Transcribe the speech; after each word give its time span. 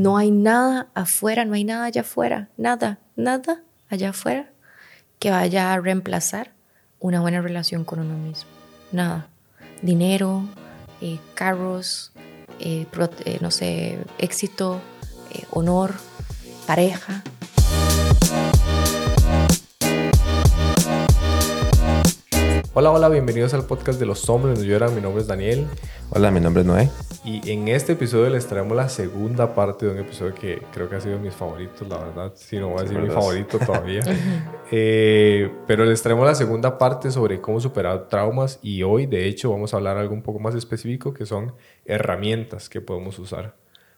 No 0.00 0.16
hay 0.16 0.30
nada 0.30 0.86
afuera, 0.94 1.44
no 1.44 1.54
hay 1.54 1.64
nada 1.64 1.86
allá 1.86 2.02
afuera, 2.02 2.50
nada, 2.56 3.00
nada 3.16 3.64
allá 3.88 4.10
afuera 4.10 4.48
que 5.18 5.32
vaya 5.32 5.72
a 5.72 5.80
reemplazar 5.80 6.52
una 7.00 7.20
buena 7.20 7.40
relación 7.40 7.82
con 7.82 7.98
uno 7.98 8.16
mismo. 8.16 8.48
Nada. 8.92 9.26
Dinero, 9.82 10.44
eh, 11.00 11.18
carros, 11.34 12.12
eh, 12.60 12.86
eh, 13.24 13.38
no 13.40 13.50
sé, 13.50 13.98
éxito, 14.18 14.80
honor, 15.50 15.94
pareja. 16.64 17.24
Hola, 22.72 22.92
hola, 22.92 23.08
bienvenidos 23.08 23.52
al 23.52 23.64
podcast 23.64 23.98
de 23.98 24.06
los 24.06 24.30
hombres 24.30 24.58
donde 24.58 24.70
lloran. 24.70 24.94
Mi 24.94 25.00
nombre 25.00 25.22
es 25.22 25.26
Daniel. 25.26 25.66
Hola, 26.10 26.30
mi 26.30 26.38
nombre 26.38 26.60
es 26.60 26.68
Noé. 26.68 26.88
Y 27.28 27.50
en 27.50 27.68
este 27.68 27.92
episodio 27.92 28.30
les 28.30 28.46
traemos 28.46 28.74
la 28.74 28.88
segunda 28.88 29.54
parte 29.54 29.84
de 29.84 29.92
un 29.92 29.98
episodio 29.98 30.34
que 30.34 30.62
creo 30.72 30.88
que 30.88 30.96
ha 30.96 31.00
sido 31.02 31.16
de 31.16 31.20
mis 31.20 31.34
favoritos, 31.34 31.86
la 31.86 31.98
verdad. 31.98 32.32
Si 32.34 32.56
no 32.56 32.70
voy 32.70 32.78
a 32.78 32.82
decir 32.84 32.98
mi 32.98 33.10
favorito 33.10 33.58
todavía. 33.66 34.00
Eh, 34.70 35.52
pero 35.66 35.84
les 35.84 36.00
traemos 36.00 36.26
la 36.26 36.34
segunda 36.34 36.78
parte 36.78 37.10
sobre 37.10 37.38
cómo 37.42 37.60
superar 37.60 38.08
traumas 38.08 38.58
y 38.62 38.82
hoy, 38.82 39.04
de 39.04 39.26
hecho, 39.26 39.50
vamos 39.50 39.74
a 39.74 39.76
hablar 39.76 39.98
algo 39.98 40.14
un 40.14 40.22
poco 40.22 40.38
más 40.38 40.54
específico 40.54 41.12
que 41.12 41.26
son 41.26 41.52
herramientas 41.84 42.70
que 42.70 42.80
podemos 42.80 43.18
usar 43.18 43.54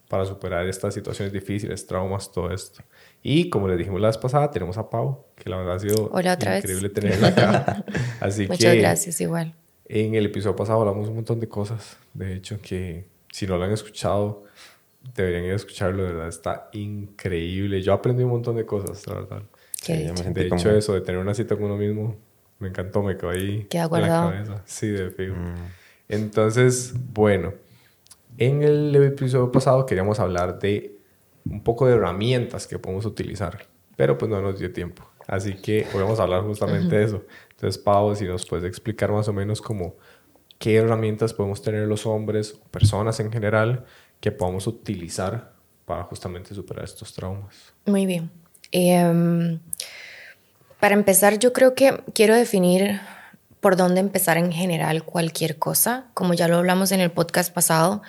para 0.09 0.25
superar 0.25 0.67
estas 0.67 0.93
situaciones 0.93 1.33
difíciles, 1.33 1.87
traumas, 1.87 2.33
todo 2.33 2.51
esto. 2.51 2.83
Y 3.23 3.49
como 3.49 3.69
les 3.69 3.79
dijimos 3.79 4.01
la 4.01 4.09
vez 4.09 4.19
pasada, 4.19 4.51
tenemos 4.51 4.77
a 4.77 4.91
Pau, 4.91 5.27
que 5.37 5.49
la 5.49 5.59
verdad 5.59 5.77
ha 5.77 5.79
sido 5.79 6.11
increíble 6.59 6.89
tenerla 6.89 7.29
acá. 7.29 7.85
Así 8.21 8.49
Muchas 8.49 8.75
gracias, 8.75 9.21
igual. 9.21 9.55
En 9.85 10.17
el 10.17 10.27
episodio 10.27 10.57
pasado 10.57 10.81
hablamos 10.81 11.09
un 11.09 11.15
montón 11.15 11.39
de 11.39 11.49
cosas, 11.49 11.97
de 12.13 12.35
hecho, 12.35 12.61
que 12.61 13.10
si 13.33 13.47
no 13.47 13.57
lo 13.57 13.65
han 13.65 13.73
escuchado, 13.73 14.45
deberían 15.15 15.45
ir 15.45 15.53
a 15.53 15.57
escucharlo, 15.57 16.03
de 16.05 16.13
verdad, 16.13 16.29
está 16.29 16.69
increíble. 16.73 17.83
Yo 17.83 17.93
aprendí 17.93 18.23
un 18.23 18.31
montón 18.31 18.57
de 18.57 18.67
cosas, 18.67 19.07
la 19.07 19.15
verdad. 19.15 19.43
de 19.87 20.47
hecho, 20.47 20.71
eso 20.71 20.95
de 20.95 21.01
tener 21.01 21.21
una 21.21 21.35
cita 21.35 21.57
con 21.57 21.65
uno 21.67 21.77
mismo, 21.77 22.17
me 22.59 22.69
encantó, 22.69 23.03
me 23.03 23.17
quedó 23.17 23.31
ahí 23.31 23.67
Queda 23.71 23.87
guardado. 23.87 24.33
en 24.33 24.39
la 24.39 24.45
cabeza. 24.45 24.63
Sí, 24.67 24.89
de 24.89 25.11
fijo. 25.11 25.35
Mm. 25.35 25.55
Entonces, 26.09 26.95
bueno, 27.13 27.55
en 28.37 28.63
el 28.63 28.95
episodio 28.97 29.51
pasado 29.51 29.87
queríamos 29.87 30.21
hablar 30.21 30.59
de 30.59 30.97
un 31.45 31.63
poco 31.63 31.87
de 31.87 31.95
herramientas 31.95 32.67
que 32.67 32.79
podemos 32.79 33.07
utilizar, 33.07 33.67
pero 33.97 34.19
pues 34.19 34.31
no 34.31 34.43
nos 34.43 34.59
dio 34.59 34.73
tiempo. 34.73 35.09
Así 35.27 35.55
que 35.55 35.87
hoy 35.95 36.03
vamos 36.03 36.19
a 36.19 36.25
hablar 36.25 36.43
justamente 36.43 36.97
de 36.97 37.05
eso. 37.05 37.25
Entonces, 37.51 37.81
Pau, 37.81 38.15
si 38.17 38.25
nos 38.25 38.47
puedes 38.47 38.65
explicar 38.65 39.13
más 39.13 39.29
o 39.29 39.33
menos 39.33 39.63
como 39.63 39.95
qué 40.61 40.77
herramientas 40.77 41.33
podemos 41.33 41.63
tener 41.63 41.89
los 41.89 42.05
hombres 42.07 42.53
o 42.53 42.69
personas 42.69 43.19
en 43.19 43.33
general 43.33 43.87
que 44.21 44.31
podamos 44.31 44.67
utilizar 44.67 45.55
para 45.87 46.05
justamente 46.05 46.55
superar 46.55 46.85
estos 46.85 47.15
traumas. 47.15 47.73
Muy 47.87 48.05
bien. 48.05 48.31
Em, 48.71 49.59
para 50.79 50.95
empezar, 50.95 51.39
yo 51.39 51.55
creo 51.55 51.75
que 51.75 52.05
quiero 52.15 52.37
definir 52.37 53.01
por 53.61 53.77
dónde 53.77 54.01
empezar 54.01 54.37
en 54.37 54.53
general 54.53 55.03
cualquier 55.03 55.59
cosa. 55.59 56.05
Como 56.13 56.35
ya 56.35 56.47
lo 56.47 56.59
hablamos 56.59 56.93
en 56.93 57.01
el 57.01 57.11
podcast 57.11 57.53
pasado, 57.53 58.03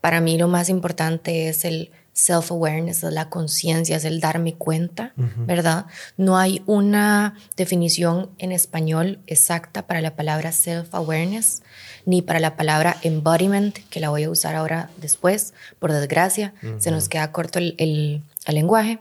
para 0.00 0.20
mí 0.20 0.36
lo 0.36 0.48
más 0.48 0.68
importante 0.68 1.48
es 1.48 1.64
el 1.64 1.92
self-awareness, 2.12 3.04
es 3.04 3.12
la 3.12 3.30
conciencia, 3.30 3.96
es 3.96 4.04
el 4.04 4.20
darme 4.20 4.54
cuenta, 4.54 5.12
¿verdad? 5.16 5.86
No 6.16 6.36
hay 6.36 6.62
una 6.66 7.34
definición 7.56 8.30
en 8.38 8.52
español 8.52 9.20
exacta 9.26 9.86
para 9.86 10.00
la 10.00 10.14
palabra 10.14 10.50
self-awareness, 10.52 11.62
ni 12.04 12.22
para 12.22 12.40
la 12.40 12.56
palabra 12.56 12.96
embodiment, 13.02 13.78
que 13.90 14.00
la 14.00 14.10
voy 14.10 14.24
a 14.24 14.30
usar 14.30 14.54
ahora 14.54 14.90
después, 14.98 15.54
por 15.78 15.92
desgracia, 15.92 16.54
se 16.78 16.90
nos 16.90 17.08
queda 17.08 17.32
corto 17.32 17.58
el, 17.58 17.74
el 17.78 18.22
lenguaje. 18.46 18.98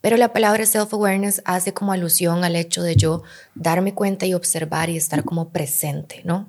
Pero 0.00 0.16
la 0.16 0.32
palabra 0.32 0.64
self-awareness 0.64 1.42
hace 1.44 1.72
como 1.72 1.92
alusión 1.92 2.42
al 2.42 2.56
hecho 2.56 2.82
de 2.82 2.96
yo 2.96 3.22
darme 3.54 3.94
cuenta 3.94 4.26
y 4.26 4.34
observar 4.34 4.90
y 4.90 4.96
estar 4.96 5.24
como 5.24 5.50
presente, 5.50 6.22
¿no? 6.24 6.48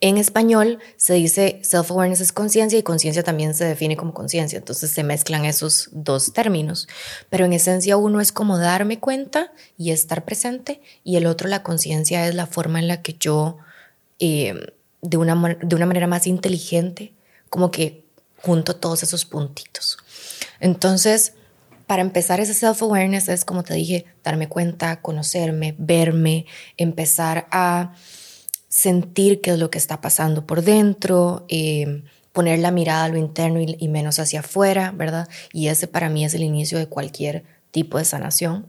En 0.00 0.18
español 0.18 0.78
se 0.96 1.14
dice 1.14 1.60
self-awareness 1.62 2.20
es 2.20 2.32
conciencia 2.32 2.78
y 2.78 2.82
conciencia 2.82 3.22
también 3.22 3.54
se 3.54 3.64
define 3.64 3.96
como 3.96 4.12
conciencia, 4.12 4.58
entonces 4.58 4.90
se 4.90 5.02
mezclan 5.02 5.44
esos 5.44 5.88
dos 5.92 6.32
términos, 6.32 6.88
pero 7.30 7.46
en 7.46 7.52
esencia 7.52 7.96
uno 7.96 8.20
es 8.20 8.32
como 8.32 8.58
darme 8.58 9.00
cuenta 9.00 9.52
y 9.78 9.92
estar 9.92 10.24
presente 10.24 10.82
y 11.04 11.16
el 11.16 11.26
otro 11.26 11.48
la 11.48 11.62
conciencia 11.62 12.26
es 12.28 12.34
la 12.34 12.46
forma 12.46 12.78
en 12.78 12.88
la 12.88 13.00
que 13.00 13.14
yo 13.18 13.56
eh, 14.18 14.54
de, 15.02 15.16
una, 15.16 15.58
de 15.60 15.76
una 15.76 15.86
manera 15.86 16.06
más 16.06 16.26
inteligente 16.26 17.12
como 17.50 17.70
que 17.70 18.04
junto 18.36 18.76
todos 18.76 19.02
esos 19.02 19.24
puntitos. 19.24 19.96
Entonces, 20.60 21.34
para 21.86 22.02
empezar 22.02 22.40
ese 22.40 22.54
self-awareness 22.54 23.28
es 23.28 23.44
como 23.44 23.62
te 23.62 23.74
dije, 23.74 24.06
darme 24.22 24.48
cuenta, 24.48 25.00
conocerme, 25.00 25.74
verme, 25.78 26.46
empezar 26.76 27.46
a 27.50 27.94
sentir 28.68 29.40
qué 29.40 29.52
es 29.52 29.58
lo 29.58 29.70
que 29.70 29.78
está 29.78 30.00
pasando 30.00 30.46
por 30.46 30.62
dentro, 30.62 31.44
eh, 31.48 32.02
poner 32.32 32.58
la 32.58 32.72
mirada 32.72 33.04
a 33.04 33.08
lo 33.08 33.16
interno 33.16 33.60
y, 33.60 33.88
menos 33.88 34.18
hacia 34.18 34.40
afuera, 34.40 34.90
¿verdad? 34.90 35.28
Y 35.52 35.68
ese 35.68 35.86
para 35.86 36.08
mí 36.08 36.24
es 36.24 36.34
el 36.34 36.42
inicio 36.42 36.78
de 36.78 36.88
cualquier 36.88 37.44
tipo 37.70 37.98
de 37.98 38.04
sanación, 38.04 38.66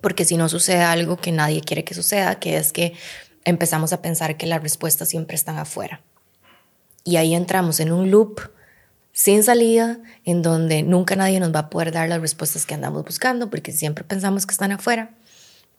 porque 0.00 0.24
si 0.24 0.38
no 0.38 0.48
sucede 0.48 0.82
algo 0.82 1.18
que 1.18 1.32
nadie 1.32 1.60
quiere 1.60 1.84
que 1.84 1.92
suceda, 1.92 2.38
que 2.38 2.56
es 2.56 2.72
que 2.72 2.94
empezamos 3.44 3.92
a 3.92 4.02
pensar 4.02 4.36
que 4.36 4.46
las 4.46 4.62
respuestas 4.62 5.08
siempre 5.08 5.34
están 5.34 5.58
afuera. 5.58 6.00
Y 7.04 7.16
ahí 7.16 7.34
entramos 7.34 7.80
en 7.80 7.92
un 7.92 8.10
loop 8.10 8.40
sin 9.12 9.42
salida, 9.42 9.98
en 10.24 10.42
donde 10.42 10.82
nunca 10.82 11.16
nadie 11.16 11.38
nos 11.38 11.54
va 11.54 11.60
a 11.60 11.70
poder 11.70 11.92
dar 11.92 12.08
las 12.08 12.20
respuestas 12.20 12.64
que 12.64 12.74
andamos 12.74 13.04
buscando, 13.04 13.50
porque 13.50 13.72
siempre 13.72 14.04
pensamos 14.04 14.46
que 14.46 14.52
están 14.52 14.72
afuera, 14.72 15.14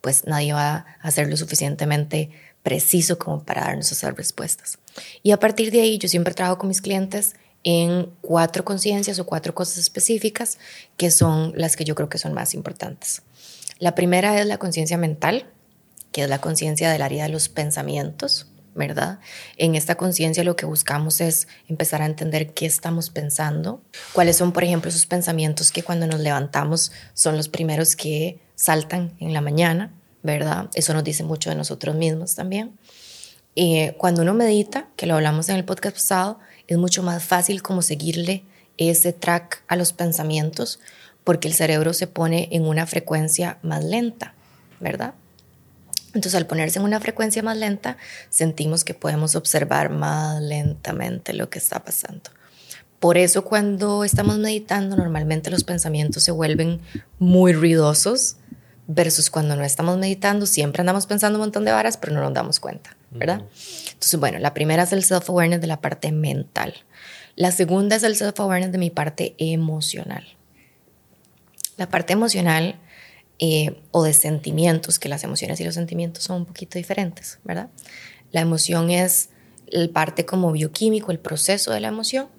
pues 0.02 0.26
nadie 0.26 0.54
va 0.54 0.86
a 1.02 1.12
ser 1.12 1.30
lo 1.30 1.38
suficientemente 1.38 2.30
preciso 2.62 3.18
como 3.18 3.44
para 3.44 3.62
darnos 3.62 3.92
esas 3.92 4.16
respuestas. 4.16 4.78
Y 5.24 5.32
a 5.32 5.40
partir 5.40 5.72
de 5.72 5.82
ahí 5.82 5.98
yo 5.98 6.08
siempre 6.08 6.34
trabajo 6.34 6.60
con 6.60 6.68
mis 6.70 6.82
clientes 6.82 7.36
en 7.64 8.10
cuatro 8.22 8.66
conciencias 8.66 9.20
o 9.20 9.26
cuatro 9.26 9.56
cosas 9.56 9.78
específicas 9.78 10.60
que 10.98 11.10
son 11.12 11.54
las 11.56 11.76
que 11.76 11.86
yo 11.86 11.96
creo 11.96 12.10
que 12.10 12.18
son 12.18 12.34
más 12.34 12.54
importantes. 12.54 13.24
La 13.80 13.96
primera 13.96 14.40
es 14.40 14.46
la 14.46 14.58
conciencia 14.58 14.98
mental, 14.98 15.48
que 16.14 16.24
es 16.24 16.30
la 16.30 16.40
conciencia 16.40 16.90
del 16.90 17.02
área 17.02 17.24
de 17.24 17.30
los 17.30 17.50
pensamientos, 17.50 18.48
¿verdad? 18.76 19.20
En 19.58 19.76
esta 19.76 19.96
conciencia 19.96 20.46
lo 20.46 20.56
que 20.56 20.66
buscamos 20.66 21.20
es 21.20 21.50
empezar 21.68 22.02
a 22.02 22.06
entender 22.06 22.54
qué 22.54 22.66
estamos 22.66 23.10
pensando, 23.10 23.82
cuáles 24.14 24.38
son, 24.38 24.54
por 24.54 24.64
ejemplo, 24.64 24.90
esos 24.90 25.06
pensamientos 25.06 25.72
que 25.72 25.84
cuando 25.84 26.08
nos 26.08 26.22
levantamos 26.22 26.94
son 27.14 27.36
los 27.36 27.50
primeros 27.50 27.98
que 27.98 28.40
saltan 28.56 29.14
en 29.20 29.34
la 29.34 29.42
mañana, 29.42 29.92
¿verdad? 30.22 30.70
Eso 30.74 30.94
nos 30.94 31.04
dice 31.04 31.24
mucho 31.24 31.50
de 31.50 31.58
nosotros 31.58 31.96
mismos 31.96 32.36
también. 32.36 32.78
Y 33.56 33.90
cuando 33.98 34.22
uno 34.22 34.34
medita, 34.34 34.88
que 34.96 35.06
lo 35.06 35.16
hablamos 35.16 35.50
en 35.50 35.58
el 35.58 35.66
podcast 35.66 35.96
pasado, 35.98 36.40
es 36.68 36.78
mucho 36.78 37.04
más 37.04 37.24
fácil 37.24 37.62
como 37.62 37.82
seguirle 37.82 38.46
ese 38.78 39.14
track 39.14 39.64
a 39.68 39.76
los 39.76 39.94
pensamientos 39.94 40.80
porque 41.24 41.48
el 41.48 41.54
cerebro 41.54 41.94
se 41.94 42.08
pone 42.08 42.50
en 42.52 42.66
una 42.66 42.86
frecuencia 42.86 43.60
más 43.62 43.84
lenta, 43.84 44.34
¿verdad? 44.80 45.14
Entonces 46.14 46.36
al 46.36 46.46
ponerse 46.46 46.80
en 46.80 46.86
una 46.86 47.00
frecuencia 47.00 47.42
más 47.44 47.58
lenta, 47.58 47.98
sentimos 48.30 48.84
que 48.84 48.94
podemos 48.94 49.36
observar 49.36 49.90
más 49.90 50.42
lentamente 50.42 51.34
lo 51.34 51.50
que 51.50 51.60
está 51.60 51.84
pasando. 51.84 52.30
Por 53.00 53.18
eso 53.18 53.44
cuando 53.44 54.04
estamos 54.04 54.38
meditando, 54.38 54.96
normalmente 54.96 55.50
los 55.50 55.64
pensamientos 55.64 56.24
se 56.24 56.32
vuelven 56.32 56.80
muy 57.20 57.52
ruidosos, 57.52 58.38
versus 58.88 59.30
cuando 59.30 59.56
no 59.56 59.64
estamos 59.64 59.98
meditando, 59.98 60.46
siempre 60.46 60.82
andamos 60.82 61.08
pensando 61.08 61.38
un 61.38 61.44
montón 61.44 61.66
de 61.66 61.72
varas, 61.72 61.98
pero 61.98 62.14
no 62.14 62.22
nos 62.22 62.34
damos 62.34 62.60
cuenta, 62.60 62.96
¿verdad? 63.12 63.42
Entonces, 63.88 64.20
bueno, 64.20 64.40
la 64.40 64.54
primera 64.54 64.84
es 64.84 64.94
el 64.94 65.04
self-awareness 65.04 65.62
de 65.62 65.68
la 65.68 65.82
parte 65.82 66.12
mental. 66.12 66.74
La 67.36 67.52
segunda 67.52 67.96
es 67.96 68.04
el 68.04 68.16
self-awareness 68.16 68.72
de 68.72 68.78
mi 68.78 68.90
parte 68.90 69.36
emocional. 69.38 70.26
La 71.78 71.90
parte 71.90 72.14
emocional 72.14 72.76
eh, 73.46 73.76
o 73.92 74.04
de 74.04 74.14
sentimientos, 74.14 75.00
que 75.00 75.10
las 75.10 75.26
emociones 75.26 75.60
y 75.60 75.66
los 75.66 75.74
sentimientos 75.74 76.24
son 76.24 76.38
un 76.38 76.46
poquito 76.46 76.78
diferentes, 76.78 77.40
¿verdad? 77.44 77.70
La 78.32 78.40
emoción 78.40 78.90
es 78.90 79.32
el 79.68 79.90
parte 79.90 80.26
como 80.26 80.54
bioquímico, 80.54 81.12
el 81.12 81.20
proceso 81.20 81.74
de 81.74 81.82
la 81.82 81.90
emoción, 81.90 82.30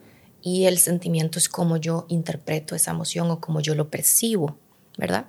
y 0.41 0.65
el 0.65 0.79
sentimiento 0.79 1.39
es 1.39 1.51
cómo 1.51 1.77
yo 1.77 2.07
interpreto 2.09 2.75
esa 2.75 2.93
emoción 2.93 3.31
o 3.31 3.39
cómo 3.39 3.61
yo 3.61 3.75
lo 3.75 3.91
percibo, 3.91 4.57
¿verdad? 4.97 5.27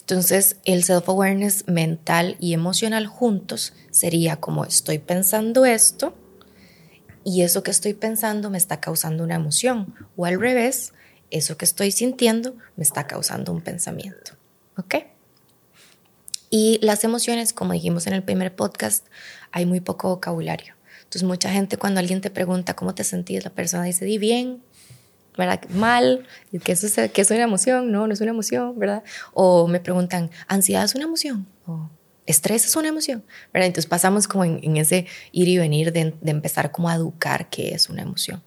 Entonces, 0.00 0.56
el 0.66 0.84
self-awareness 0.84 1.66
mental 1.68 2.36
y 2.38 2.52
emocional 2.52 3.06
juntos 3.06 3.72
sería 3.90 4.36
como 4.36 4.66
estoy 4.66 4.98
pensando 4.98 5.64
esto 5.64 6.14
y 7.24 7.40
eso 7.40 7.62
que 7.62 7.70
estoy 7.70 7.94
pensando 7.94 8.50
me 8.50 8.58
está 8.58 8.78
causando 8.78 9.24
una 9.24 9.36
emoción 9.36 9.94
o 10.16 10.26
al 10.26 10.38
revés, 10.38 10.92
eso 11.30 11.56
que 11.56 11.64
estoy 11.64 11.92
sintiendo 11.92 12.56
me 12.76 12.84
está 12.84 13.06
causando 13.06 13.52
un 13.52 13.62
pensamiento. 13.62 14.37
¿Ok? 14.78 14.94
Y 16.50 16.78
las 16.82 17.04
emociones, 17.04 17.52
como 17.52 17.72
dijimos 17.72 18.06
en 18.06 18.14
el 18.14 18.22
primer 18.22 18.54
podcast, 18.54 19.06
hay 19.52 19.66
muy 19.66 19.80
poco 19.80 20.08
vocabulario. 20.08 20.74
Entonces, 20.98 21.24
mucha 21.24 21.50
gente 21.50 21.76
cuando 21.76 22.00
alguien 22.00 22.20
te 22.20 22.30
pregunta 22.30 22.74
cómo 22.74 22.94
te 22.94 23.04
sentís, 23.04 23.44
la 23.44 23.50
persona 23.50 23.84
dice, 23.84 24.04
di 24.04 24.18
bien, 24.18 24.62
¿verdad? 25.36 25.60
Mal, 25.70 26.26
¿qué 26.64 26.72
es, 26.72 26.94
¿qué 27.12 27.20
es 27.20 27.30
una 27.30 27.42
emoción? 27.42 27.92
No, 27.92 28.06
no 28.06 28.12
es 28.12 28.20
una 28.20 28.30
emoción, 28.30 28.78
¿verdad? 28.78 29.02
O 29.34 29.66
me 29.68 29.80
preguntan, 29.80 30.30
¿ansiedad 30.46 30.84
es 30.84 30.94
una 30.94 31.04
emoción? 31.04 31.46
O 31.66 31.90
estrés 32.26 32.66
es 32.66 32.76
una 32.76 32.88
emoción, 32.88 33.24
¿verdad? 33.52 33.68
Entonces 33.68 33.88
pasamos 33.88 34.28
como 34.28 34.44
en, 34.44 34.76
ese 34.76 35.06
ir 35.32 35.48
y 35.48 35.58
venir 35.58 35.92
de, 35.92 36.14
empezar 36.24 36.70
como 36.70 36.88
a 36.88 36.94
educar 36.94 37.48
qué 37.48 37.74
es 37.74 37.88
una 37.88 38.02
emoción. 38.02 38.42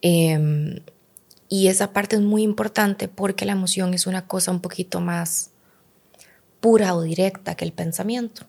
Em, 0.00 0.80
y 1.48 1.68
esa 1.68 1.92
parte 1.92 2.16
es 2.16 2.22
muy 2.22 2.42
importante 2.42 3.08
porque 3.08 3.44
la 3.44 3.52
emoción 3.52 3.92
es 3.92 4.06
una 4.06 4.26
cosa 4.26 4.50
un 4.50 4.60
poquito 4.60 5.00
más 5.00 5.51
pura 6.62 6.94
o 6.94 7.02
directa 7.02 7.56
que 7.56 7.64
el 7.64 7.72
pensamiento, 7.72 8.46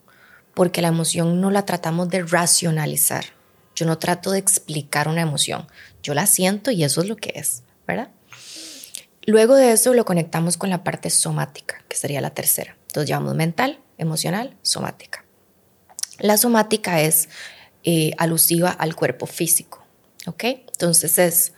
porque 0.53 0.83
la 0.83 0.89
emoción 0.89 1.41
no 1.41 1.49
la 1.49 1.65
tratamos 1.65 2.09
de 2.09 2.21
racionalizar. 2.21 3.25
Yo 3.75 3.87
no 3.87 3.97
trato 3.97 4.29
de 4.31 4.37
explicar 4.37 5.07
una 5.07 5.21
emoción, 5.21 5.67
yo 6.03 6.13
la 6.13 6.27
siento 6.27 6.69
y 6.69 6.83
eso 6.83 7.01
es 7.01 7.07
lo 7.07 7.15
que 7.17 7.33
es, 7.35 7.63
¿verdad? 7.87 8.11
Luego 9.25 9.55
de 9.55 9.71
eso 9.71 9.95
lo 9.95 10.05
conectamos 10.05 10.57
con 10.57 10.69
la 10.69 10.83
parte 10.83 11.09
somática, 11.09 11.83
que 11.89 11.97
sería 11.97 12.21
la 12.21 12.29
tercera. 12.29 12.77
Entonces 12.87 13.07
llevamos 13.07 13.33
mental, 13.33 13.79
emocional, 13.97 14.55
somática. 14.61 15.25
La 16.19 16.37
somática 16.37 17.01
es 17.01 17.29
eh, 17.83 18.11
alusiva 18.19 18.69
al 18.69 18.95
cuerpo 18.95 19.25
físico, 19.25 19.83
¿ok? 20.27 20.43
Entonces 20.43 21.17
es 21.17 21.53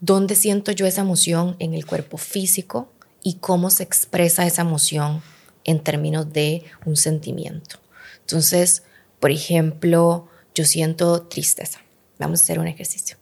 dónde 0.00 0.34
siento 0.34 0.70
yo 0.72 0.84
esa 0.84 1.00
emoción 1.00 1.56
en 1.60 1.72
el 1.72 1.86
cuerpo 1.86 2.18
físico 2.18 2.92
y 3.22 3.36
cómo 3.36 3.70
se 3.70 3.84
expresa 3.84 4.46
esa 4.46 4.60
emoción 4.60 5.22
en 5.64 5.82
términos 5.82 6.32
de 6.32 6.64
un 6.84 6.96
sentimiento. 6.96 7.80
Entonces, 8.20 8.82
por 9.20 9.30
ejemplo, 9.30 10.28
yo 10.54 10.64
siento 10.64 11.22
tristeza. 11.22 11.80
Vamos 12.18 12.40
a 12.40 12.42
hacer 12.44 12.58
un 12.58 12.68
ejercicio. 12.68 13.16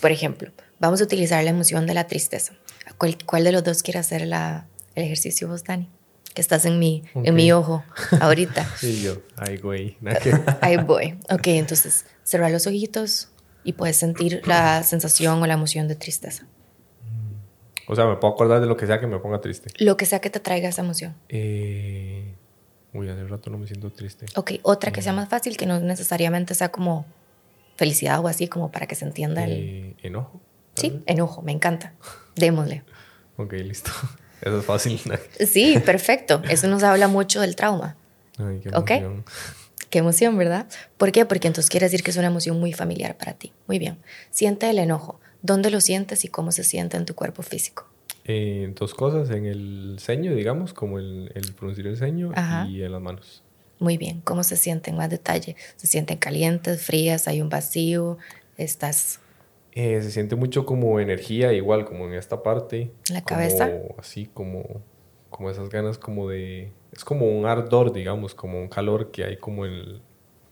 por 0.00 0.12
ejemplo, 0.12 0.52
vamos 0.78 1.00
a 1.00 1.04
utilizar 1.04 1.42
la 1.44 1.50
emoción 1.50 1.86
de 1.86 1.94
la 1.94 2.06
tristeza. 2.06 2.54
¿Cuál, 2.98 3.44
de 3.44 3.52
los 3.52 3.64
dos 3.64 3.82
quiere 3.82 3.98
hacer 3.98 4.22
el 4.22 4.32
ejercicio 4.94 5.48
vos, 5.48 5.64
Dani? 5.64 5.88
Que 6.34 6.40
estás 6.40 6.64
en 6.64 6.78
mi, 6.78 7.02
en 7.14 7.34
mi 7.34 7.50
ojo 7.50 7.82
ahorita. 8.20 8.68
sí, 8.78 9.02
yo. 9.02 9.22
Ahí 9.36 9.56
voy. 9.56 9.96
Ahí 10.60 10.76
voy. 10.76 11.18
Ok, 11.30 11.46
entonces, 11.48 12.04
cerrar 12.24 12.50
los 12.50 12.66
ojitos 12.66 13.28
y 13.64 13.72
puedes 13.72 13.96
sentir 13.96 14.42
la 14.46 14.82
sensación 14.82 15.42
o 15.42 15.46
la 15.46 15.54
emoción 15.54 15.88
de 15.88 15.96
tristeza. 15.96 16.46
O 17.90 17.96
sea, 17.96 18.06
me 18.06 18.14
puedo 18.14 18.32
acordar 18.34 18.60
de 18.60 18.68
lo 18.68 18.76
que 18.76 18.86
sea 18.86 19.00
que 19.00 19.08
me 19.08 19.18
ponga 19.18 19.40
triste. 19.40 19.72
Lo 19.84 19.96
que 19.96 20.06
sea 20.06 20.20
que 20.20 20.30
te 20.30 20.38
traiga 20.38 20.68
esa 20.68 20.82
emoción. 20.82 21.16
Eh, 21.28 22.36
uy, 22.94 23.08
hace 23.08 23.26
rato 23.26 23.50
no 23.50 23.58
me 23.58 23.66
siento 23.66 23.90
triste. 23.90 24.26
Ok, 24.36 24.52
otra 24.62 24.92
que 24.92 25.02
sea 25.02 25.12
mm. 25.12 25.16
más 25.16 25.28
fácil, 25.28 25.56
que 25.56 25.66
no 25.66 25.80
necesariamente 25.80 26.54
sea 26.54 26.70
como 26.70 27.04
felicidad 27.74 28.20
o 28.20 28.28
así, 28.28 28.46
como 28.46 28.70
para 28.70 28.86
que 28.86 28.94
se 28.94 29.04
entienda 29.04 29.42
el... 29.42 29.52
Eh, 29.52 29.96
enojo. 30.04 30.40
Sí, 30.76 31.02
enojo, 31.06 31.42
me 31.42 31.50
encanta. 31.50 31.94
Démosle. 32.36 32.84
ok, 33.36 33.54
listo. 33.54 33.90
Eso 34.40 34.60
es 34.60 34.64
fácil. 34.64 35.00
sí, 35.48 35.80
perfecto. 35.84 36.42
Eso 36.48 36.68
nos 36.68 36.84
habla 36.84 37.08
mucho 37.08 37.40
del 37.40 37.56
trauma. 37.56 37.96
Ay, 38.38 38.60
qué 38.60 38.68
emoción. 38.68 39.24
Qué 39.90 39.98
emoción, 39.98 40.38
¿verdad? 40.38 40.68
¿Por 40.96 41.10
qué? 41.10 41.24
Porque 41.26 41.48
entonces 41.48 41.68
quiere 41.68 41.86
decir 41.86 42.04
que 42.04 42.12
es 42.12 42.16
una 42.16 42.28
emoción 42.28 42.60
muy 42.60 42.72
familiar 42.72 43.16
para 43.16 43.32
ti. 43.32 43.52
Muy 43.66 43.80
bien. 43.80 43.98
Siente 44.30 44.70
el 44.70 44.78
enojo. 44.78 45.18
¿Dónde 45.42 45.70
lo 45.70 45.80
sientes 45.80 46.24
y 46.24 46.28
cómo 46.28 46.52
se 46.52 46.64
siente 46.64 46.96
en 46.96 47.06
tu 47.06 47.14
cuerpo 47.14 47.42
físico? 47.42 47.86
En 48.24 48.74
dos 48.74 48.94
cosas, 48.94 49.30
en 49.30 49.46
el 49.46 49.96
ceño, 49.98 50.34
digamos, 50.34 50.72
como 50.74 50.98
el, 50.98 51.32
el 51.34 51.44
fruncir 51.54 51.86
el 51.86 51.96
ceño 51.96 52.32
y 52.68 52.82
en 52.82 52.92
las 52.92 53.00
manos. 53.00 53.42
Muy 53.78 53.96
bien, 53.96 54.20
¿cómo 54.20 54.44
se 54.44 54.56
sienten 54.56 54.96
más 54.96 55.08
detalle? 55.08 55.56
¿Se 55.76 55.86
sienten 55.86 56.18
calientes, 56.18 56.82
frías, 56.82 57.26
hay 57.28 57.40
un 57.40 57.48
vacío? 57.48 58.18
¿Estás...? 58.58 59.20
Eh, 59.72 60.02
se 60.02 60.10
siente 60.10 60.36
mucho 60.36 60.66
como 60.66 61.00
energía, 61.00 61.52
igual 61.52 61.84
como 61.84 62.06
en 62.06 62.14
esta 62.14 62.42
parte. 62.42 62.90
¿La 63.08 63.22
cabeza? 63.22 63.70
Así 63.98 64.26
como, 64.26 64.82
como 65.30 65.48
esas 65.48 65.70
ganas 65.70 65.96
como 65.96 66.28
de... 66.28 66.72
Es 66.92 67.04
como 67.04 67.26
un 67.26 67.46
ardor, 67.46 67.92
digamos, 67.92 68.34
como 68.34 68.60
un 68.60 68.68
calor 68.68 69.12
que 69.12 69.24
hay 69.24 69.36
como 69.36 69.64
en, 69.64 70.00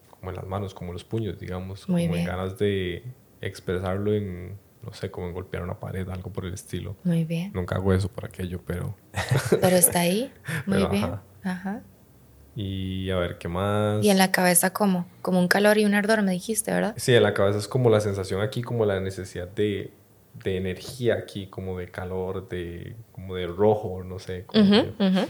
como 0.09 0.31
en 0.31 0.37
las 0.37 0.47
manos, 0.47 0.73
como 0.73 0.93
los 0.93 1.05
puños, 1.05 1.39
digamos. 1.39 1.89
Muy 1.89 2.05
como 2.05 2.15
bien. 2.15 2.27
ganas 2.27 2.59
de 2.59 3.03
expresarlo 3.41 4.15
en, 4.15 4.57
no 4.83 4.93
sé, 4.93 5.11
como 5.11 5.29
en 5.29 5.35
golpear 5.35 5.63
una 5.63 5.79
pared, 5.79 6.09
algo 6.09 6.31
por 6.33 6.45
el 6.45 6.55
estilo. 6.55 6.97
Muy 7.05 7.25
bien. 7.25 7.53
Nunca 7.55 7.77
hago 7.77 7.93
eso 7.93 8.09
por 8.09 8.25
aquello, 8.25 8.61
pero... 8.67 8.97
pero 9.61 9.77
está 9.77 10.01
ahí, 10.01 10.33
muy 10.67 10.85
bien. 10.87 11.17
Ajá. 11.43 11.83
Y 12.55 13.09
a 13.11 13.17
ver, 13.17 13.39
¿qué 13.39 13.47
más? 13.47 14.05
¿Y 14.05 14.11
en 14.11 14.19
la 14.19 14.33
cabeza 14.33 14.73
cómo? 14.73 15.07
Como 15.23 15.39
un 15.39 15.47
calor 15.47 15.79
y 15.79 15.85
un 15.85 15.95
ardor, 15.95 16.23
me 16.23 16.33
dijiste, 16.33 16.73
¿verdad? 16.73 16.95
Sí, 16.97 17.15
en 17.15 17.23
la 17.23 17.33
cabeza 17.33 17.59
es 17.59 17.69
como 17.69 17.89
la 17.89 18.01
sensación 18.01 18.41
aquí, 18.41 18.63
como 18.63 18.85
la 18.85 18.99
necesidad 18.99 19.49
de, 19.49 19.93
de 20.43 20.57
energía 20.57 21.15
aquí, 21.15 21.47
como 21.47 21.79
de 21.79 21.89
calor, 21.89 22.49
de, 22.49 22.97
como 23.13 23.37
de 23.37 23.47
rojo, 23.47 24.03
no 24.03 24.19
sé, 24.19 24.45
como 24.47 24.63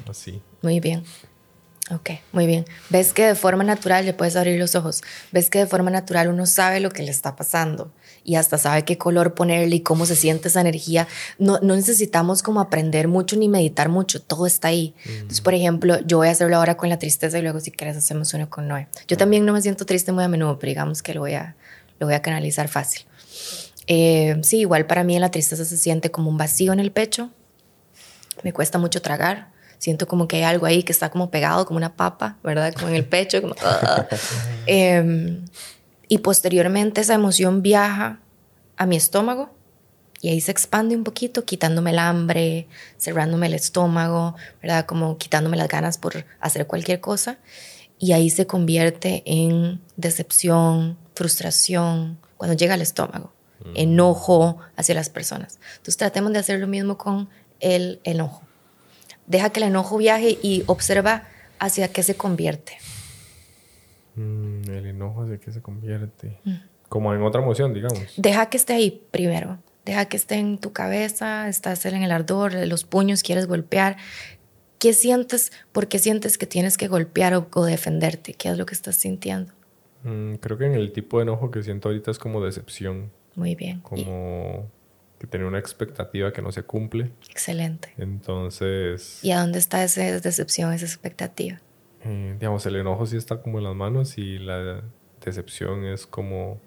así. 0.09 0.41
Muy 0.63 0.81
bien. 0.81 1.03
Ok, 1.91 2.11
muy 2.33 2.47
bien. 2.47 2.67
Ves 2.91 3.15
que 3.15 3.25
de 3.25 3.35
forma 3.35 3.65
natural 3.65 4.05
le 4.05 4.13
puedes 4.13 4.37
abrir 4.37 4.59
los 4.59 4.75
ojos. 4.75 5.03
Ves 5.33 5.49
que 5.49 5.61
de 5.61 5.67
forma 5.67 5.91
natural 5.91 6.29
uno 6.29 6.45
sabe 6.45 6.81
lo 6.81 6.91
que 6.91 7.03
le 7.03 7.11
está 7.11 7.35
pasando 7.35 7.93
y 8.25 8.35
hasta 8.35 8.59
sabe 8.59 8.85
qué 8.85 8.99
color 8.99 9.33
ponerle 9.33 9.77
y 9.77 9.81
cómo 9.81 10.05
se 10.05 10.15
siente 10.15 10.49
esa 10.49 10.61
energía. 10.61 11.09
No, 11.39 11.59
no 11.63 11.75
necesitamos 11.77 12.43
como 12.43 12.61
aprender 12.61 13.09
mucho 13.09 13.37
ni 13.37 13.49
meditar 13.49 13.89
mucho, 13.89 14.21
todo 14.21 14.47
está 14.47 14.69
ahí. 14.69 14.95
Entonces, 15.07 15.41
por 15.41 15.55
ejemplo, 15.55 15.99
yo 16.05 16.19
voy 16.19 16.29
a 16.29 16.33
hacerlo 16.33 16.57
ahora 16.59 16.77
con 16.77 16.91
la 16.91 16.99
tristeza 16.99 17.39
y 17.39 17.43
luego 17.43 17.59
si 17.61 17.71
quieres 17.71 17.97
hacemos 17.97 18.35
uno 18.35 18.51
con 18.51 18.69
Noé. 18.69 18.89
Yo 19.07 19.17
también 19.17 19.47
no 19.47 19.55
me 19.55 19.63
siento 19.63 19.87
triste 19.87 20.13
muy 20.13 20.25
a 20.25 20.29
menudo, 20.29 20.59
pero 20.59 20.69
digamos 20.69 21.03
que 21.03 21.15
lo 21.15 21.21
voy 21.21 21.35
a, 21.35 21.57
lo 21.99 22.07
voy 22.07 22.15
a 22.15 22.21
canalizar 22.21 22.69
fácil. 22.69 23.07
Eh, 23.87 24.39
sí, 24.43 24.59
igual 24.59 24.85
para 24.85 25.05
mí 25.05 25.19
la 25.19 25.31
tristeza 25.31 25.65
se 25.65 25.79
siente 25.79 26.11
como 26.11 26.29
un 26.29 26.37
vacío 26.37 26.75
en 26.75 26.81
el 26.81 26.93
pecho. 26.93 27.31
Me 28.43 28.53
cuesta 28.53 28.77
mucho 28.77 29.01
tragar 29.01 29.57
siento 29.79 30.07
como 30.07 30.29
que 30.29 30.37
hay 30.37 30.43
algo 30.43 30.67
ahí 30.67 30.83
que 30.83 30.93
está 30.93 31.11
como 31.11 31.31
pegado, 31.31 31.67
como 31.67 31.77
una 31.77 31.97
papa, 31.97 32.37
¿verdad? 32.43 32.75
Como 32.75 32.89
en 32.89 32.95
el 32.95 33.05
pecho. 33.05 33.41
Como, 33.41 33.55
eh, 34.67 35.41
y 36.09 36.19
posteriormente 36.19 37.01
esa 37.01 37.15
emoción 37.15 37.63
viaja 37.63 38.21
a 38.77 38.87
mi 38.87 38.97
estómago 38.97 39.51
y 40.21 40.31
ahí 40.31 40.41
se 40.41 40.51
expande 40.51 40.97
un 40.97 41.05
poquito, 41.05 41.45
quitándome 41.45 41.91
el 41.91 41.99
hambre, 41.99 42.67
cerrándome 42.99 43.47
el 43.47 43.55
estómago, 43.55 44.35
¿verdad? 44.61 44.85
Como 44.87 45.17
quitándome 45.17 45.57
las 45.57 45.69
ganas 45.69 45.99
por 45.99 46.27
hacer 46.41 46.67
cualquier 46.67 47.01
cosa. 47.01 47.39
Y 48.01 48.13
ahí 48.13 48.31
se 48.31 48.47
convierte 48.47 49.23
en 49.27 49.81
decepción, 49.97 50.97
frustración, 51.15 52.19
cuando 52.37 52.57
llega 52.57 52.75
al 52.75 52.83
estómago, 52.83 53.33
mm. 53.65 53.73
enojo 53.75 54.59
hacia 54.77 54.95
las 54.95 55.09
personas. 55.09 55.59
Entonces 55.73 55.97
tratemos 55.97 56.33
de 56.33 56.39
hacer 56.39 56.61
lo 56.61 56.67
mismo 56.67 56.99
con 56.99 57.29
el 57.61 58.01
enojo. 58.05 58.43
Deja 59.29 59.51
que 59.51 59.61
el 59.61 59.67
enojo 59.67 59.99
viaje 59.99 60.39
y 60.43 60.65
observa 60.67 61.25
hacia 61.59 61.93
qué 61.93 62.03
se 62.03 62.17
convierte. 62.17 62.79
Mm, 64.17 64.71
el 64.71 64.87
enojo 64.87 65.23
hacia 65.23 65.39
qué 65.39 65.53
se 65.53 65.61
convierte. 65.61 66.41
Mm. 66.45 66.57
Como 66.89 67.15
en 67.15 67.23
otra 67.23 67.43
emoción, 67.43 67.75
digamos. 67.75 68.15
Deja 68.17 68.47
que 68.47 68.57
esté 68.57 68.73
ahí 68.73 69.03
primero. 69.11 69.59
Deja 69.85 70.07
que 70.07 70.17
esté 70.17 70.37
en 70.37 70.59
tu 70.59 70.73
cabeza, 70.73 71.49
estás 71.49 71.85
en 71.87 72.03
el 72.03 72.11
ardor, 72.11 72.55
los 72.67 72.85
puños, 72.85 73.23
quieres 73.23 73.47
golpear. 73.47 73.97
¿Qué 74.79 74.93
sientes? 74.93 75.53
¿Por 75.73 75.89
qué 75.89 75.99
sientes 75.99 76.39
que 76.39 76.47
tienes 76.47 76.79
que 76.79 76.89
golpear 76.89 77.35
o, 77.35 77.65
defenderte? 77.65 78.33
¿Qué 78.33 78.49
es 78.49 78.57
lo 78.57 78.65
que 78.65 78.75
estás 78.75 78.97
sintiendo? 78.97 79.53
Mm, 80.05 80.35
creo 80.37 80.57
que 80.57 80.67
en 80.67 80.75
el 80.75 80.93
tipo 80.93 81.19
de 81.19 81.25
enojo 81.25 81.51
que 81.51 81.63
siento 81.63 81.89
ahorita 81.89 82.11
es 82.11 82.19
como 82.19 82.43
decepción. 82.43 83.11
Muy 83.35 83.55
bien. 83.55 83.81
Como 83.81 84.71
que 85.19 85.27
tiene 85.27 85.47
una 85.47 85.59
expectativa 85.59 86.33
que 86.33 86.43
no 86.43 86.53
se 86.53 86.63
cumple. 86.63 87.11
Excelente. 87.29 87.93
Entonces... 87.99 89.23
¿Y 89.23 89.33
a 89.33 89.41
dónde 89.41 89.59
está 89.59 89.83
esa 89.83 90.03
decepción, 90.21 90.73
esa 90.73 90.87
expectativa? 90.87 91.61
Eh, 92.05 92.37
digamos, 92.39 92.65
el 92.67 92.77
enojo 92.77 93.07
sí 93.07 93.17
está 93.17 93.43
como 93.43 93.59
en 93.59 93.65
las 93.65 93.75
manos 93.75 94.17
y 94.19 94.39
la 94.39 94.83
decepción 95.25 95.85
es 95.85 96.07
como... 96.07 96.61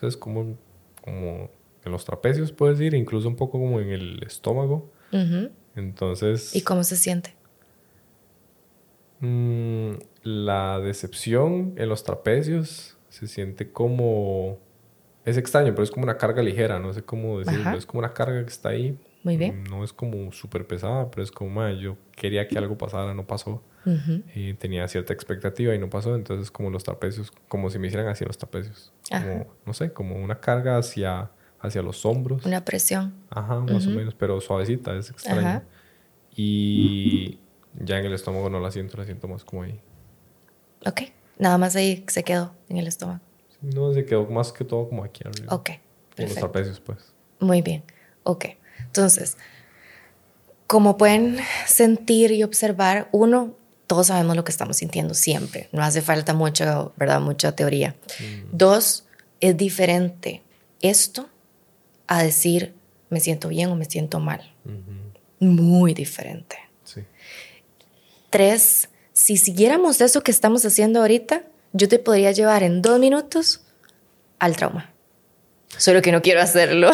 es 0.00 0.16
como, 0.16 0.56
como 1.02 1.50
en 1.84 1.92
los 1.92 2.04
trapecios, 2.04 2.52
puedes 2.52 2.78
decir, 2.78 2.94
incluso 2.94 3.28
un 3.28 3.36
poco 3.36 3.58
como 3.58 3.80
en 3.80 3.90
el 3.90 4.22
estómago. 4.22 4.90
Entonces... 5.74 6.54
¿Y 6.54 6.62
cómo 6.62 6.84
se 6.84 6.96
siente? 6.96 7.34
Mm, 9.20 9.94
la 10.22 10.78
decepción 10.78 11.74
en 11.76 11.88
los 11.88 12.04
trapecios 12.04 12.96
se 13.08 13.26
siente 13.26 13.70
como 13.72 14.58
es 15.24 15.36
extraño, 15.36 15.72
pero 15.72 15.82
es 15.82 15.90
como 15.90 16.04
una 16.04 16.16
carga 16.16 16.42
ligera, 16.42 16.78
no 16.78 16.92
sé 16.92 17.02
cómo 17.02 17.38
decirlo. 17.38 17.76
Es 17.76 17.86
como 17.86 18.00
una 18.00 18.12
carga 18.12 18.42
que 18.42 18.50
está 18.50 18.70
ahí. 18.70 18.98
Muy 19.22 19.36
bien. 19.36 19.64
No 19.64 19.84
es 19.84 19.92
como 19.92 20.32
súper 20.32 20.66
pesada, 20.66 21.10
pero 21.10 21.22
es 21.22 21.30
como, 21.30 21.68
yo 21.70 21.96
quería 22.12 22.48
que 22.48 22.56
algo 22.56 22.78
pasara, 22.78 23.12
no 23.14 23.26
pasó. 23.26 23.62
Y 24.34 24.54
tenía 24.54 24.86
cierta 24.88 25.12
expectativa 25.12 25.74
y 25.74 25.78
no 25.78 25.90
pasó. 25.90 26.14
Entonces, 26.14 26.50
como 26.50 26.70
los 26.70 26.84
trapecios, 26.84 27.30
como 27.48 27.70
si 27.70 27.78
me 27.78 27.88
hicieran 27.88 28.08
así 28.08 28.24
los 28.24 28.38
trapecios. 28.38 28.92
Como, 29.10 29.46
no 29.66 29.74
sé, 29.74 29.92
como 29.92 30.16
una 30.16 30.40
carga 30.40 30.78
hacia, 30.78 31.30
hacia 31.60 31.82
los 31.82 32.04
hombros. 32.06 32.44
Una 32.46 32.64
presión. 32.64 33.14
Ajá, 33.30 33.60
más 33.60 33.86
o 33.86 33.90
menos, 33.90 34.14
pero 34.14 34.40
suavecita, 34.40 34.96
es 34.96 35.10
extraño. 35.10 35.62
Y 36.34 37.40
ya 37.78 37.98
en 37.98 38.06
el 38.06 38.14
estómago 38.14 38.48
no 38.48 38.60
la 38.60 38.70
siento, 38.70 38.96
la 38.96 39.04
siento 39.04 39.28
más 39.28 39.44
como 39.44 39.64
ahí. 39.64 39.80
Ok, 40.86 41.02
nada 41.38 41.58
más 41.58 41.76
ahí 41.76 42.04
se 42.08 42.22
quedó 42.22 42.54
en 42.68 42.78
el 42.78 42.86
estómago. 42.86 43.20
No, 43.62 43.92
se 43.92 44.04
quedó 44.04 44.26
más 44.26 44.52
que 44.52 44.64
todo 44.64 44.88
como 44.88 45.04
aquí 45.04 45.22
arriba. 45.26 45.54
Ok. 45.54 45.70
Perfecto. 46.14 46.22
los 46.22 46.34
trapecios, 46.34 46.80
pues. 46.80 46.98
Muy 47.38 47.62
bien, 47.62 47.82
ok. 48.24 48.46
Entonces, 48.78 49.36
como 50.66 50.96
pueden 50.96 51.38
sentir 51.66 52.32
y 52.32 52.42
observar, 52.42 53.08
uno, 53.12 53.54
todos 53.86 54.08
sabemos 54.08 54.36
lo 54.36 54.44
que 54.44 54.52
estamos 54.52 54.76
sintiendo 54.76 55.14
siempre, 55.14 55.68
no 55.72 55.82
hace 55.82 56.02
falta 56.02 56.34
mucha, 56.34 56.90
¿verdad? 56.96 57.20
Mucha 57.20 57.52
teoría. 57.52 57.96
Mm. 58.18 58.56
Dos, 58.56 59.06
es 59.40 59.56
diferente 59.56 60.42
esto 60.80 61.28
a 62.06 62.22
decir 62.22 62.74
me 63.08 63.20
siento 63.20 63.48
bien 63.48 63.70
o 63.70 63.76
me 63.76 63.84
siento 63.84 64.20
mal. 64.20 64.54
Muy 65.40 65.94
diferente. 65.94 66.56
Sí. 66.84 67.00
Tres, 68.30 68.88
si 69.12 69.36
siguiéramos 69.36 70.00
eso 70.00 70.22
que 70.22 70.30
estamos 70.30 70.64
haciendo 70.64 71.00
ahorita, 71.00 71.44
yo 71.72 71.88
te 71.88 71.98
podría 71.98 72.32
llevar 72.32 72.62
en 72.62 72.82
dos 72.82 72.98
minutos 72.98 73.62
al 74.38 74.56
trauma. 74.56 74.92
Solo 75.76 76.02
que 76.02 76.12
no 76.12 76.20
quiero 76.20 76.40
hacerlo. 76.40 76.90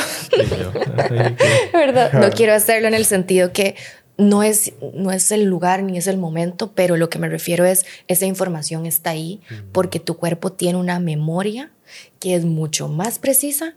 ¿Verdad? 1.73 2.12
No 2.12 2.30
quiero 2.30 2.54
hacerlo 2.54 2.88
en 2.88 2.95
el 2.95 3.04
sentido 3.04 3.52
que 3.52 3.75
no 4.18 4.42
es, 4.42 4.73
no 4.95 5.12
es 5.12 5.30
el 5.30 5.45
lugar 5.45 5.83
ni 5.83 5.99
es 5.99 6.06
el 6.06 6.18
momento, 6.18 6.73
pero 6.75 6.97
lo 6.97 7.11
que 7.11 7.18
me 7.18 7.28
refiero 7.28 7.64
es, 7.64 7.85
esa 8.09 8.26
información 8.26 8.87
está 8.87 9.11
ahí 9.11 9.40
porque 9.73 10.00
tu 10.00 10.16
cuerpo 10.16 10.52
tiene 10.52 10.78
una 10.78 11.00
memoria 11.00 11.71
que 12.18 12.35
es 12.35 12.45
mucho 12.45 12.88
más 12.88 13.18
precisa 13.18 13.75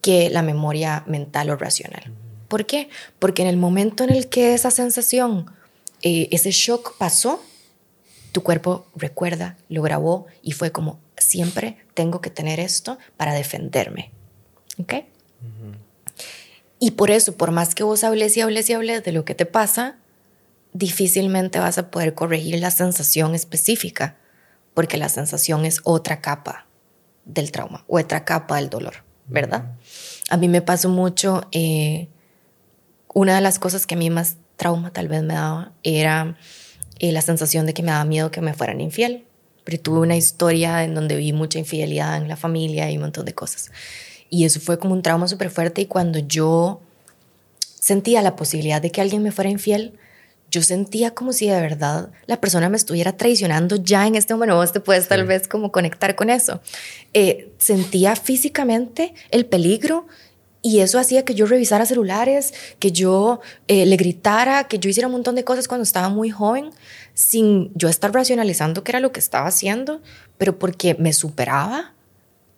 que 0.00 0.30
la 0.30 0.42
memoria 0.42 1.04
mental 1.06 1.50
o 1.50 1.56
racional. 1.56 2.12
¿Por 2.48 2.66
qué? 2.66 2.88
Porque 3.18 3.42
en 3.42 3.48
el 3.48 3.56
momento 3.56 4.04
en 4.04 4.10
el 4.10 4.28
que 4.28 4.52
esa 4.52 4.70
sensación, 4.70 5.50
eh, 6.02 6.28
ese 6.32 6.50
shock 6.50 6.96
pasó, 6.98 7.42
tu 8.32 8.42
cuerpo 8.42 8.86
recuerda, 8.96 9.56
lo 9.68 9.82
grabó 9.82 10.26
y 10.42 10.52
fue 10.52 10.72
como, 10.72 10.98
siempre 11.16 11.76
tengo 11.94 12.20
que 12.20 12.30
tener 12.30 12.60
esto 12.60 12.98
para 13.16 13.34
defenderme. 13.34 14.10
¿Ok? 14.78 14.94
Y 16.78 16.92
por 16.92 17.10
eso, 17.10 17.36
por 17.36 17.52
más 17.52 17.74
que 17.74 17.84
vos 17.84 18.02
hables 18.02 18.36
y 18.36 18.40
hables 18.40 18.68
y 18.68 18.72
hables 18.72 19.04
de 19.04 19.12
lo 19.12 19.24
que 19.24 19.34
te 19.34 19.46
pasa, 19.46 19.98
difícilmente 20.72 21.58
vas 21.60 21.78
a 21.78 21.90
poder 21.90 22.14
corregir 22.14 22.58
la 22.58 22.70
sensación 22.70 23.34
específica, 23.34 24.16
porque 24.74 24.96
la 24.96 25.08
sensación 25.08 25.64
es 25.64 25.80
otra 25.84 26.20
capa 26.20 26.66
del 27.24 27.52
trauma, 27.52 27.84
otra 27.86 28.24
capa 28.24 28.56
del 28.56 28.70
dolor, 28.70 29.04
¿verdad? 29.28 29.76
A 30.30 30.36
mí 30.36 30.48
me 30.48 30.62
pasó 30.62 30.88
mucho, 30.88 31.46
eh, 31.52 32.08
una 33.14 33.36
de 33.36 33.42
las 33.42 33.58
cosas 33.58 33.86
que 33.86 33.94
a 33.94 33.98
mí 33.98 34.10
más 34.10 34.36
trauma 34.56 34.92
tal 34.92 35.08
vez 35.08 35.22
me 35.22 35.34
daba 35.34 35.72
era 35.82 36.36
eh, 37.02 37.10
la 37.10 37.20
sensación 37.20 37.66
de 37.66 37.74
que 37.74 37.82
me 37.82 37.90
daba 37.90 38.04
miedo 38.04 38.30
que 38.30 38.40
me 38.40 38.54
fueran 38.54 38.80
infiel. 38.80 39.24
Pero 39.64 39.80
tuve 39.80 39.98
una 39.98 40.16
historia 40.16 40.84
en 40.84 40.94
donde 40.94 41.16
vi 41.16 41.32
mucha 41.32 41.58
infidelidad 41.58 42.16
en 42.16 42.28
la 42.28 42.36
familia 42.36 42.90
y 42.90 42.96
un 42.96 43.02
montón 43.02 43.24
de 43.24 43.34
cosas. 43.34 43.72
Y 44.30 44.44
eso 44.44 44.60
fue 44.60 44.78
como 44.78 44.94
un 44.94 45.02
trauma 45.02 45.26
súper 45.26 45.50
fuerte 45.50 45.82
y 45.82 45.86
cuando 45.86 46.20
yo 46.20 46.80
sentía 47.58 48.22
la 48.22 48.36
posibilidad 48.36 48.80
de 48.80 48.90
que 48.90 49.00
alguien 49.00 49.22
me 49.22 49.32
fuera 49.32 49.50
infiel, 49.50 49.98
yo 50.50 50.62
sentía 50.62 51.12
como 51.12 51.32
si 51.32 51.48
de 51.48 51.60
verdad 51.60 52.10
la 52.26 52.40
persona 52.40 52.68
me 52.68 52.76
estuviera 52.76 53.16
traicionando 53.16 53.76
ya 53.76 54.06
en 54.06 54.14
este 54.14 54.34
momento. 54.34 54.54
Vos 54.54 54.72
te 54.72 54.78
puedes 54.78 55.08
tal 55.08 55.24
vez 55.24 55.48
como 55.48 55.72
conectar 55.72 56.14
con 56.14 56.30
eso. 56.30 56.60
Eh, 57.14 57.50
sentía 57.58 58.14
físicamente 58.14 59.14
el 59.30 59.46
peligro 59.46 60.06
y 60.62 60.78
eso 60.78 61.00
hacía 61.00 61.24
que 61.24 61.34
yo 61.34 61.46
revisara 61.46 61.84
celulares, 61.84 62.54
que 62.78 62.92
yo 62.92 63.40
eh, 63.66 63.84
le 63.84 63.96
gritara, 63.96 64.64
que 64.64 64.78
yo 64.78 64.88
hiciera 64.88 65.08
un 65.08 65.12
montón 65.12 65.34
de 65.34 65.42
cosas 65.42 65.66
cuando 65.66 65.82
estaba 65.82 66.08
muy 66.08 66.30
joven, 66.30 66.70
sin 67.14 67.72
yo 67.74 67.88
estar 67.88 68.12
racionalizando 68.12 68.84
qué 68.84 68.92
era 68.92 69.00
lo 69.00 69.10
que 69.10 69.18
estaba 69.18 69.48
haciendo, 69.48 70.00
pero 70.38 70.60
porque 70.60 70.94
me 70.94 71.12
superaba 71.12 71.94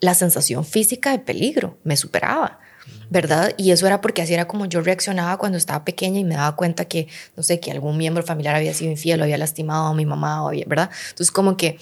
la 0.00 0.14
sensación 0.14 0.66
física 0.66 1.12
de 1.12 1.18
peligro, 1.18 1.78
me 1.82 1.96
superaba, 1.96 2.60
¿verdad? 3.08 3.54
Y 3.56 3.70
eso 3.70 3.86
era 3.86 4.02
porque 4.02 4.20
así 4.20 4.34
era 4.34 4.46
como 4.46 4.66
yo 4.66 4.82
reaccionaba 4.82 5.38
cuando 5.38 5.56
estaba 5.56 5.82
pequeña 5.86 6.20
y 6.20 6.24
me 6.24 6.34
daba 6.34 6.56
cuenta 6.56 6.84
que, 6.84 7.08
no 7.36 7.42
sé, 7.42 7.58
que 7.58 7.70
algún 7.70 7.96
miembro 7.96 8.22
familiar 8.22 8.54
había 8.54 8.74
sido 8.74 8.90
infiel 8.90 9.20
o 9.20 9.24
había 9.24 9.38
lastimado 9.38 9.86
a 9.86 9.94
mi 9.94 10.04
mamá, 10.04 10.44
o 10.44 10.50
¿verdad? 10.66 10.90
Entonces 11.08 11.30
como 11.30 11.56
que 11.56 11.78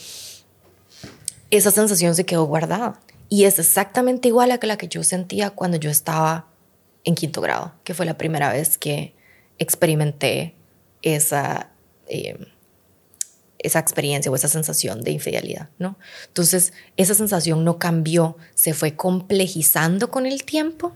esa 1.50 1.72
sensación 1.72 2.14
se 2.14 2.24
quedó 2.24 2.44
guardada. 2.44 3.00
Y 3.32 3.46
es 3.46 3.58
exactamente 3.58 4.28
igual 4.28 4.50
a 4.50 4.58
la 4.60 4.76
que 4.76 4.88
yo 4.88 5.02
sentía 5.02 5.48
cuando 5.48 5.78
yo 5.78 5.88
estaba 5.88 6.48
en 7.02 7.14
quinto 7.14 7.40
grado, 7.40 7.72
que 7.82 7.94
fue 7.94 8.04
la 8.04 8.18
primera 8.18 8.52
vez 8.52 8.76
que 8.76 9.14
experimenté 9.58 10.54
esa... 11.00 11.70
Eh, 12.08 12.36
esa 13.58 13.78
experiencia 13.78 14.30
o 14.30 14.34
esa 14.34 14.48
sensación 14.48 15.00
de 15.02 15.12
infidelidad, 15.12 15.70
¿no? 15.78 15.96
Entonces, 16.26 16.74
esa 16.98 17.14
sensación 17.14 17.64
no 17.64 17.78
cambió, 17.78 18.36
se 18.54 18.74
fue 18.74 18.96
complejizando 18.96 20.10
con 20.10 20.26
el 20.26 20.44
tiempo 20.44 20.94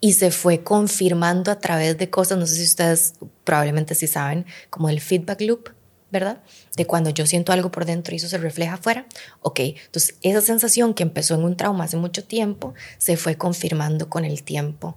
y 0.00 0.14
se 0.14 0.30
fue 0.30 0.64
confirmando 0.64 1.52
a 1.52 1.60
través 1.60 1.96
de 1.96 2.10
cosas, 2.10 2.38
no 2.38 2.46
sé 2.46 2.56
si 2.56 2.64
ustedes 2.64 3.14
probablemente 3.44 3.94
sí 3.94 4.08
saben, 4.08 4.46
como 4.70 4.88
el 4.88 5.00
feedback 5.00 5.42
loop, 5.42 5.68
¿verdad? 6.12 6.40
De 6.76 6.86
cuando 6.86 7.10
yo 7.10 7.26
siento 7.26 7.52
algo 7.52 7.72
por 7.72 7.86
dentro 7.86 8.14
y 8.14 8.18
eso 8.18 8.28
se 8.28 8.38
refleja 8.38 8.74
afuera. 8.74 9.06
Ok, 9.40 9.60
entonces 9.60 10.16
esa 10.20 10.42
sensación 10.42 10.92
que 10.94 11.02
empezó 11.02 11.34
en 11.34 11.42
un 11.42 11.56
trauma 11.56 11.84
hace 11.84 11.96
mucho 11.96 12.22
tiempo 12.22 12.74
se 12.98 13.16
fue 13.16 13.36
confirmando 13.36 14.08
con 14.10 14.24
el 14.24 14.42
tiempo 14.42 14.94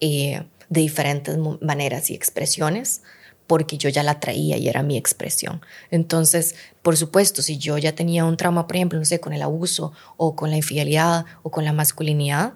eh, 0.00 0.42
de 0.70 0.80
diferentes 0.80 1.38
maneras 1.60 2.10
y 2.10 2.14
expresiones 2.14 3.02
porque 3.46 3.76
yo 3.76 3.90
ya 3.90 4.02
la 4.02 4.20
traía 4.20 4.56
y 4.56 4.68
era 4.68 4.82
mi 4.82 4.96
expresión. 4.96 5.60
Entonces, 5.90 6.54
por 6.80 6.96
supuesto, 6.96 7.42
si 7.42 7.58
yo 7.58 7.76
ya 7.76 7.94
tenía 7.94 8.24
un 8.24 8.38
trauma, 8.38 8.66
por 8.66 8.76
ejemplo, 8.76 8.98
no 8.98 9.04
sé, 9.04 9.20
con 9.20 9.34
el 9.34 9.42
abuso 9.42 9.92
o 10.16 10.34
con 10.34 10.48
la 10.48 10.56
infidelidad 10.56 11.26
o 11.42 11.50
con 11.50 11.66
la 11.66 11.74
masculinidad, 11.74 12.54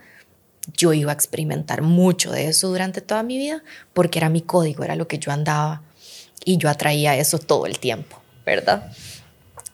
yo 0.75 0.95
iba 0.95 1.13
a 1.13 1.15
experimentar 1.15 1.83
mucho 1.83 2.33
de 2.33 2.49
eso 2.49 2.69
durante 2.69 3.03
toda 3.03 3.23
mi 3.23 3.37
vida 3.37 3.63
porque 3.93 4.19
era 4.19 4.31
mi 4.31 4.41
código, 4.41 4.83
era 4.83 4.97
lo 4.97 5.09
que 5.09 5.19
yo 5.19 5.31
andaba 5.31 5.83
y 6.45 6.59
yo 6.59 6.69
atraía 6.69 7.17
eso 7.17 7.39
todo 7.39 7.67
el 7.67 7.79
tiempo, 7.79 8.21
¿verdad? 8.45 8.93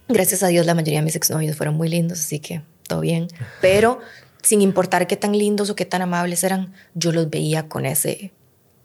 Gracias 0.08 0.42
a 0.42 0.48
Dios 0.48 0.66
la 0.66 0.74
mayoría 0.74 1.00
de 1.00 1.04
mis 1.04 1.16
exnovios 1.16 1.56
fueron 1.56 1.76
muy 1.76 1.88
lindos, 1.88 2.20
así 2.20 2.38
que 2.38 2.62
todo 2.86 3.00
bien, 3.00 3.28
pero 3.60 4.00
sin 4.42 4.60
importar 4.60 5.06
qué 5.06 5.16
tan 5.16 5.36
lindos 5.36 5.70
o 5.70 5.76
qué 5.76 5.86
tan 5.86 6.02
amables 6.02 6.44
eran, 6.44 6.74
yo 6.94 7.12
los 7.12 7.30
veía 7.30 7.68
con 7.68 7.86
ese, 7.86 8.32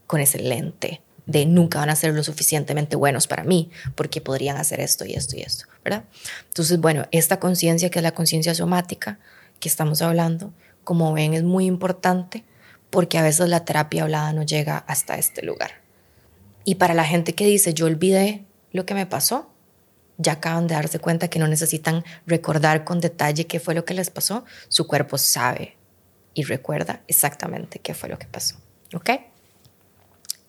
con 0.08 0.22
ese 0.22 0.40
lente 0.40 1.02
de 1.30 1.46
nunca 1.46 1.80
van 1.80 1.92
a 1.92 1.96
ser 1.96 2.14
lo 2.16 2.24
suficientemente 2.24 2.96
buenos 2.96 3.28
para 3.28 3.44
mí, 3.44 3.70
porque 3.94 4.20
podrían 4.20 4.58
hacer 4.58 4.80
esto 4.80 5.06
y 5.06 5.14
esto 5.14 5.38
y 5.38 5.42
esto, 5.42 5.66
¿verdad? 5.84 6.06
Entonces, 6.48 6.80
bueno, 6.80 7.06
esta 7.12 7.40
conciencia 7.40 7.92
que 7.92 8.00
es 8.00 8.04
la 8.04 8.14
conciencia 8.14 8.56
somática 8.56 9.20
que 9.60 9.70
estamos 9.70 10.02
hablando, 10.02 10.52
como 10.84 11.14
ven, 11.14 11.36
es 11.36 11.44
muy 11.44 11.68
importante 11.68 12.46
porque 12.90 13.20
a 13.20 13.22
veces 13.22 13.48
la 13.48 13.64
terapia 13.64 14.04
hablada 14.04 14.34
no 14.34 14.42
llega 14.42 14.78
hasta 14.88 15.20
este 15.20 15.44
lugar. 15.44 15.79
Y 16.64 16.76
para 16.76 16.94
la 16.94 17.06
gente 17.06 17.34
que 17.34 17.46
dice, 17.46 17.74
yo 17.74 17.86
olvidé 17.86 18.46
lo 18.72 18.86
que 18.86 18.94
me 18.94 19.06
pasó, 19.06 19.50
ya 20.18 20.34
acaban 20.34 20.68
de 20.68 20.76
darse 20.76 21.00
cuenta 21.00 21.30
que 21.30 21.40
no 21.40 21.48
necesitan 21.48 22.04
recordar 22.28 22.84
con 22.84 23.00
detalle 23.00 23.48
qué 23.48 23.60
fue 23.60 23.74
lo 23.74 23.86
que 23.86 23.94
les 23.94 24.10
pasó, 24.10 24.44
su 24.68 24.86
cuerpo 24.86 25.18
sabe 25.18 25.78
y 26.34 26.44
recuerda 26.44 27.02
exactamente 27.08 27.80
qué 27.80 27.94
fue 27.94 28.10
lo 28.10 28.20
que 28.20 28.28
pasó. 28.28 28.56
¿Ok? 28.94 29.10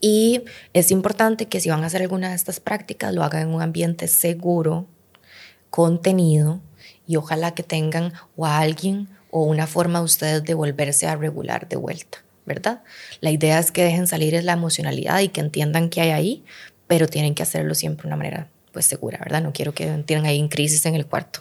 Y 0.01 0.45
es 0.73 0.91
importante 0.91 1.47
que 1.47 1.61
si 1.61 1.69
van 1.69 1.85
a 1.85 1.87
hacer 1.87 2.03
alguna 2.03 2.31
de 2.31 2.35
estas 2.35 2.59
prácticas, 2.59 3.15
lo 3.15 3.23
hagan 3.23 3.43
en 3.43 3.55
un 3.55 3.63
ambiente 3.63 4.09
seguro, 4.09 4.87
contenido, 5.69 6.61
y 7.07 7.17
ojalá 7.17 7.55
que 7.55 7.63
tengan 7.63 8.13
o 8.37 8.47
a 8.47 8.59
alguien 8.59 9.09
o 9.31 9.45
una 9.45 9.67
forma 9.67 9.99
de 9.99 10.05
ustedes 10.05 10.45
de 10.45 10.55
volverse 10.55 11.07
a 11.07 11.17
regular 11.17 11.69
de 11.69 11.77
vuelta, 11.77 12.25
¿verdad? 12.47 12.83
La 13.21 13.31
idea 13.31 13.59
es 13.59 13.71
que 13.71 13.85
dejen 13.85 14.07
salir 14.07 14.43
la 14.45 14.53
emocionalidad 14.53 15.21
y 15.21 15.29
que 15.29 15.41
entiendan 15.41 15.91
que 15.91 16.01
hay 16.01 16.11
ahí, 16.11 16.45
pero 16.87 17.07
tienen 17.07 17.35
que 17.35 17.43
hacerlo 17.43 17.75
siempre 17.75 18.05
de 18.05 18.09
una 18.09 18.17
manera 18.17 18.49
pues 18.73 18.87
segura, 18.87 19.19
¿verdad? 19.19 19.43
No 19.43 19.53
quiero 19.53 19.75
que 19.75 19.87
tengan 20.07 20.27
ahí 20.27 20.39
en 20.39 20.49
crisis 20.49 20.87
en 20.87 20.95
el 20.95 21.07
cuarto. 21.07 21.41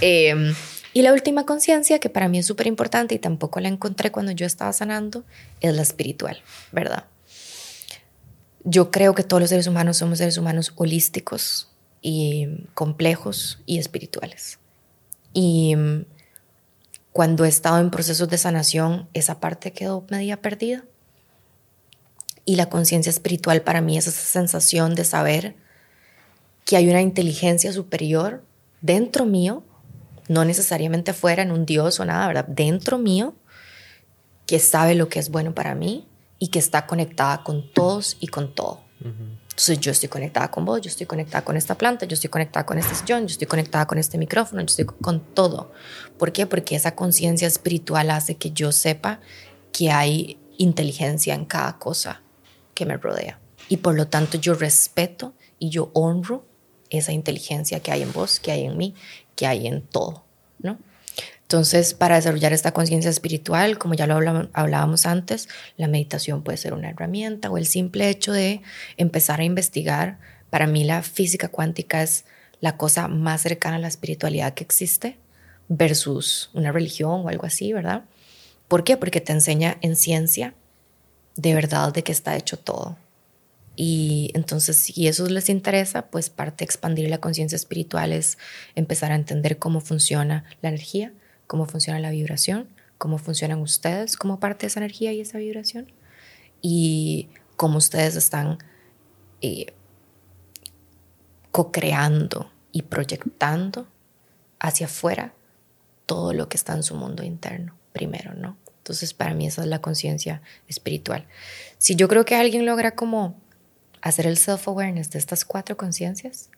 Em, 0.00 0.54
y 0.92 1.02
la 1.02 1.12
última 1.12 1.44
conciencia, 1.44 1.98
que 1.98 2.08
para 2.08 2.28
mí 2.28 2.38
es 2.38 2.46
súper 2.46 2.66
importante 2.66 3.14
y 3.14 3.18
tampoco 3.18 3.60
la 3.60 3.68
encontré 3.68 4.10
cuando 4.10 4.32
yo 4.32 4.46
estaba 4.46 4.72
sanando, 4.72 5.24
es 5.60 5.74
la 5.74 5.82
espiritual, 5.82 6.40
¿verdad? 6.72 7.04
yo 8.64 8.90
creo 8.90 9.14
que 9.14 9.22
todos 9.22 9.40
los 9.40 9.50
seres 9.50 9.66
humanos 9.66 9.98
somos 9.98 10.18
seres 10.18 10.38
humanos 10.38 10.72
holísticos 10.76 11.68
y 12.00 12.48
complejos 12.72 13.60
y 13.66 13.78
espirituales. 13.78 14.58
Y 15.32 15.76
mm, 15.76 16.04
cuando 17.14 17.44
he 17.44 17.48
estado 17.48 17.78
en 17.78 17.92
procesos 17.92 18.28
de 18.28 18.38
sanación, 18.38 19.08
esa 19.14 19.38
parte 19.38 19.72
quedó 19.72 20.04
media 20.10 20.42
perdida. 20.42 20.82
Y 22.44 22.56
la 22.56 22.68
conciencia 22.68 23.08
espiritual 23.08 23.62
para 23.62 23.80
mí 23.80 23.96
es 23.96 24.08
esa 24.08 24.20
sensación 24.20 24.96
de 24.96 25.04
saber 25.04 25.54
que 26.64 26.76
hay 26.76 26.88
una 26.88 27.02
inteligencia 27.02 27.72
superior 27.72 28.42
dentro 28.80 29.26
mío, 29.26 29.62
no 30.26 30.44
necesariamente 30.44 31.12
fuera 31.12 31.44
en 31.44 31.52
un 31.52 31.66
Dios 31.66 32.00
o 32.00 32.04
nada, 32.04 32.26
¿verdad? 32.26 32.48
Dentro 32.48 32.98
mío, 32.98 33.36
que 34.44 34.58
sabe 34.58 34.96
lo 34.96 35.08
que 35.08 35.20
es 35.20 35.30
bueno 35.30 35.54
para 35.54 35.76
mí 35.76 36.08
y 36.40 36.48
que 36.48 36.58
está 36.58 36.84
conectada 36.84 37.44
con 37.44 37.72
todos 37.72 38.16
y 38.18 38.26
con 38.26 38.56
todo. 38.56 38.80
Entonces 39.54 39.78
yo 39.78 39.92
estoy 39.92 40.08
conectada 40.08 40.50
con 40.50 40.64
vos, 40.64 40.80
yo 40.80 40.88
estoy 40.88 41.06
conectada 41.06 41.44
con 41.44 41.56
esta 41.56 41.76
planta, 41.76 42.06
yo 42.06 42.14
estoy 42.14 42.28
conectada 42.28 42.66
con 42.66 42.76
este 42.76 42.92
sillón, 42.96 43.28
yo 43.28 43.32
estoy 43.32 43.46
conectada 43.46 43.86
con 43.86 43.98
este 43.98 44.18
micrófono, 44.18 44.62
yo 44.62 44.66
estoy 44.66 44.84
con 44.86 45.20
todo. 45.20 45.70
¿Por 46.18 46.32
qué? 46.32 46.46
Porque 46.46 46.74
esa 46.74 46.96
conciencia 46.96 47.46
espiritual 47.46 48.10
hace 48.10 48.34
que 48.34 48.50
yo 48.50 48.72
sepa 48.72 49.20
que 49.70 49.92
hay 49.92 50.40
inteligencia 50.58 51.34
en 51.34 51.44
cada 51.44 51.78
cosa 51.78 52.22
que 52.74 52.84
me 52.84 52.96
rodea. 52.96 53.38
Y 53.68 53.76
por 53.76 53.94
lo 53.94 54.08
tanto 54.08 54.38
yo 54.38 54.54
respeto 54.54 55.34
y 55.60 55.70
yo 55.70 55.92
honro 55.94 56.44
esa 56.90 57.12
inteligencia 57.12 57.78
que 57.78 57.92
hay 57.92 58.02
en 58.02 58.12
vos, 58.12 58.40
que 58.40 58.50
hay 58.50 58.64
en 58.64 58.76
mí, 58.76 58.96
que 59.36 59.46
hay 59.46 59.68
en 59.68 59.82
todo, 59.82 60.24
¿no? 60.58 60.78
Entonces, 61.44 61.92
para 61.92 62.16
desarrollar 62.16 62.54
esta 62.54 62.72
conciencia 62.72 63.10
espiritual, 63.10 63.76
como 63.78 63.94
ya 63.94 64.06
lo 64.06 64.16
hablábamos 64.54 65.04
antes, 65.06 65.48
la 65.76 65.88
meditación 65.88 66.42
puede 66.42 66.56
ser 66.56 66.72
una 66.72 66.90
herramienta 66.90 67.50
o 67.50 67.58
el 67.58 67.66
simple 67.66 68.08
hecho 68.08 68.32
de 68.32 68.62
empezar 68.96 69.40
a 69.40 69.44
investigar. 69.44 70.18
Para 70.48 70.66
mí 70.66 70.84
la 70.84 71.02
física 71.02 71.48
cuántica 71.48 72.02
es 72.02 72.24
la 72.60 72.78
cosa 72.78 73.08
más 73.08 73.42
cercana 73.42 73.76
a 73.76 73.78
la 73.78 73.88
espiritualidad 73.88 74.54
que 74.54 74.64
existe 74.64 75.18
versus 75.68 76.50
una 76.54 76.72
religión 76.72 77.20
o 77.24 77.28
algo 77.28 77.44
así, 77.44 77.74
¿verdad? 77.74 78.04
¿Por 78.66 78.82
qué? 78.82 78.96
Porque 78.96 79.20
te 79.20 79.32
enseña 79.32 79.76
en 79.82 79.96
ciencia 79.96 80.54
de 81.36 81.54
verdad 81.54 81.92
de 81.92 82.02
qué 82.02 82.12
está 82.12 82.36
hecho 82.36 82.58
todo. 82.58 82.96
Y 83.76 84.30
entonces, 84.34 84.76
si 84.76 85.08
eso 85.08 85.26
les 85.26 85.50
interesa, 85.50 86.06
pues 86.06 86.30
parte 86.30 86.58
de 86.58 86.64
expandir 86.66 87.10
la 87.10 87.18
conciencia 87.18 87.56
espiritual 87.56 88.12
es 88.12 88.38
empezar 88.76 89.12
a 89.12 89.16
entender 89.16 89.58
cómo 89.58 89.80
funciona 89.80 90.44
la 90.62 90.70
energía, 90.70 91.12
cómo 91.46 91.66
funciona 91.66 91.98
la 91.98 92.10
vibración, 92.10 92.68
cómo 92.98 93.18
funcionan 93.18 93.60
ustedes 93.60 94.16
como 94.16 94.40
parte 94.40 94.62
de 94.62 94.68
esa 94.68 94.80
energía 94.80 95.12
y 95.12 95.20
esa 95.20 95.38
vibración, 95.38 95.92
y 96.60 97.28
cómo 97.56 97.78
ustedes 97.78 98.16
están 98.16 98.58
eh, 99.40 99.72
co-creando 101.50 102.50
y 102.72 102.82
proyectando 102.82 103.86
hacia 104.58 104.86
afuera 104.86 105.34
todo 106.06 106.32
lo 106.32 106.48
que 106.48 106.56
está 106.56 106.72
en 106.74 106.82
su 106.82 106.94
mundo 106.94 107.22
interno 107.22 107.76
primero, 107.92 108.34
¿no? 108.34 108.56
Entonces, 108.78 109.14
para 109.14 109.32
mí 109.32 109.46
esa 109.46 109.62
es 109.62 109.68
la 109.68 109.80
conciencia 109.80 110.42
espiritual. 110.68 111.26
Si 111.78 111.94
yo 111.94 112.08
creo 112.08 112.24
que 112.24 112.34
alguien 112.34 112.66
logra 112.66 112.90
como 112.94 113.40
hacer 114.02 114.26
el 114.26 114.36
self-awareness 114.36 115.10
de 115.10 115.18
estas 115.18 115.44
cuatro 115.46 115.76
conciencias, 115.76 116.50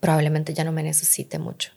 probablemente 0.00 0.52
ya 0.52 0.64
no 0.64 0.72
me 0.72 0.82
necesite 0.82 1.38
mucho. 1.38 1.72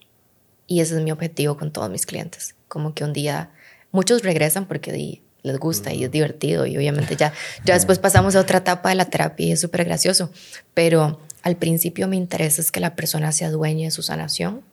Y 0.68 0.80
ese 0.80 0.96
es 0.96 1.02
mi 1.02 1.12
objetivo 1.12 1.58
con 1.58 1.72
todos 1.72 1.90
mis 1.90 2.06
clientes. 2.06 2.56
Como 2.68 2.94
que 2.94 3.04
un 3.04 3.14
día, 3.14 3.52
muchos 3.92 4.24
regresan 4.24 4.68
porque 4.68 5.22
les 5.44 5.60
gusta 5.60 5.94
y 5.94 6.04
es 6.04 6.12
divertido 6.12 6.66
y 6.66 6.76
obviamente 6.76 7.16
ya, 7.16 7.34
ya 7.66 7.76
después 7.76 8.00
pasamos 8.00 8.36
a 8.36 8.40
otra 8.40 8.60
etapa 8.60 8.90
de 8.90 8.96
la 8.96 9.06
terapia 9.06 9.48
y 9.48 9.52
es 9.52 9.62
súper 9.62 9.86
gracioso. 9.86 10.32
Pero 10.74 11.20
al 11.44 11.58
principio 11.58 12.08
me 12.08 12.16
interesa 12.16 12.62
es 12.62 12.72
que 12.72 12.80
la 12.80 12.96
persona 12.96 13.32
se 13.32 13.46
adueñe 13.46 13.86
de 13.86 13.92
su 13.92 14.02
sanación 14.02 14.64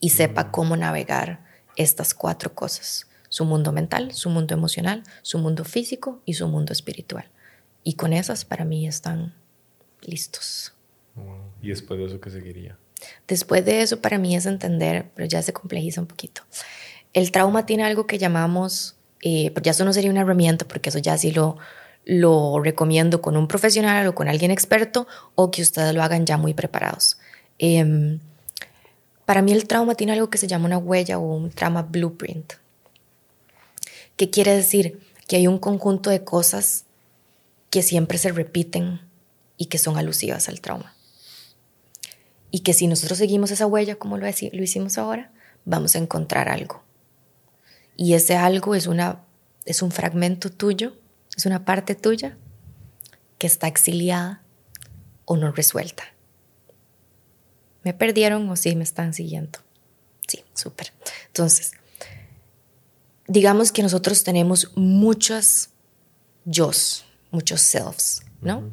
y 0.00 0.10
sepa 0.10 0.50
cómo 0.50 0.76
navegar 0.76 1.44
estas 1.76 2.12
cuatro 2.12 2.54
cosas. 2.54 3.06
Su 3.28 3.46
mundo 3.46 3.72
mental, 3.72 4.12
su 4.12 4.28
mundo 4.28 4.52
emocional, 4.52 5.04
su 5.22 5.38
mundo 5.38 5.64
físico 5.64 6.20
y 6.26 6.34
su 6.34 6.48
mundo 6.48 6.72
espiritual. 6.74 7.30
Y 7.82 7.94
con 7.94 8.12
esas 8.12 8.44
para 8.44 8.64
mí 8.66 8.86
están 8.86 9.34
listos. 10.02 10.74
¿Y 11.62 11.68
después 11.68 11.98
de 11.98 12.06
eso 12.06 12.20
qué 12.20 12.30
seguiría? 12.30 12.76
Después 13.28 13.64
de 13.64 13.82
eso 13.82 14.00
para 14.00 14.18
mí 14.18 14.36
es 14.36 14.46
entender, 14.46 15.10
pero 15.14 15.26
ya 15.26 15.42
se 15.42 15.52
complejiza 15.52 16.00
un 16.00 16.06
poquito. 16.06 16.42
El 17.12 17.30
trauma 17.30 17.66
tiene 17.66 17.84
algo 17.84 18.06
que 18.06 18.18
llamamos, 18.18 18.96
eh, 19.22 19.50
pero 19.54 19.64
ya 19.64 19.72
eso 19.72 19.84
no 19.84 19.92
sería 19.92 20.10
una 20.10 20.22
herramienta 20.22 20.66
porque 20.66 20.88
eso 20.88 20.98
ya 20.98 21.16
sí 21.18 21.30
lo, 21.30 21.58
lo 22.04 22.60
recomiendo 22.60 23.22
con 23.22 23.36
un 23.36 23.48
profesional 23.48 24.06
o 24.06 24.14
con 24.14 24.28
alguien 24.28 24.50
experto 24.50 25.06
o 25.34 25.50
que 25.50 25.62
ustedes 25.62 25.94
lo 25.94 26.02
hagan 26.02 26.26
ya 26.26 26.36
muy 26.36 26.54
preparados. 26.54 27.18
Em, 27.58 28.18
para 29.24 29.42
mí 29.42 29.52
el 29.52 29.66
trauma 29.66 29.94
tiene 29.94 30.12
algo 30.12 30.30
que 30.30 30.38
se 30.38 30.48
llama 30.48 30.66
una 30.66 30.78
huella 30.78 31.18
o 31.18 31.36
un 31.36 31.50
trauma 31.50 31.82
blueprint. 31.82 32.54
¿Qué 34.16 34.30
quiere 34.30 34.54
decir? 34.54 35.00
Que 35.28 35.36
hay 35.36 35.46
un 35.46 35.58
conjunto 35.58 36.10
de 36.10 36.24
cosas 36.24 36.84
que 37.70 37.82
siempre 37.82 38.18
se 38.18 38.32
repiten 38.32 39.00
y 39.56 39.66
que 39.66 39.78
son 39.78 39.96
alusivas 39.96 40.48
al 40.48 40.60
trauma. 40.60 40.94
Y 42.52 42.60
que 42.60 42.74
si 42.74 42.86
nosotros 42.86 43.18
seguimos 43.18 43.50
esa 43.50 43.66
huella 43.66 43.96
como 43.96 44.18
lo, 44.18 44.26
lo 44.26 44.62
hicimos 44.62 44.98
ahora, 44.98 45.32
vamos 45.64 45.96
a 45.96 45.98
encontrar 45.98 46.48
algo. 46.48 46.84
Y 47.96 48.14
ese 48.14 48.36
algo 48.36 48.74
es, 48.74 48.86
una, 48.86 49.24
es 49.64 49.82
un 49.82 49.90
fragmento 49.90 50.50
tuyo, 50.50 50.94
es 51.36 51.46
una 51.46 51.64
parte 51.64 51.94
tuya 51.94 52.36
que 53.38 53.46
está 53.48 53.66
exiliada 53.66 54.42
o 55.24 55.36
no 55.36 55.50
resuelta. 55.50 56.04
¿Me 57.82 57.94
perdieron 57.94 58.48
o 58.48 58.54
sí 58.56 58.76
me 58.76 58.84
están 58.84 59.14
siguiendo? 59.14 59.58
Sí, 60.28 60.44
súper. 60.54 60.92
Entonces, 61.28 61.72
digamos 63.26 63.72
que 63.72 63.82
nosotros 63.82 64.22
tenemos 64.24 64.70
muchos 64.76 65.70
yo's, 66.44 67.04
muchos 67.30 67.62
selves, 67.62 68.22
¿no? 68.40 68.70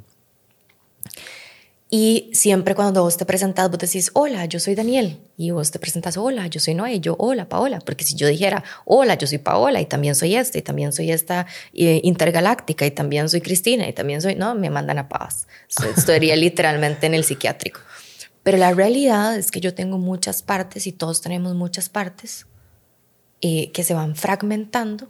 Y 1.91 2.30
siempre 2.34 2.75
cuando 2.75 3.02
vos 3.02 3.17
te 3.17 3.25
presentas, 3.25 3.71
vos 3.71 3.80
decís, 3.80 4.12
hola, 4.13 4.45
yo 4.45 4.60
soy 4.60 4.75
Daniel. 4.75 5.19
Y 5.38 5.49
vos 5.49 5.71
te 5.71 5.80
presentas, 5.80 6.17
hola, 6.17 6.45
yo 6.45 6.60
soy 6.60 6.75
Noé. 6.75 6.95
Y 6.95 6.99
yo, 6.99 7.15
hola, 7.17 7.49
Paola. 7.49 7.80
Porque 7.80 8.04
si 8.04 8.13
yo 8.13 8.28
dijera, 8.28 8.63
hola, 8.86 9.15
yo 9.15 9.25
soy 9.25 9.39
Paola 9.39 9.82
y 9.82 9.88
también 9.88 10.13
soy 10.13 10.36
esta 10.36 10.60
y 10.60 10.62
también 10.62 10.93
soy 10.93 11.12
esta 11.12 11.47
eh, 11.73 11.99
intergaláctica 12.04 12.86
y 12.86 12.91
también 12.91 13.28
soy 13.28 13.41
Cristina 13.41 13.88
y 13.88 13.93
también 13.93 14.21
soy, 14.21 14.36
no, 14.36 14.54
me 14.54 14.69
mandan 14.69 14.99
a 14.99 15.10
paz. 15.10 15.47
Estaría 15.97 16.36
literalmente 16.36 17.08
en 17.08 17.15
el 17.15 17.23
psiquiátrico. 17.23 17.80
Pero 18.43 18.60
la 18.60 18.71
realidad 18.71 19.36
es 19.36 19.49
que 19.49 19.60
yo 19.60 19.73
tengo 19.73 19.97
muchas 19.97 20.43
partes 20.43 20.86
y 20.86 20.91
todos 20.91 21.21
tenemos 21.21 21.56
muchas 21.56 21.89
partes 21.89 22.45
eh, 23.41 23.71
que 23.71 23.84
se 23.84 23.95
van 23.95 24.15
fragmentando 24.15 25.10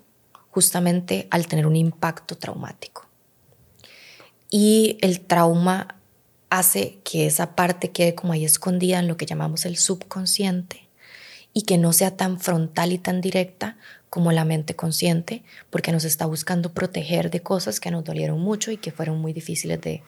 justamente 0.49 1.27
al 1.29 1.45
tener 1.47 1.67
un 1.67 1.75
impacto 1.75 2.37
traumático. 2.37 3.05
Y 4.49 4.97
el 5.01 5.19
trauma 5.19 5.98
hace 6.49 6.99
que 7.03 7.25
esa 7.25 7.55
parte 7.55 7.91
quede 7.91 8.15
como 8.15 8.33
ahí 8.33 8.45
escondida 8.45 8.99
en 8.99 9.07
lo 9.07 9.17
que 9.17 9.25
llamamos 9.25 9.65
el 9.65 9.77
subconsciente 9.77 10.87
y 11.53 11.63
que 11.63 11.77
no 11.77 11.93
sea 11.93 12.15
tan 12.17 12.39
frontal 12.39 12.91
y 12.91 12.97
tan 12.97 13.21
directa 13.21 13.77
como 14.09 14.31
la 14.31 14.45
mente 14.45 14.75
consciente, 14.75 15.43
porque 15.69 15.91
nos 15.91 16.03
está 16.03 16.25
buscando 16.25 16.73
proteger 16.73 17.29
de 17.29 17.41
cosas 17.41 17.79
que 17.79 17.91
nos 17.91 18.03
dolieron 18.03 18.39
mucho 18.39 18.71
y 18.71 18.77
que 18.77 18.91
fueron 18.91 19.21
muy 19.21 19.33
difíciles 19.33 19.79
de 19.81 20.01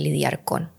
lidiar 0.00 0.44
con. 0.44 0.70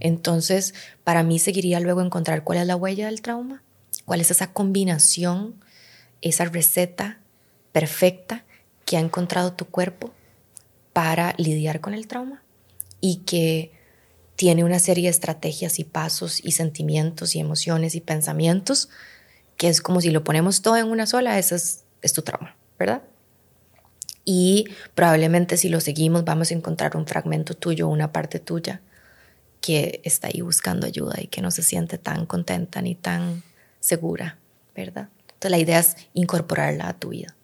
Entonces, 0.00 0.74
para 1.04 1.22
mí 1.22 1.38
seguiría 1.38 1.80
luego 1.80 2.02
encontrar 2.02 2.44
cuál 2.44 2.58
es 2.60 2.66
la 2.66 2.76
huella 2.76 3.06
del 3.06 3.22
trauma, 3.22 3.62
cuál 4.04 4.20
es 4.20 4.30
esa 4.30 4.52
combinación, 4.52 5.56
esa 6.22 6.44
receta 6.44 7.18
perfecta 7.72 8.44
que 8.84 8.96
ha 8.96 9.00
encontrado 9.00 9.52
tu 9.52 9.66
cuerpo 9.66 10.12
para 10.92 11.34
lidiar 11.36 11.80
con 11.80 11.92
el 11.92 12.06
trauma 12.06 12.42
y 13.00 13.16
que 13.26 13.72
tiene 14.36 14.64
una 14.64 14.78
serie 14.78 15.04
de 15.04 15.10
estrategias 15.10 15.78
y 15.78 15.84
pasos 15.84 16.44
y 16.44 16.52
sentimientos 16.52 17.34
y 17.34 17.40
emociones 17.40 17.94
y 17.94 18.00
pensamientos 18.00 18.88
que 19.56 19.68
es 19.68 19.80
como 19.80 20.00
si 20.00 20.10
lo 20.10 20.22
ponemos 20.22 20.62
todo 20.62 20.76
en 20.76 20.86
una 20.86 21.06
sola, 21.06 21.38
ese 21.38 21.54
es, 21.54 21.84
es 22.02 22.12
tu 22.12 22.22
trauma, 22.22 22.54
¿verdad? 22.78 23.02
Y 24.24 24.66
probablemente 24.94 25.56
si 25.56 25.68
lo 25.68 25.80
seguimos 25.80 26.24
vamos 26.24 26.50
a 26.50 26.54
encontrar 26.54 26.96
un 26.96 27.06
fragmento 27.06 27.54
tuyo, 27.54 27.88
una 27.88 28.12
parte 28.12 28.38
tuya 28.38 28.82
que 29.60 30.00
está 30.04 30.28
ahí 30.28 30.42
buscando 30.42 30.86
ayuda 30.86 31.14
y 31.20 31.28
que 31.28 31.40
no 31.40 31.50
se 31.50 31.62
siente 31.62 31.96
tan 31.96 32.26
contenta 32.26 32.82
ni 32.82 32.94
tan 32.94 33.42
segura, 33.80 34.38
¿verdad? 34.74 35.08
Entonces 35.22 35.50
la 35.50 35.58
idea 35.58 35.78
es 35.78 35.96
incorporarla 36.12 36.88
a 36.88 36.98
tu 36.98 37.10
vida. 37.10 37.34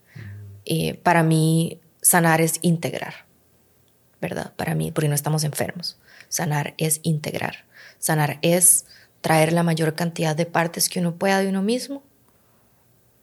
Eh, 0.65 0.95
para 0.95 1.23
mí, 1.23 1.79
sanar 2.01 2.41
es 2.41 2.59
integrar, 2.61 3.13
¿verdad? 4.21 4.53
Para 4.55 4.75
mí, 4.75 4.91
porque 4.91 5.09
no 5.09 5.15
estamos 5.15 5.43
enfermos. 5.43 5.97
Sanar 6.33 6.73
es 6.79 6.99
integrar. 7.03 7.57
Sanar 7.99 8.39
es 8.41 8.87
traer 9.21 9.53
la 9.53 9.61
mayor 9.61 9.93
cantidad 9.93 10.35
de 10.35 10.47
partes 10.47 10.89
que 10.89 10.99
uno 10.99 11.13
pueda 11.13 11.37
de 11.37 11.47
uno 11.47 11.61
mismo 11.61 12.01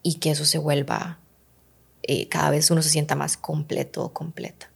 y 0.05 0.21
que 0.21 0.31
eso 0.31 0.45
se 0.45 0.59
vuelva, 0.59 1.19
eh, 2.05 2.29
cada 2.29 2.51
vez 2.51 2.71
uno 2.71 2.83
se 2.83 2.89
sienta 2.89 3.17
más 3.17 3.37
completo 3.37 4.05
o 4.05 4.13
completa. 4.13 4.71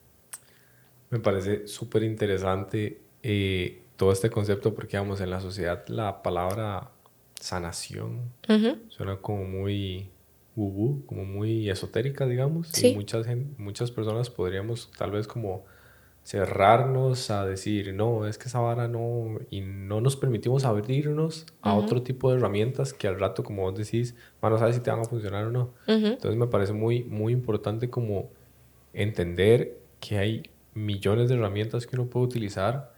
Me 1.11 1.20
parece 1.20 1.68
súper 1.68 2.03
interesante 2.03 3.03
eh, 3.23 3.85
todo 3.94 4.11
este 4.11 4.31
concepto 4.31 4.75
porque, 4.75 4.97
vamos, 4.97 5.20
en 5.20 5.31
la 5.31 5.40
sociedad 5.40 5.87
la 5.87 6.20
palabra 6.25 6.90
sanación 7.38 8.33
suena 8.88 9.18
como 9.18 9.44
muy 9.44 10.11
como 10.57 11.25
muy 11.25 11.70
esotérica, 11.70 12.27
digamos. 12.27 12.66
Sí. 12.73 12.88
Y 12.88 12.94
muchas, 12.97 13.29
muchas 13.59 13.92
personas 13.92 14.29
podríamos 14.29 14.90
tal 14.99 15.12
vez 15.12 15.29
como 15.29 15.66
cerrarnos 16.24 17.30
a 17.30 17.44
decir, 17.44 17.92
no, 17.92 18.26
es 18.26 18.38
que 18.38 18.48
esa 18.48 18.58
vara 18.58 18.88
no, 18.88 19.38
y 19.50 19.60
no 19.60 20.00
nos 20.00 20.16
permitimos 20.16 20.64
abrirnos 20.64 21.44
a 21.60 21.74
otro 21.74 22.02
tipo 22.02 22.30
de 22.30 22.38
herramientas 22.38 22.94
que 22.94 23.06
al 23.06 23.20
rato, 23.20 23.44
como 23.44 23.62
vos 23.62 23.76
decís, 23.76 24.16
van 24.40 24.54
a 24.54 24.58
saber 24.58 24.72
si 24.72 24.80
te 24.80 24.90
van 24.90 25.00
a 25.00 25.04
funcionar 25.04 25.44
o 25.44 25.50
no. 25.50 25.74
Entonces 25.87 26.37
me 26.37 26.46
parece 26.46 26.72
muy, 26.72 27.04
muy 27.04 27.34
importante 27.34 27.90
como 27.90 28.30
entender 28.94 29.78
que 30.00 30.16
hay 30.16 30.50
millones 30.72 31.28
de 31.28 31.34
herramientas 31.34 31.87
que 31.87 31.94
uno 31.94 32.06
puede 32.06 32.26
utilizar 32.26 32.94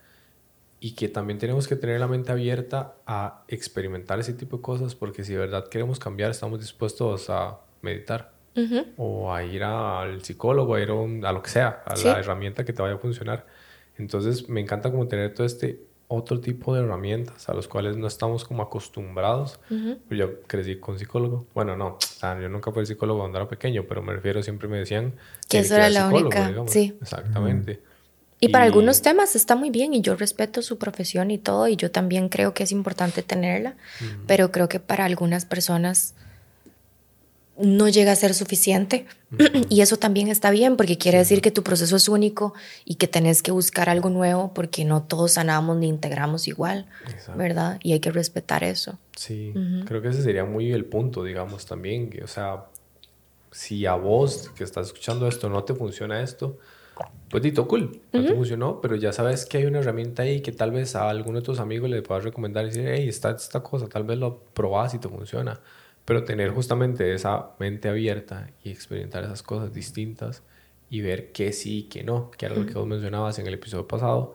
y 0.79 0.93
que 0.93 1.09
también 1.09 1.39
tenemos 1.41 1.67
que 1.67 1.75
tener 1.75 1.99
la 1.99 2.07
mente 2.07 2.31
abierta 2.31 2.95
a 3.07 3.43
experimentar 3.49 4.21
ese 4.21 4.35
tipo 4.35 4.59
de 4.59 4.63
cosas 4.63 4.95
porque 4.95 5.25
si 5.25 5.33
de 5.33 5.39
verdad 5.39 5.69
queremos 5.69 5.99
cambiar 5.99 6.31
estamos 6.31 6.61
dispuestos 6.61 7.29
a 7.29 7.59
meditar 7.83 8.36
o 8.97 9.35
a 9.35 9.45
ir 9.45 9.63
al 9.63 10.23
psicólogo, 10.23 10.75
a 10.75 10.81
ir 10.81 10.91
a, 10.91 11.33
lo 11.33 11.43
que 11.43 11.51
sea, 11.51 11.83
a 11.85 11.97
la 11.97 12.19
herramienta 12.19 12.65
que 12.65 12.73
te 12.73 12.83
vaya 12.83 12.95
a 12.95 12.99
funcionar. 12.99 13.47
Entonces 13.99 14.49
me 14.49 14.61
encanta 14.61 14.91
como 14.91 15.09
tener 15.09 15.35
todo 15.35 15.47
este 15.47 15.81
otro 16.09 16.41
tipo 16.41 16.75
de 16.75 16.83
herramientas 16.83 17.49
a 17.49 17.55
los 17.55 17.67
cuales 17.67 17.97
no 17.97 18.07
estamos 18.07 18.45
como 18.45 18.63
acostumbrados. 18.63 19.59
Pues 19.69 20.19
yo 20.19 20.43
crecí 20.43 20.77
con 20.77 20.99
psicólogo. 20.99 21.47
Bueno, 21.55 21.77
no, 21.77 21.99
yo 22.23 22.49
nunca 22.49 22.71
fui 22.71 22.87
psicólogo 22.87 23.21
cuando 23.21 23.39
era 23.39 23.49
pequeño, 23.49 23.85
pero 23.89 24.03
me 24.03 24.13
refiero, 24.13 24.43
siempre 24.43 24.69
me 24.69 24.79
decían 24.79 25.15
que 25.49 25.59
eso 25.59 25.75
era 25.75 25.89
la 25.89 26.09
única. 26.09 26.53
Sí. 26.67 26.97
Exactamente. 27.01 27.81
Y, 28.39 28.49
para 28.49 28.67
algunos 28.67 29.01
temas 29.01 29.35
está 29.35 29.57
muy 29.57 29.71
bien 29.71 29.95
y 29.95 30.03
yo 30.03 30.15
respeto 30.15 30.61
su 30.61 30.77
profesión 30.77 31.31
y 31.31 31.39
todo 31.39 31.69
y 31.69 31.77
yo 31.77 31.91
también 31.91 32.29
creo 32.29 32.53
que 32.53 32.65
es 32.65 32.71
importante 32.71 33.23
tenerla, 33.23 33.77
pero 34.27 34.53
creo 34.53 34.69
que 34.69 34.79
para 34.79 35.07
algunas 35.07 35.47
personas 35.47 36.15
no 37.59 37.89
llega 37.89 38.13
a 38.13 38.17
ser 38.17 38.35
suficiente 38.35 39.07
y 39.69 39.81
eso 39.81 39.97
también 39.97 40.29
está 40.29 40.51
bien 40.51 40.77
porque 40.77 40.99
quiere 40.99 41.19
decir 41.19 41.41
que 41.41 41.51
tu 41.51 41.63
proceso 41.63 41.97
es 41.97 42.09
único 42.09 42.55
y 42.85 42.97
que 42.97 43.09
tenés 43.09 43.43
que 43.43 43.51
buscar 43.51 43.89
algo 43.89 44.11
nuevo 44.11 44.53
porque 44.55 44.85
no 44.85 45.03
todos 45.03 45.33
sanamos 45.33 45.77
ni 45.77 45.89
integramos 45.89 46.49
igual, 46.49 46.87
¿verdad? 47.37 47.79
Y 47.83 47.93
hay 47.93 48.01
que 48.01 48.11
respetar 48.11 48.65
eso. 48.65 48.99
Sí, 49.17 49.55
creo 49.87 50.03
que 50.03 50.09
ese 50.09 50.23
sería 50.23 50.45
muy 50.45 50.73
el 50.73 50.85
punto, 50.85 51.25
digamos, 51.25 51.67
también, 51.67 52.11
o 52.23 52.27
sea, 52.27 52.67
si 53.51 53.87
a 53.87 53.95
vos 53.95 54.51
que 54.55 54.65
estás 54.65 54.89
escuchando 54.89 55.27
esto 55.27 55.49
no 55.49 55.65
te 55.65 55.75
funciona 55.75 56.23
esto, 56.23 56.59
pues 57.29 57.43
dito, 57.43 57.67
cool, 57.67 58.01
no 58.13 58.25
te 58.25 58.35
funcionó, 58.35 58.81
pero 58.81 58.97
ya 58.97 59.13
sabes 59.13 59.47
que 59.47 59.59
hay 59.59 59.67
una 59.67 59.81
herramienta 59.81 60.23
ahí 60.23 60.41
que 60.41 60.53
tal 60.53 60.71
vez 60.71 60.95
a 60.95 61.09
alguno 61.09 61.41
de 61.41 61.45
tus 61.45 61.59
amigos 61.59 61.91
le 61.91 62.01
puedas 62.03 62.25
recomendar 62.25 62.65
y 62.65 62.69
decir, 62.69 62.87
hey, 62.87 63.09
está 63.09 63.31
esta 63.31 63.63
cosa, 63.63 63.89
tal 63.89 64.05
vez 64.05 64.19
lo 64.19 64.39
probás 64.55 64.95
y 64.95 64.99
te 64.99 65.09
funciona. 65.09 65.61
Pero 66.07 66.25
tener 66.25 66.51
justamente 66.51 67.13
esa 67.13 67.51
mente 67.59 67.91
abierta 67.91 68.49
y 68.65 68.71
experimentar 68.71 69.25
esas 69.25 69.43
cosas 69.43 69.75
distintas 69.75 70.43
y 70.89 71.03
ver 71.03 71.33
qué 71.33 71.53
sí 71.53 71.81
y 71.81 71.83
qué 71.85 72.03
no, 72.03 72.31
que 72.31 72.47
era 72.47 72.55
lo 72.55 72.65
que 72.65 72.73
vos 72.73 72.87
mencionabas 72.87 73.39
en 73.39 73.47
el 73.47 73.55
episodio 73.55 73.87
pasado, 73.87 74.35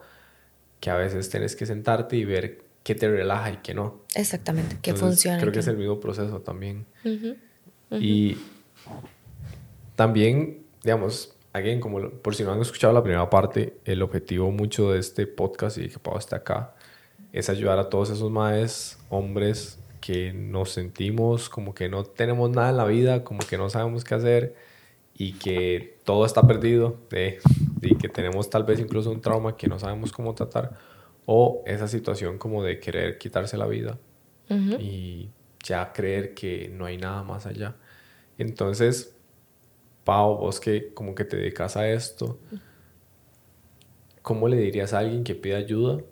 que 0.78 0.90
a 0.90 0.96
veces 0.96 1.28
tienes 1.30 1.56
que 1.56 1.66
sentarte 1.66 2.16
y 2.16 2.24
ver 2.24 2.62
qué 2.82 2.94
te 2.94 3.08
relaja 3.08 3.50
y 3.50 3.56
qué 3.58 3.74
no. 3.74 4.02
Exactamente, 4.14 4.76
qué 4.82 4.94
funciona. 4.94 5.40
Creo 5.40 5.52
que 5.52 5.60
es 5.60 5.66
el 5.66 5.76
mismo 5.76 5.98
proceso 5.98 6.40
también. 6.40 6.86
Y 7.90 8.36
también, 9.96 10.62
digamos, 10.82 11.34
alguien 11.52 11.80
como 11.80 12.10
por 12.10 12.34
si 12.34 12.44
no 12.44 12.52
han 12.52 12.60
escuchado 12.60 12.92
la 12.92 13.02
primera 13.02 13.28
parte, 13.30 13.78
el 13.84 14.02
objetivo 14.02 14.50
mucho 14.50 14.92
de 14.92 14.98
este 14.98 15.26
podcast 15.26 15.78
y 15.78 15.88
que 15.88 15.98
Pau 15.98 16.18
esté 16.18 16.36
acá 16.36 16.74
es 17.32 17.48
ayudar 17.48 17.78
a 17.78 17.88
todos 17.88 18.10
esos 18.10 18.30
maes, 18.30 18.98
hombres 19.08 19.78
que 20.02 20.32
nos 20.34 20.72
sentimos 20.72 21.48
como 21.48 21.74
que 21.74 21.88
no 21.88 22.04
tenemos 22.04 22.50
nada 22.50 22.70
en 22.70 22.76
la 22.76 22.84
vida, 22.84 23.24
como 23.24 23.38
que 23.40 23.56
no 23.56 23.70
sabemos 23.70 24.04
qué 24.04 24.14
hacer 24.16 24.54
y 25.14 25.34
que 25.34 25.96
todo 26.04 26.26
está 26.26 26.46
perdido 26.46 26.98
de, 27.08 27.38
y 27.80 27.94
que 27.94 28.08
tenemos 28.08 28.50
tal 28.50 28.64
vez 28.64 28.80
incluso 28.80 29.10
un 29.10 29.20
trauma 29.20 29.56
que 29.56 29.68
no 29.68 29.78
sabemos 29.78 30.12
cómo 30.12 30.34
tratar 30.34 30.72
o 31.24 31.62
esa 31.66 31.86
situación 31.86 32.36
como 32.36 32.64
de 32.64 32.80
querer 32.80 33.16
quitarse 33.16 33.56
la 33.56 33.66
vida 33.66 33.98
y 34.78 35.30
ya 35.64 35.92
creer 35.94 36.34
que 36.34 36.68
no 36.68 36.84
hay 36.84 36.98
nada 36.98 37.22
más 37.22 37.46
allá. 37.46 37.76
Entonces, 38.36 39.16
Pau, 40.04 40.36
vos 40.36 40.60
que 40.60 40.92
como 40.92 41.14
que 41.14 41.24
te 41.24 41.36
dedicas 41.36 41.76
a 41.76 41.88
esto, 41.88 42.38
¿cómo 44.20 44.48
le 44.48 44.56
dirías 44.56 44.92
a 44.92 44.98
alguien 44.98 45.22
que 45.22 45.34
pide 45.34 45.54
ayuda 45.54 46.02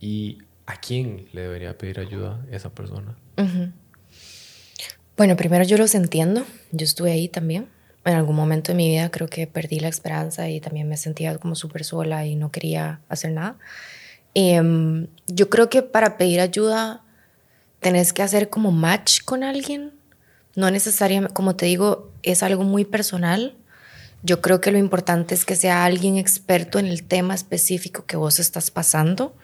y 0.00 0.38
¿a 0.66 0.76
quién 0.76 1.28
le 1.32 1.42
debería 1.42 1.78
pedir 1.78 2.00
ayuda 2.00 2.44
esa 2.50 2.70
persona? 2.70 3.16
Bueno, 5.16 5.36
primero 5.36 5.64
yo 5.64 5.78
los 5.78 5.94
entiendo, 5.94 6.44
yo 6.72 6.84
estuve 6.84 7.12
ahí 7.12 7.28
también. 7.28 7.68
En 8.04 8.14
algún 8.14 8.36
momento 8.36 8.70
de 8.70 8.76
mi 8.76 8.88
vida 8.88 9.10
creo 9.10 9.28
que 9.28 9.46
perdí 9.46 9.80
la 9.80 9.88
esperanza 9.88 10.48
y 10.48 10.60
también 10.60 10.88
me 10.88 10.96
sentía 10.96 11.36
como 11.38 11.54
súper 11.54 11.84
sola 11.84 12.26
y 12.26 12.36
no 12.36 12.52
quería 12.52 13.00
hacer 13.08 13.32
nada. 13.32 13.56
Em, 14.34 15.06
yo 15.26 15.48
creo 15.48 15.70
que 15.70 15.82
para 15.82 16.18
pedir 16.18 16.40
ayuda 16.40 17.02
tenés 17.80 18.12
que 18.12 18.22
hacer 18.22 18.50
como 18.50 18.70
match 18.70 19.22
con 19.24 19.42
alguien. 19.42 19.92
No 20.54 20.70
necesariamente, 20.70 21.34
como 21.34 21.56
te 21.56 21.66
digo, 21.66 22.12
es 22.22 22.42
algo 22.42 22.62
muy 22.62 22.84
personal. 22.84 23.56
Yo 24.22 24.40
creo 24.40 24.60
que 24.60 24.70
lo 24.70 24.78
importante 24.78 25.34
es 25.34 25.44
que 25.44 25.56
sea 25.56 25.84
alguien 25.84 26.16
experto 26.16 26.78
en 26.78 26.86
el 26.86 27.02
tema 27.02 27.34
específico 27.34 28.06
que 28.06 28.16
vos 28.16 28.38
estás 28.38 28.70
pasando 28.70 29.34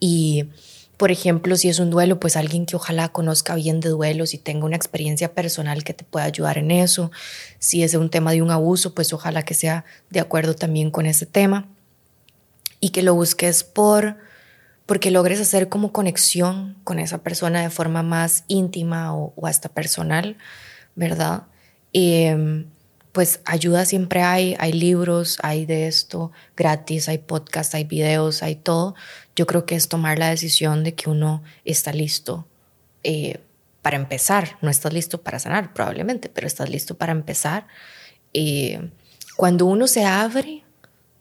y, 0.00 0.48
por 0.96 1.10
ejemplo, 1.12 1.56
si 1.56 1.68
es 1.68 1.78
un 1.78 1.90
duelo, 1.90 2.18
pues 2.18 2.36
alguien 2.36 2.66
que 2.66 2.76
ojalá 2.76 3.10
conozca 3.10 3.54
bien 3.54 3.80
de 3.80 3.90
duelos 3.90 4.34
y 4.34 4.38
tenga 4.38 4.64
una 4.64 4.76
experiencia 4.76 5.34
personal 5.34 5.84
que 5.84 5.94
te 5.94 6.04
pueda 6.04 6.26
ayudar 6.26 6.58
en 6.58 6.70
eso. 6.70 7.12
Si 7.58 7.82
es 7.82 7.94
un 7.94 8.10
tema 8.10 8.32
de 8.32 8.42
un 8.42 8.50
abuso, 8.50 8.94
pues 8.94 9.12
ojalá 9.12 9.42
que 9.42 9.54
sea 9.54 9.84
de 10.08 10.20
acuerdo 10.20 10.54
también 10.54 10.90
con 10.90 11.06
ese 11.06 11.26
tema. 11.26 11.68
Y 12.80 12.90
que 12.90 13.02
lo 13.02 13.14
busques 13.14 13.62
por 13.62 14.16
porque 14.90 15.12
logres 15.12 15.40
hacer 15.40 15.68
como 15.68 15.92
conexión 15.92 16.76
con 16.82 16.98
esa 16.98 17.18
persona 17.18 17.62
de 17.62 17.70
forma 17.70 18.02
más 18.02 18.42
íntima 18.48 19.14
o, 19.14 19.32
hasta 19.46 19.68
personal, 19.68 20.36
¿verdad? 20.96 21.44
Em, 21.92 22.66
pues 23.12 23.40
ayuda 23.44 23.84
siempre 23.84 24.22
hay, 24.22 24.56
hay 24.58 24.72
libros, 24.72 25.38
hay 25.42 25.66
de 25.66 25.86
esto 25.88 26.30
gratis, 26.56 27.08
hay 27.08 27.18
podcasts, 27.18 27.74
hay 27.74 27.84
videos, 27.84 28.42
hay 28.42 28.56
todo. 28.56 28.94
Yo 29.34 29.46
creo 29.46 29.66
que 29.66 29.74
es 29.74 29.88
tomar 29.88 30.18
la 30.18 30.30
decisión 30.30 30.84
de 30.84 30.94
que 30.94 31.10
uno 31.10 31.42
está 31.64 31.92
listo 31.92 32.46
eh, 33.02 33.40
para 33.82 33.96
empezar. 33.96 34.58
No 34.62 34.70
estás 34.70 34.92
listo 34.92 35.22
para 35.22 35.38
sanar 35.38 35.72
probablemente, 35.72 36.28
pero 36.28 36.46
estás 36.46 36.70
listo 36.70 36.96
para 36.96 37.12
empezar. 37.12 37.66
Eh, 38.32 38.90
cuando 39.36 39.66
uno 39.66 39.88
se 39.88 40.04
abre, 40.04 40.62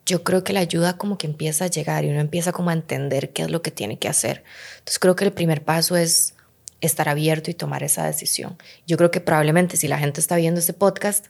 yo 0.06 0.24
creo 0.24 0.44
que 0.44 0.54
la 0.54 0.60
ayuda 0.60 0.98
como 0.98 1.18
que 1.18 1.26
empieza 1.26 1.66
a 1.66 1.70
llegar 1.70 2.06
y 2.06 2.10
uno 2.10 2.20
empieza 2.20 2.52
como 2.52 2.70
a 2.70 2.74
entender 2.74 3.32
qué 3.32 3.44
es 3.44 3.50
lo 3.50 3.62
que 3.62 3.72
tiene 3.72 3.98
que 3.98 4.08
hacer. 4.08 4.44
Entonces 4.80 5.00
creo 5.00 5.16
que 5.16 5.26
el 5.26 5.34
primer 5.34 5.64
paso 5.64 5.96
es 5.98 6.36
estar 6.82 7.10
abierto 7.10 7.50
y 7.50 7.56
tomar 7.56 7.84
esa 7.84 8.06
decisión. 8.06 8.58
Yo 8.86 8.98
creo 8.98 9.12
que 9.12 9.22
probablemente 9.22 9.78
si 9.78 9.88
la 9.88 9.98
gente 9.98 10.22
está 10.22 10.36
viendo 10.36 10.60
este 10.60 10.74
podcast, 10.74 11.28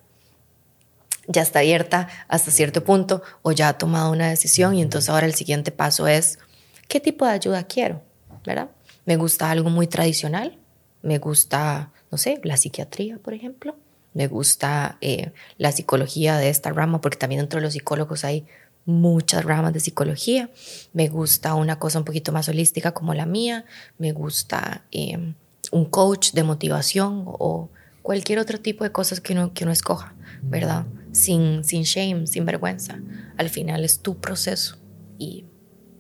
ya 1.30 1.44
está 1.44 1.60
abierta 1.60 2.10
hasta 2.28 2.52
cierto 2.52 2.84
punto 2.84 3.22
o 3.44 3.52
ya 3.52 3.70
ha 3.70 3.78
tomado 3.78 4.12
una 4.12 4.30
decisión 4.30 4.74
y 4.74 4.82
entonces 4.82 5.10
ahora 5.10 5.28
el 5.28 5.36
siguiente 5.36 5.72
paso 5.72 6.08
es, 6.08 6.40
¿qué 6.88 7.00
tipo 7.00 7.26
de 7.26 7.32
ayuda 7.32 7.64
quiero? 7.64 8.02
¿Verdad? 8.46 8.72
Me 9.06 9.16
gusta 9.16 9.52
algo 9.52 9.70
muy 9.70 9.86
tradicional, 9.88 10.58
me 11.04 11.20
gusta, 11.20 11.92
no 12.12 12.18
sé, 12.18 12.42
la 12.44 12.58
psiquiatría, 12.58 13.20
por 13.20 13.36
ejemplo, 13.36 13.76
me 14.16 14.28
gusta 14.28 14.98
eh, 15.02 15.32
la 15.58 15.72
psicología 15.72 16.38
de 16.38 16.50
esta 16.50 16.72
rama, 16.72 17.00
porque 17.00 17.18
también 17.18 17.42
dentro 17.42 17.60
de 17.60 17.64
los 17.64 17.74
psicólogos 17.74 18.26
hay 18.26 18.48
muchas 18.86 19.46
ramas 19.46 19.72
de 19.72 19.82
psicología, 19.82 20.50
me 20.94 21.10
gusta 21.10 21.54
una 21.54 21.78
cosa 21.78 22.00
un 22.00 22.06
poquito 22.06 22.32
más 22.32 22.50
holística 22.50 22.92
como 22.92 23.14
la 23.14 23.28
mía, 23.28 23.66
me 24.00 24.14
gusta 24.14 24.84
eh, 24.92 25.34
un 25.72 25.86
coach 25.86 26.32
de 26.32 26.44
motivación 26.44 27.24
o 27.28 27.70
cualquier 28.02 28.40
otro 28.40 28.60
tipo 28.60 28.84
de 28.84 28.92
cosas 28.92 29.22
que 29.22 29.34
uno, 29.34 29.54
que 29.54 29.64
uno 29.64 29.74
escoja, 29.74 30.16
¿verdad? 30.42 30.88
Sin, 31.20 31.64
sin 31.64 31.84
shame, 31.84 32.28
sin 32.28 32.46
vergüenza. 32.46 33.00
Al 33.38 33.50
final 33.50 33.84
es 33.84 34.02
tu 34.02 34.20
proceso 34.20 34.78
y 35.18 35.46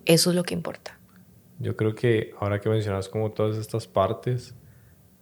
eso 0.05 0.29
es 0.29 0.35
lo 0.35 0.43
que 0.43 0.53
importa. 0.53 0.99
Yo 1.59 1.75
creo 1.75 1.93
que 1.93 2.33
ahora 2.39 2.59
que 2.59 2.69
mencionas 2.69 3.09
como 3.09 3.31
todas 3.31 3.57
estas 3.57 3.85
partes, 3.85 4.55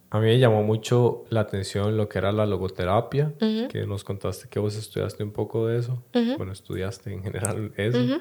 a 0.09 0.19
mí 0.19 0.27
me 0.27 0.39
llamó 0.39 0.63
mucho 0.63 1.25
la 1.29 1.41
atención 1.41 1.97
lo 1.97 2.07
que 2.07 2.19
era 2.19 2.31
la 2.31 2.45
logoterapia, 2.45 3.33
que 3.39 3.85
nos 3.87 4.03
contaste 4.03 4.47
que 4.47 4.59
vos 4.59 4.75
estudiaste 4.75 5.23
un 5.23 5.31
poco 5.31 5.67
de 5.67 5.79
eso. 5.79 6.03
Bueno, 6.37 6.51
estudiaste 6.51 7.11
en 7.11 7.23
general 7.23 7.73
eso. 7.75 8.19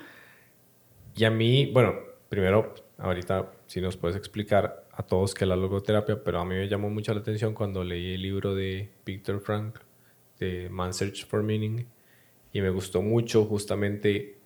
Y 1.14 1.24
a 1.24 1.30
mí, 1.30 1.70
bueno, 1.72 1.94
primero, 2.28 2.74
ahorita 2.98 3.52
si 3.66 3.80
nos 3.80 3.96
puedes 3.96 4.16
explicar 4.16 4.86
a 4.92 5.02
todos 5.02 5.34
qué 5.34 5.44
es 5.44 5.48
la 5.48 5.56
logoterapia, 5.56 6.24
pero 6.24 6.40
a 6.40 6.44
mí 6.44 6.54
me 6.54 6.68
llamó 6.68 6.90
mucho 6.90 7.12
la 7.14 7.20
atención 7.20 7.54
cuando 7.54 7.84
leí 7.84 8.14
el 8.14 8.22
libro 8.22 8.54
de 8.54 8.90
Viktor 9.04 9.40
Frankl, 9.40 9.80
de 10.38 10.68
Man 10.70 10.94
Search 10.94 11.26
for 11.26 11.42
Meaning 11.42 11.86
y 12.52 12.60
me 12.60 12.70
gustó 12.70 13.02
mucho 13.02 13.44
justamente 13.44 14.38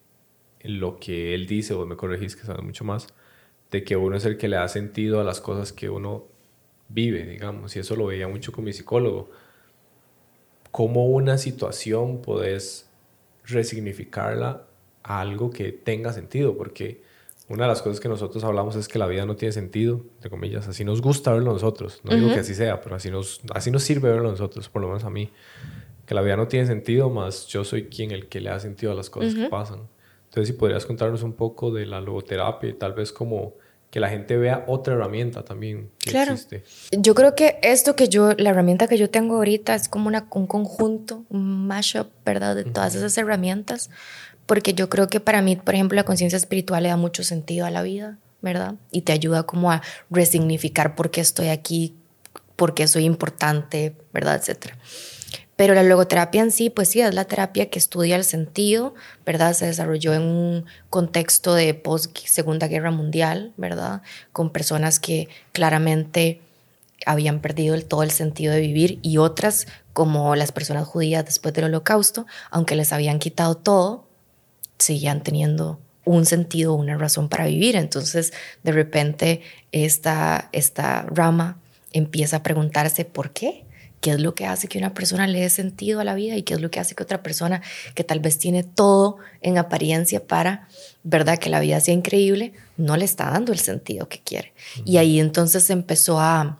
lo 0.62 0.98
que 0.98 1.35
él 1.35 1.46
dice, 1.46 1.74
o 1.74 1.87
me 1.87 1.96
corregís 1.96 2.37
que 2.37 2.42
sabes 2.42 2.62
mucho 2.62 2.85
más, 2.85 3.09
de 3.70 3.85
que 3.85 3.96
uno 3.96 4.16
es 4.16 4.24
el 4.24 4.37
que 4.37 4.48
le 4.48 4.57
da 4.57 4.68
sentido 4.68 5.20
a 5.20 5.24
las 5.24 5.40
cosas 5.40 5.72
que 5.72 5.88
uno 5.88 6.26
vive, 6.88 7.24
digamos, 7.24 7.76
y 7.76 7.79
eso 7.79 7.96
lo 7.96 8.07
veía 8.07 8.29
mucho 8.29 8.53
con 8.53 8.64
mi 8.64 8.72
psicólogo. 8.72 9.31
Cómo 10.70 11.07
una 11.07 11.38
situación 11.38 12.20
puedes 12.20 12.90
resignificarla 13.44 14.66
a 15.03 15.20
algo 15.20 15.50
que 15.50 15.72
tenga 15.72 16.12
sentido, 16.12 16.57
porque 16.57 17.03
una 17.48 17.64
de 17.64 17.68
las 17.68 17.83
cosas 17.83 18.00
que 18.00 18.09
nosotros 18.09 18.44
hablamos 18.44 18.76
es 18.76 18.87
que 18.87 18.98
la 18.98 19.07
vida 19.07 19.24
no 19.26 19.37
tiene 19.37 19.53
sentido, 19.53 20.05
entre 20.16 20.31
comillas, 20.31 20.68
así 20.68 20.85
nos 20.85 21.00
gusta 21.00 21.33
verlo 21.33 21.53
nosotros, 21.53 22.00
no 22.05 22.14
digo 22.14 22.29
que 22.33 22.40
así 22.40 22.55
sea, 22.55 22.81
pero 22.81 22.96
así 22.96 23.11
nos, 23.11 23.40
así 23.55 23.70
nos 23.70 23.83
sirve 23.83 24.11
verlo 24.11 24.31
nosotros, 24.31 24.68
por 24.68 24.83
lo 24.83 24.88
menos 24.88 25.05
a 25.05 25.11
mí 25.11 25.31
que 26.10 26.14
la 26.16 26.22
vida 26.22 26.36
no 26.36 26.48
tiene 26.48 26.66
sentido, 26.66 27.08
más 27.08 27.46
yo 27.46 27.62
soy 27.62 27.84
quien 27.84 28.10
el 28.10 28.28
que 28.28 28.40
le 28.40 28.50
da 28.50 28.58
sentido 28.58 28.90
a 28.90 28.96
las 28.96 29.08
cosas 29.08 29.32
que 29.32 29.48
pasan. 29.48 29.82
Entonces, 30.24 30.48
si 30.48 30.54
podrías 30.54 30.84
contarnos 30.84 31.22
un 31.22 31.34
poco 31.34 31.70
de 31.70 31.86
la 31.86 32.00
logoterapia 32.00 32.70
y 32.70 32.72
tal 32.72 32.94
vez 32.94 33.12
como 33.12 33.54
que 33.90 34.00
la 34.00 34.08
gente 34.08 34.36
vea 34.36 34.64
otra 34.66 34.94
herramienta 34.94 35.44
también 35.44 35.92
que 36.00 36.10
claro. 36.10 36.32
existe. 36.32 36.64
Yo 36.90 37.14
creo 37.14 37.36
que 37.36 37.60
esto 37.62 37.94
que 37.94 38.08
yo, 38.08 38.32
la 38.38 38.50
herramienta 38.50 38.88
que 38.88 38.98
yo 38.98 39.08
tengo 39.08 39.36
ahorita 39.36 39.76
es 39.76 39.88
como 39.88 40.08
una, 40.08 40.26
un 40.32 40.48
conjunto, 40.48 41.22
un 41.28 41.68
mashup, 41.68 42.08
¿verdad? 42.24 42.56
De 42.56 42.64
todas 42.64 42.96
esas 42.96 43.16
herramientas, 43.16 43.88
porque 44.46 44.74
yo 44.74 44.88
creo 44.88 45.06
que 45.06 45.20
para 45.20 45.42
mí, 45.42 45.54
por 45.54 45.76
ejemplo, 45.76 45.94
la 45.94 46.02
conciencia 46.02 46.38
espiritual 46.38 46.82
le 46.82 46.88
da 46.88 46.96
mucho 46.96 47.22
sentido 47.22 47.66
a 47.66 47.70
la 47.70 47.82
vida, 47.82 48.18
¿verdad? 48.42 48.74
Y 48.90 49.02
te 49.02 49.12
ayuda 49.12 49.44
como 49.44 49.70
a 49.70 49.80
resignificar 50.10 50.96
por 50.96 51.12
qué 51.12 51.20
estoy 51.20 51.50
aquí, 51.50 51.94
por 52.56 52.74
qué 52.74 52.88
soy 52.88 53.04
importante, 53.04 53.94
¿verdad? 54.12 54.34
Etcétera. 54.34 54.76
Pero 55.60 55.74
la 55.74 55.82
logoterapia 55.82 56.40
en 56.40 56.52
sí, 56.52 56.70
pues 56.70 56.88
sí, 56.88 57.02
es 57.02 57.12
la 57.12 57.26
terapia 57.26 57.68
que 57.68 57.78
estudia 57.78 58.16
el 58.16 58.24
sentido, 58.24 58.94
¿verdad? 59.26 59.52
Se 59.52 59.66
desarrolló 59.66 60.14
en 60.14 60.22
un 60.22 60.64
contexto 60.88 61.52
de 61.52 61.74
post-segunda 61.74 62.66
guerra 62.66 62.90
mundial, 62.90 63.52
¿verdad? 63.58 64.00
Con 64.32 64.48
personas 64.48 64.98
que 64.98 65.28
claramente 65.52 66.40
habían 67.04 67.40
perdido 67.40 67.74
el, 67.74 67.84
todo 67.84 68.02
el 68.02 68.10
sentido 68.10 68.54
de 68.54 68.62
vivir 68.62 69.00
y 69.02 69.18
otras, 69.18 69.66
como 69.92 70.34
las 70.34 70.50
personas 70.50 70.88
judías 70.88 71.26
después 71.26 71.52
del 71.52 71.66
holocausto, 71.66 72.24
aunque 72.50 72.74
les 72.74 72.94
habían 72.94 73.18
quitado 73.18 73.54
todo, 73.54 74.06
seguían 74.78 75.22
teniendo 75.22 75.78
un 76.06 76.24
sentido, 76.24 76.72
una 76.72 76.96
razón 76.96 77.28
para 77.28 77.44
vivir. 77.44 77.76
Entonces, 77.76 78.32
de 78.62 78.72
repente, 78.72 79.42
esta, 79.72 80.48
esta 80.52 81.02
rama 81.02 81.58
empieza 81.92 82.36
a 82.36 82.42
preguntarse 82.42 83.04
por 83.04 83.32
qué 83.32 83.66
qué 84.00 84.12
es 84.12 84.20
lo 84.20 84.34
que 84.34 84.46
hace 84.46 84.68
que 84.68 84.78
una 84.78 84.94
persona 84.94 85.26
le 85.26 85.40
dé 85.40 85.50
sentido 85.50 86.00
a 86.00 86.04
la 86.04 86.14
vida 86.14 86.36
y 86.36 86.42
qué 86.42 86.54
es 86.54 86.60
lo 86.60 86.70
que 86.70 86.80
hace 86.80 86.94
que 86.94 87.02
otra 87.02 87.22
persona 87.22 87.62
que 87.94 88.04
tal 88.04 88.20
vez 88.20 88.38
tiene 88.38 88.62
todo 88.62 89.18
en 89.42 89.58
apariencia 89.58 90.26
para, 90.26 90.68
¿verdad? 91.02 91.38
Que 91.38 91.50
la 91.50 91.60
vida 91.60 91.80
sea 91.80 91.94
increíble, 91.94 92.52
no 92.76 92.96
le 92.96 93.04
está 93.04 93.30
dando 93.30 93.52
el 93.52 93.58
sentido 93.58 94.08
que 94.08 94.20
quiere. 94.20 94.52
Y 94.84 94.96
ahí 94.96 95.20
entonces 95.20 95.68
empezó 95.70 96.18
a 96.18 96.58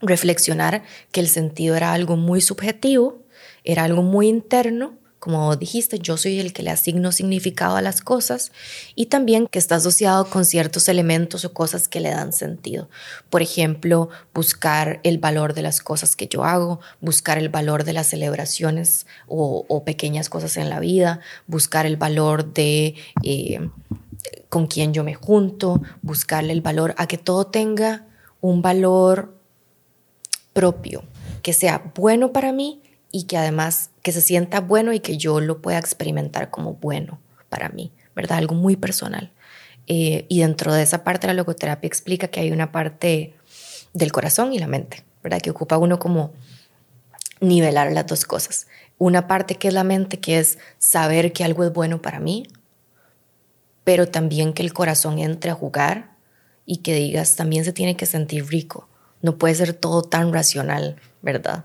reflexionar 0.00 0.82
que 1.12 1.20
el 1.20 1.28
sentido 1.28 1.76
era 1.76 1.92
algo 1.92 2.16
muy 2.16 2.40
subjetivo, 2.40 3.22
era 3.64 3.84
algo 3.84 4.02
muy 4.02 4.28
interno 4.28 4.94
como 5.18 5.56
dijiste, 5.56 5.98
yo 5.98 6.16
soy 6.16 6.38
el 6.38 6.52
que 6.52 6.62
le 6.62 6.70
asigno 6.70 7.10
significado 7.10 7.76
a 7.76 7.82
las 7.82 8.02
cosas 8.02 8.52
y 8.94 9.06
también 9.06 9.48
que 9.48 9.58
está 9.58 9.76
asociado 9.76 10.30
con 10.30 10.44
ciertos 10.44 10.88
elementos 10.88 11.44
o 11.44 11.52
cosas 11.52 11.88
que 11.88 12.00
le 12.00 12.10
dan 12.10 12.32
sentido. 12.32 12.88
Por 13.28 13.42
ejemplo, 13.42 14.10
buscar 14.32 15.00
el 15.02 15.18
valor 15.18 15.54
de 15.54 15.62
las 15.62 15.80
cosas 15.80 16.14
que 16.14 16.28
yo 16.28 16.44
hago, 16.44 16.80
buscar 17.00 17.36
el 17.36 17.48
valor 17.48 17.82
de 17.82 17.94
las 17.94 18.06
celebraciones 18.06 19.06
o, 19.26 19.82
pequeñas 19.84 20.28
cosas 20.28 20.56
en 20.56 20.70
la 20.70 20.80
vida, 20.80 21.20
buscar 21.46 21.86
el 21.86 21.96
valor 21.96 22.52
de 22.52 22.94
eh, 23.22 23.70
con 24.48 24.66
quién 24.66 24.92
yo 24.92 25.02
me 25.02 25.14
junto, 25.14 25.82
buscarle 26.02 26.52
el 26.52 26.60
valor 26.60 26.94
a 26.96 27.06
que 27.08 27.18
todo 27.18 27.46
tenga 27.46 28.06
un 28.40 28.62
valor 28.62 29.34
propio, 30.52 31.04
que 31.42 31.52
sea 31.52 31.92
bueno 31.94 32.32
para 32.32 32.52
mí 32.52 32.82
y 33.10 33.24
que 33.24 33.36
además 33.36 33.90
que 34.02 34.12
se 34.12 34.20
sienta 34.20 34.60
bueno 34.60 34.92
y 34.92 35.00
que 35.00 35.16
yo 35.16 35.40
lo 35.40 35.60
pueda 35.62 35.78
experimentar 35.78 36.50
como 36.50 36.74
bueno 36.74 37.20
para 37.48 37.68
mí, 37.68 37.92
¿verdad? 38.14 38.38
Algo 38.38 38.54
muy 38.54 38.76
personal. 38.76 39.32
Eh, 39.86 40.26
y 40.28 40.40
dentro 40.40 40.74
de 40.74 40.82
esa 40.82 41.02
parte 41.02 41.26
la 41.26 41.32
logoterapia 41.32 41.88
explica 41.88 42.28
que 42.28 42.40
hay 42.40 42.50
una 42.50 42.72
parte 42.72 43.34
del 43.94 44.12
corazón 44.12 44.52
y 44.52 44.58
la 44.58 44.66
mente, 44.66 45.04
¿verdad? 45.22 45.40
Que 45.40 45.50
ocupa 45.50 45.78
uno 45.78 45.98
como 45.98 46.32
nivelar 47.40 47.92
las 47.92 48.06
dos 48.06 48.24
cosas. 48.24 48.66
Una 48.98 49.26
parte 49.26 49.54
que 49.54 49.68
es 49.68 49.74
la 49.74 49.84
mente, 49.84 50.20
que 50.20 50.38
es 50.38 50.58
saber 50.78 51.32
que 51.32 51.44
algo 51.44 51.64
es 51.64 51.72
bueno 51.72 52.02
para 52.02 52.20
mí, 52.20 52.46
pero 53.84 54.08
también 54.08 54.52
que 54.52 54.62
el 54.62 54.74
corazón 54.74 55.18
entre 55.18 55.50
a 55.50 55.54
jugar 55.54 56.10
y 56.66 56.78
que 56.78 56.94
digas, 56.94 57.36
también 57.36 57.64
se 57.64 57.72
tiene 57.72 57.96
que 57.96 58.04
sentir 58.04 58.46
rico. 58.46 58.88
No 59.22 59.38
puede 59.38 59.54
ser 59.54 59.72
todo 59.72 60.02
tan 60.02 60.32
racional, 60.32 60.96
¿verdad? 61.22 61.64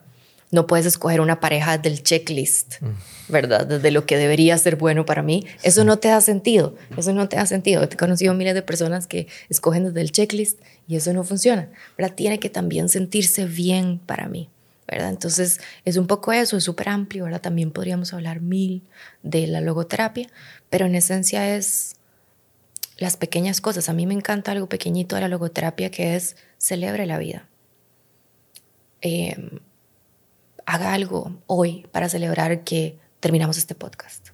No 0.53 0.67
puedes 0.67 0.85
escoger 0.85 1.19
una 1.19 1.39
pareja 1.39 1.79
del 1.79 2.03
checklist, 2.03 2.75
¿verdad? 3.27 3.65
Desde 3.65 3.89
lo 3.89 4.05
que 4.05 4.17
debería 4.17 4.55
ser 4.59 4.75
bueno 4.75 5.03
para 5.03 5.23
mí. 5.23 5.47
Eso 5.63 5.83
no 5.83 5.97
te 5.97 6.09
da 6.09 6.21
sentido, 6.21 6.75
eso 6.95 7.11
no 7.11 7.27
te 7.27 7.37
da 7.37 7.47
sentido. 7.47 7.81
He 7.81 7.89
conocido 7.97 8.35
miles 8.35 8.53
de 8.53 8.61
personas 8.61 9.07
que 9.07 9.27
escogen 9.49 9.85
desde 9.85 10.01
el 10.01 10.11
checklist 10.11 10.61
y 10.87 10.95
eso 10.95 11.11
no 11.11 11.23
funciona, 11.23 11.71
¿verdad? 11.97 12.13
Tiene 12.13 12.37
que 12.37 12.51
también 12.51 12.87
sentirse 12.87 13.45
bien 13.45 13.97
para 13.97 14.27
mí, 14.29 14.47
¿verdad? 14.87 15.09
Entonces 15.09 15.59
es 15.85 15.97
un 15.97 16.05
poco 16.05 16.31
eso, 16.31 16.55
es 16.55 16.63
súper 16.63 16.89
amplio, 16.89 17.23
¿verdad? 17.23 17.41
También 17.41 17.71
podríamos 17.71 18.13
hablar 18.13 18.39
mil 18.39 18.83
de 19.23 19.47
la 19.47 19.59
logoterapia, 19.59 20.29
pero 20.69 20.85
en 20.85 20.93
esencia 20.93 21.55
es 21.55 21.95
las 22.99 23.17
pequeñas 23.17 23.59
cosas. 23.59 23.89
A 23.89 23.93
mí 23.93 24.05
me 24.05 24.13
encanta 24.13 24.51
algo 24.51 24.69
pequeñito 24.69 25.15
de 25.15 25.21
la 25.21 25.29
logoterapia 25.29 25.89
que 25.89 26.15
es 26.15 26.35
celebre 26.59 27.07
la 27.07 27.17
vida. 27.17 27.47
Eh, 29.01 29.35
haga 30.65 30.93
algo 30.93 31.41
hoy 31.47 31.87
para 31.91 32.09
celebrar 32.09 32.63
que 32.63 32.99
terminamos 33.19 33.57
este 33.57 33.75
podcast. 33.75 34.29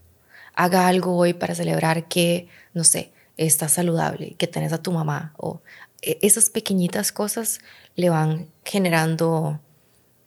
Haga 0.54 0.88
algo 0.88 1.15
hoy 1.15 1.34
para 1.34 1.56
celebrar 1.56 2.08
que, 2.08 2.48
no 2.74 2.84
sé, 2.84 3.12
estás 3.38 3.74
saludable, 3.74 4.36
que 4.38 4.48
tenés 4.48 4.74
a 4.74 4.82
tu 4.82 4.92
mamá. 4.92 5.34
O 5.38 5.62
e, 6.02 6.20
esas 6.22 6.50
pequeñitas 6.50 7.12
cosas 7.12 7.60
le 7.96 8.10
van 8.10 8.50
generando 8.65 9.60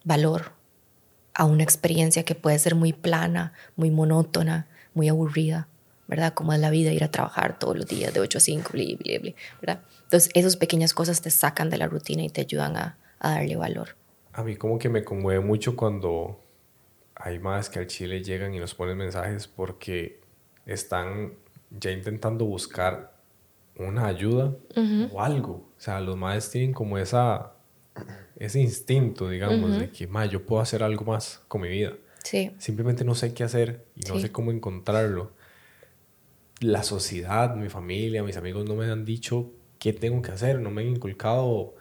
valor 0.05 0.53
a 1.35 1.45
una 1.45 1.63
experiencia 1.63 2.25
que 2.25 2.35
puede 2.35 2.59
ser 2.59 2.75
muy 2.75 2.93
plana, 2.93 3.53
muy 3.77 3.91
monótona, 3.91 4.69
muy 4.95 5.09
aburrida, 5.09 5.69
¿verdad? 6.09 6.35
Como 6.35 6.53
es 6.53 6.61
la 6.61 6.71
vida, 6.71 6.93
ir 6.93 7.05
a 7.05 7.11
trabajar 7.11 7.59
todos 7.59 7.77
los 7.77 7.87
días 7.87 8.13
de 8.13 8.21
8 8.21 8.39
a 8.39 8.41
5, 8.41 8.71
¿verdad? 9.61 9.81
Entonces, 10.05 10.31
esas 10.35 10.57
pequeñas 10.57 10.93
cosas 10.93 11.23
te 11.23 11.31
sacan 11.31 11.71
de 11.71 11.79
la 11.79 11.87
rutina 11.87 12.23
y 12.23 12.29
te 12.29 12.43
ayudan 12.43 12.77
a 12.77 12.99
darle 13.21 13.57
valor 13.57 14.02
a 14.33 14.43
mí 14.43 14.57
como 14.57 14.79
que 14.79 14.89
me 14.89 15.05
conmueve 15.05 15.41
mucho 15.41 15.77
cuando 15.77 16.41
hay 17.15 17.39
más 17.39 17.69
que 17.69 17.79
al 17.79 17.87
Chile 17.87 18.23
llegan 18.23 18.55
y 18.55 18.59
nos 18.59 18.75
ponen 18.75 18.97
mensajes 18.97 19.47
porque 19.47 20.21
están 20.67 21.35
ya 21.71 21.91
intentando 21.91 22.45
buscar 22.45 23.13
una 23.77 24.07
ayuda 24.07 24.55
o 25.11 25.21
algo. 25.21 25.53
O 25.77 25.81
sea, 25.81 26.01
los 26.01 26.17
madres 26.17 26.51
tienen 26.51 26.73
como 26.73 26.99
esa, 26.99 27.53
ese 28.37 28.61
instinto, 28.61 29.29
digamos, 29.29 29.79
de 29.79 29.91
que, 29.91 30.07
ma, 30.07 30.27
yo 30.27 30.45
puedo 30.45 30.63
hacer 30.63 30.83
algo 30.83 31.05
más 31.05 31.43
con 31.49 31.63
mi 31.63 31.69
vida. 31.69 31.93
Sí. 32.25 32.53
Simplemente 32.59 33.05
no 33.05 33.15
sé 33.15 33.35
qué 33.35 33.45
hacer 33.45 33.85
y 33.97 34.09
no 34.09 34.19
sé 34.19 34.31
cómo 34.31 34.51
encontrarlo. 34.51 35.33
La 36.61 36.83
sociedad, 36.85 37.57
mi 37.57 37.69
familia, 37.69 38.23
mis 38.23 38.37
amigos 38.37 38.65
no 38.65 38.77
me 38.77 38.91
han 38.91 39.05
dicho 39.05 39.51
qué 39.79 39.93
tengo 39.93 40.23
que 40.23 40.31
hacer, 40.31 40.61
no 40.61 40.71
me 40.71 40.83
han 40.83 40.89
inculcado 40.89 41.75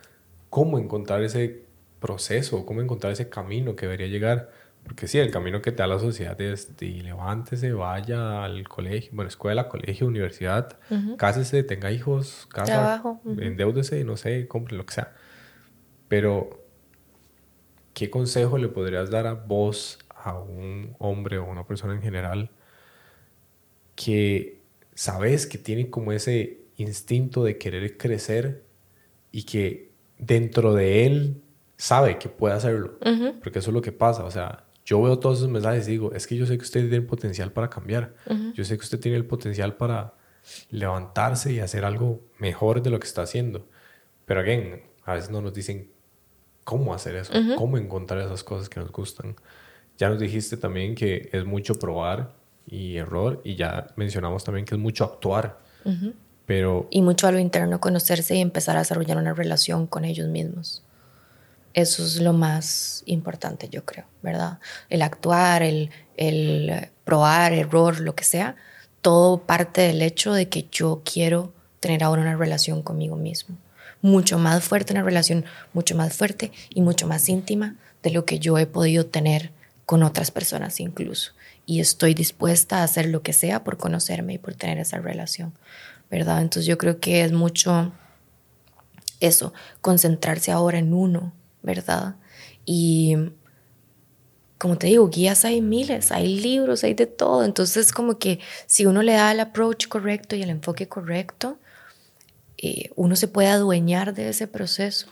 cómo 0.50 0.80
encontrar 0.80 1.24
ese 1.24 1.66
proceso, 2.02 2.66
cómo 2.66 2.82
encontrar 2.82 3.14
ese 3.14 3.30
camino 3.30 3.78
que 3.78 3.86
debería 3.86 4.08
llegar. 4.08 4.50
Porque 4.84 5.08
sí, 5.08 5.20
el 5.20 5.30
camino 5.30 5.62
que 5.62 5.72
te 5.72 5.78
da 5.78 5.88
la 5.88 6.00
sociedad 6.00 6.40
es 6.42 6.76
de 6.76 6.88
levántese, 6.88 7.72
vaya 7.72 8.44
al 8.44 8.68
colegio, 8.68 9.12
bueno, 9.14 9.30
escuela, 9.30 9.70
colegio, 9.70 10.08
universidad, 10.08 10.80
cásese, 11.18 11.62
tenga 11.64 11.92
hijos, 11.92 12.48
casa, 12.52 12.74
Trabajo. 12.74 13.22
endeúdese, 13.40 14.04
no 14.04 14.18
sé, 14.18 14.48
compre 14.48 14.76
lo 14.76 14.86
que 14.88 14.96
sea. 14.96 15.14
Pero, 16.08 16.66
¿qué 17.94 18.10
consejo 18.10 18.58
le 18.58 18.70
podrías 18.70 19.12
dar 19.12 19.28
a 19.28 19.34
vos, 19.34 20.00
a 20.10 20.40
un 20.40 20.96
hombre 20.98 21.38
o 21.38 21.44
a 21.44 21.50
una 21.50 21.68
persona 21.68 21.94
en 21.94 22.02
general, 22.02 22.50
que 23.96 24.64
sabes 24.96 25.46
que 25.46 25.60
tiene 25.60 25.92
como 25.92 26.12
ese 26.12 26.62
instinto 26.78 27.44
de 27.44 27.60
querer 27.60 27.98
crecer 27.98 28.64
y 29.32 29.44
que 29.44 29.92
dentro 30.18 30.74
de 30.74 31.06
él 31.06 31.41
sabe 31.82 32.20
que 32.20 32.30
puede 32.30 32.54
hacerlo, 32.54 33.00
porque 33.41 33.58
eso 33.58 33.72
es 33.72 33.74
lo 33.74 33.82
que 33.82 33.91
pasa, 33.91 34.24
o 34.24 34.30
sea, 34.30 34.65
yo 34.86 35.02
veo 35.02 35.17
todos 35.17 35.39
esos 35.39 35.50
mensajes 35.50 35.88
y 35.88 35.91
digo, 35.91 36.13
es 36.13 36.28
que 36.28 36.36
yo 36.36 36.46
sé 36.46 36.56
que 36.56 36.63
usted 36.63 36.82
tiene 36.82 36.98
el 36.98 37.08
potencial 37.08 37.52
para 37.52 37.72
cambiar, 37.72 38.13
yo 38.54 38.63
sé 38.63 38.78
que 38.78 38.84
usted 38.84 39.00
tiene 39.00 39.17
el 39.17 39.26
potencial 39.26 39.76
para 39.78 40.13
levantarse 40.70 41.52
y 41.52 41.60
hacer 41.60 41.84
algo 41.84 42.22
mejor 42.38 42.84
de 42.84 42.91
lo 42.91 43.00
que 43.00 43.08
está 43.08 43.24
haciendo, 43.24 43.67
pero 44.26 44.41
again, 44.41 44.84
a 45.06 45.15
veces 45.15 45.32
no 45.32 45.41
nos 45.41 45.56
dicen 45.56 45.89
cómo 46.63 46.94
hacer 46.94 47.15
eso, 47.15 47.34
cómo 47.58 47.80
encontrar 47.80 48.20
esas 48.20 48.44
cosas 48.44 48.70
que 48.70 48.80
nos 48.80 48.91
gustan. 48.91 49.36
Ya 49.98 50.08
nos 50.10 50.20
dijiste 50.20 50.58
también 50.58 50.94
que 50.94 51.30
es 51.34 51.46
mucho 51.46 51.74
probar 51.80 52.36
y 52.67 52.98
error 52.98 53.41
y 53.44 53.56
ya 53.56 53.88
mencionamos 53.96 54.44
también 54.44 54.67
que 54.67 54.76
es 54.76 54.80
mucho 54.80 55.04
actuar. 55.04 55.58
Pero... 56.46 56.88
Y 56.91 57.02
mucho 57.02 57.26
a 57.26 57.32
lo 57.32 57.39
interno, 57.39 57.80
conocerse 57.80 58.36
y 58.36 58.39
empezar 58.39 58.76
a 58.76 58.80
desarrollar 58.80 59.17
una 59.17 59.34
relación 59.34 59.88
con 59.88 60.06
ellos 60.06 60.28
mismos. 60.28 60.84
Eso 61.74 62.04
es 62.04 62.20
lo 62.20 62.34
más 62.34 63.04
importante, 63.06 63.70
yo 63.70 63.86
creo, 63.86 64.06
¿verdad? 64.22 64.60
El 64.90 65.02
actuar, 65.02 65.64
el, 65.64 65.90
el 66.18 66.90
probar, 67.06 67.54
error, 67.54 68.00
lo 68.00 68.16
que 68.16 68.24
sea, 68.24 68.56
todo 69.02 69.42
parte 69.44 69.82
del 69.82 70.02
hecho 70.02 70.34
de 70.34 70.50
que 70.50 70.68
yo 70.72 71.02
quiero 71.04 71.54
tener 71.80 72.04
ahora 72.04 72.22
una 72.22 72.36
relación 72.36 72.82
conmigo 72.82 73.16
mismo. 73.16 73.58
Mucho 74.02 74.38
más 74.38 74.64
fuerte, 74.64 74.94
una 74.94 75.04
relación 75.04 75.46
mucho 75.74 75.96
más 75.96 76.14
fuerte 76.14 76.52
y 76.70 76.82
mucho 76.82 77.08
más 77.08 77.28
íntima 77.30 77.76
de 78.04 78.12
lo 78.12 78.26
que 78.26 78.40
yo 78.40 78.58
he 78.58 78.66
podido 78.66 79.06
tener 79.06 79.52
con 79.86 80.04
otras 80.04 80.32
personas 80.32 80.80
incluso. 80.80 81.34
Y 81.66 81.80
estoy 81.80 82.14
dispuesta 82.14 82.80
a 82.80 82.84
hacer 82.84 83.08
lo 83.08 83.22
que 83.22 83.34
sea 83.34 83.64
por 83.64 83.78
conocerme 83.78 84.34
y 84.34 84.38
por 84.38 84.56
tener 84.56 84.80
esa 84.80 85.00
relación, 85.00 85.54
¿verdad? 86.10 86.42
Entonces 86.42 86.66
yo 86.66 86.78
creo 86.78 87.00
que 87.00 87.24
es 87.24 87.32
mucho 87.32 87.92
eso, 89.20 89.54
concentrarse 89.82 90.52
ahora 90.52 90.80
en 90.80 90.94
uno, 90.94 91.34
¿verdad? 91.62 92.15
Y 92.65 93.15
como 94.62 94.78
te 94.78 94.88
digo, 94.88 95.10
guías 95.10 95.43
hay 95.43 95.60
miles, 95.60 96.12
hay 96.12 96.39
libros, 96.39 96.84
hay 96.84 96.93
de 96.93 97.08
todo. 97.08 97.43
Entonces, 97.43 97.91
como 97.91 98.19
que 98.19 98.39
si 98.67 98.86
uno 98.86 99.02
le 99.02 99.13
da 99.13 99.32
el 99.32 99.39
approach 99.39 99.88
correcto 99.88 100.36
y 100.36 100.43
el 100.43 100.52
enfoque 100.52 100.88
correcto, 100.88 101.58
eh, 102.60 102.91
uno 102.95 103.15
se 103.15 103.28
puede 103.28 103.47
adueñar 103.47 104.13
de 104.13 104.30
ese 104.30 104.47
proceso 104.47 105.08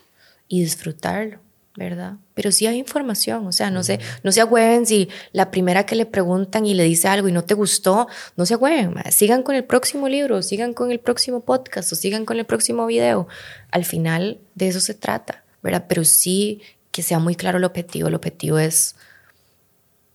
y 0.48 0.62
disfrutarlo, 0.62 1.40
¿verdad? 1.76 2.18
Pero 2.36 2.52
sí 2.52 2.68
hay 2.68 2.78
información, 2.78 3.48
o 3.48 3.52
sea, 3.52 3.72
no, 3.72 3.82
se, 3.82 4.00
no 4.22 4.32
se 4.32 4.42
agüeven 4.42 4.86
si 4.86 5.10
la 5.32 5.50
primera 5.50 5.84
que 5.88 5.96
le 5.96 6.06
preguntan 6.06 6.68
y 6.68 6.76
le 6.76 6.84
dice 6.84 7.08
algo 7.08 7.28
y 7.28 7.32
no 7.32 7.44
te 7.44 7.56
gustó, 7.56 8.08
no 8.36 8.46
se 8.46 8.54
agüeven, 8.54 8.94
sigan 9.10 9.42
con 9.42 9.56
el 9.56 9.64
próximo 9.64 10.08
libro, 10.08 10.44
sigan 10.44 10.76
con 10.76 10.92
el 10.92 11.00
próximo 11.00 11.40
podcast 11.40 11.92
o 11.92 11.96
sigan 11.96 12.24
con 12.24 12.38
el 12.38 12.46
próximo 12.46 12.86
video. 12.86 13.28
Al 13.72 13.84
final 13.84 14.42
de 14.54 14.68
eso 14.68 14.80
se 14.80 14.94
trata, 14.94 15.44
¿verdad? 15.62 15.86
Pero 15.88 16.04
sí 16.04 16.62
que 16.92 17.04
sea 17.04 17.20
muy 17.20 17.36
claro 17.36 17.58
el 17.58 17.64
objetivo. 17.64 18.08
El 18.08 18.16
objetivo 18.16 18.60
es, 18.60 18.96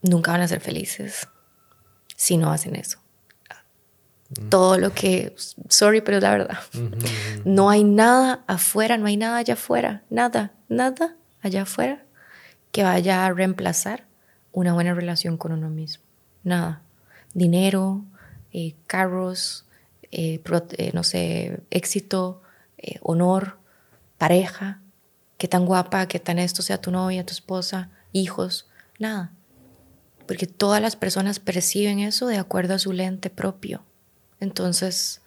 nunca 0.02 0.32
van 0.32 0.40
a 0.40 0.48
ser 0.48 0.60
felices 0.60 1.28
si 2.16 2.36
no 2.36 2.50
hacen 2.50 2.76
eso. 2.76 2.98
Todo 4.48 4.78
lo 4.78 4.92
que, 4.92 5.34
sorry, 5.68 6.00
pero 6.00 6.16
es 6.16 6.22
la 6.22 6.30
verdad. 6.30 6.58
No 7.44 7.70
hay 7.70 7.84
nada 7.84 8.42
afuera, 8.46 8.96
no 8.96 9.06
hay 9.06 9.16
nada 9.16 9.36
allá 9.36 9.54
afuera, 9.54 10.02
nada, 10.10 10.52
nada 10.68 11.16
allá 11.42 11.62
afuera 11.62 12.04
que 12.72 12.82
vaya 12.82 13.24
a 13.24 13.32
reemplazar 13.32 14.04
una 14.50 14.72
buena 14.72 14.94
relación 14.94 15.36
con 15.36 15.52
uno 15.52 15.70
mismo. 15.70 16.02
Nada. 16.42 16.82
Dinero, 17.32 18.04
eh, 18.52 18.74
carros, 18.86 19.66
eh, 20.10 20.40
eh, 20.78 20.90
no 20.92 21.04
sé, 21.04 21.60
éxito, 21.70 22.42
honor, 23.02 23.58
pareja, 24.18 24.80
qué 25.44 25.48
tan 25.48 25.66
guapa, 25.66 26.08
qué 26.08 26.18
tan 26.18 26.38
esto 26.38 26.62
sea 26.62 26.80
tu 26.80 26.90
novia, 26.90 27.26
tu 27.26 27.34
esposa, 27.34 27.90
hijos, 28.12 28.66
nada. 28.98 29.30
Porque 30.26 30.46
todas 30.46 30.80
las 30.80 30.96
personas 30.96 31.38
perciben 31.38 31.98
eso 31.98 32.26
de 32.26 32.38
acuerdo 32.38 32.72
a 32.72 32.78
su 32.78 32.94
lente 32.94 33.28
propio. 33.28 33.84
Entonces, 34.40 35.20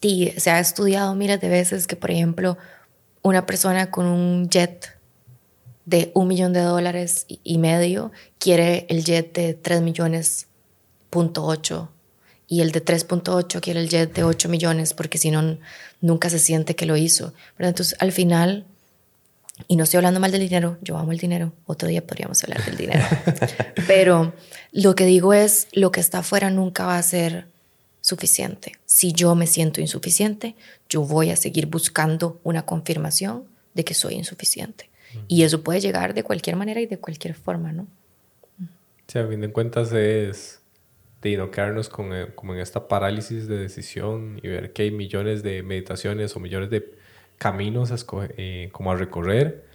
se 0.00 0.50
ha 0.50 0.58
estudiado 0.58 1.14
miles 1.14 1.40
de 1.40 1.48
veces 1.48 1.86
que, 1.86 1.94
por 1.94 2.10
ejemplo, 2.10 2.58
una 3.22 3.46
persona 3.46 3.92
con 3.92 4.06
un 4.06 4.48
jet 4.48 4.98
de 5.84 6.10
un 6.12 6.26
millón 6.26 6.52
de 6.52 6.62
dólares 6.62 7.26
y 7.28 7.58
medio 7.58 8.10
quiere 8.40 8.86
el 8.88 9.04
jet 9.04 9.32
de 9.32 9.54
3 9.54 9.80
millones 9.82 10.48
punto 11.08 11.44
ocho 11.44 11.88
y 12.48 12.62
el 12.62 12.72
de 12.72 12.84
3.8 12.84 13.60
quiere 13.60 13.78
el 13.80 13.88
jet 13.88 14.12
de 14.12 14.24
8 14.24 14.48
millones 14.48 14.92
porque 14.92 15.18
si 15.18 15.30
no 15.30 15.56
nunca 16.00 16.28
se 16.30 16.40
siente 16.40 16.74
que 16.74 16.84
lo 16.84 16.96
hizo. 16.96 17.32
Entonces 17.58 17.96
al 18.00 18.10
final, 18.10 18.66
y 19.68 19.76
no 19.76 19.84
estoy 19.84 19.98
hablando 19.98 20.20
mal 20.20 20.30
del 20.32 20.40
dinero, 20.40 20.78
yo 20.82 20.96
amo 20.96 21.12
el 21.12 21.18
dinero, 21.18 21.52
otro 21.66 21.88
día 21.88 22.06
podríamos 22.06 22.42
hablar 22.44 22.64
del 22.64 22.76
dinero, 22.76 23.04
pero 23.86 24.32
lo 24.72 24.94
que 24.94 25.04
digo 25.04 25.32
es, 25.34 25.68
lo 25.72 25.92
que 25.92 26.00
está 26.00 26.18
afuera 26.18 26.50
nunca 26.50 26.86
va 26.86 26.98
a 26.98 27.02
ser 27.02 27.46
suficiente. 28.00 28.72
Si 28.84 29.12
yo 29.12 29.34
me 29.34 29.46
siento 29.46 29.80
insuficiente, 29.80 30.54
yo 30.88 31.02
voy 31.02 31.30
a 31.30 31.36
seguir 31.36 31.66
buscando 31.66 32.40
una 32.42 32.66
confirmación 32.66 33.44
de 33.74 33.84
que 33.84 33.94
soy 33.94 34.14
insuficiente. 34.14 34.90
Y 35.28 35.42
eso 35.42 35.62
puede 35.62 35.80
llegar 35.80 36.14
de 36.14 36.22
cualquier 36.22 36.56
manera 36.56 36.80
y 36.80 36.86
de 36.86 36.98
cualquier 36.98 37.34
forma, 37.34 37.70
¿no? 37.72 37.86
Sí, 39.06 39.18
a 39.18 39.26
fin 39.26 39.40
de 39.42 39.52
cuentas 39.52 39.92
es 39.92 40.60
de 41.20 41.36
no 41.36 41.50
quedarnos 41.50 41.88
con, 41.88 42.12
eh, 42.14 42.28
como 42.34 42.54
en 42.54 42.60
esta 42.60 42.88
parálisis 42.88 43.46
de 43.46 43.58
decisión 43.58 44.40
y 44.42 44.48
ver 44.48 44.72
que 44.72 44.82
hay 44.82 44.90
millones 44.90 45.42
de 45.42 45.62
meditaciones 45.62 46.34
o 46.34 46.40
millones 46.40 46.70
de 46.70 46.94
caminos 47.42 47.90
a 47.90 47.96
eh, 48.36 48.68
como 48.70 48.92
a 48.92 48.96
recorrer. 48.96 49.66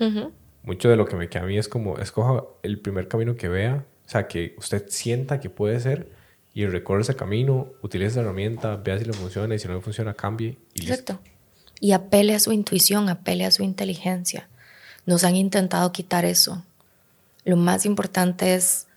Mucho 0.64 0.88
de 0.88 0.96
lo 0.96 1.06
que 1.06 1.18
me 1.18 1.28
queda 1.28 1.44
a 1.44 1.46
mí 1.46 1.58
es 1.58 1.68
como, 1.68 1.98
escoja 1.98 2.46
el 2.64 2.80
primer 2.80 3.10
camino 3.10 3.36
que 3.36 3.50
vea, 3.50 3.86
o 4.06 4.10
sea, 4.10 4.30
que 4.30 4.56
usted 4.58 4.86
sienta 4.88 5.42
que 5.42 5.50
puede 5.50 5.78
ser 5.82 6.10
y 6.54 6.66
recorre 6.66 7.02
ese 7.02 7.18
camino, 7.18 7.74
utilice 7.82 8.12
esa 8.12 8.22
herramienta, 8.22 8.78
vea 8.78 8.98
si 8.98 9.04
le 9.04 9.12
funciona 9.12 9.54
y 9.54 9.60
si 9.60 9.68
no 9.68 9.76
le 9.76 9.82
funciona, 9.82 10.14
cambie 10.14 10.58
y 10.74 10.84
Exacto. 10.84 11.20
Y 11.82 11.92
apele 11.92 12.36
a 12.36 12.40
su 12.40 12.54
intuición, 12.54 13.10
apele 13.10 13.44
a 13.44 13.52
su 13.52 13.64
inteligencia. 13.64 14.48
Nos 15.06 15.26
han 15.26 15.36
intentado 15.36 15.92
quitar 15.92 16.24
eso. 16.24 16.64
Lo 17.44 17.58
más 17.58 17.86
importante 17.86 18.56
es 18.56 18.88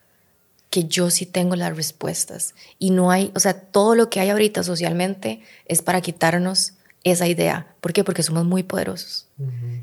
que 0.70 0.84
yo 0.84 1.10
sí 1.10 1.26
tengo 1.26 1.56
las 1.56 1.76
respuestas. 1.76 2.54
Y 2.78 2.90
no 2.90 3.10
hay, 3.10 3.32
o 3.34 3.40
sea, 3.40 3.60
todo 3.60 3.96
lo 3.96 4.10
que 4.10 4.20
hay 4.20 4.30
ahorita 4.30 4.62
socialmente 4.62 5.42
es 5.66 5.82
para 5.82 6.00
quitarnos 6.00 6.74
esa 7.04 7.26
idea. 7.26 7.74
¿Por 7.80 7.92
qué? 7.92 8.04
Porque 8.04 8.22
somos 8.22 8.44
muy 8.44 8.62
poderosos. 8.62 9.28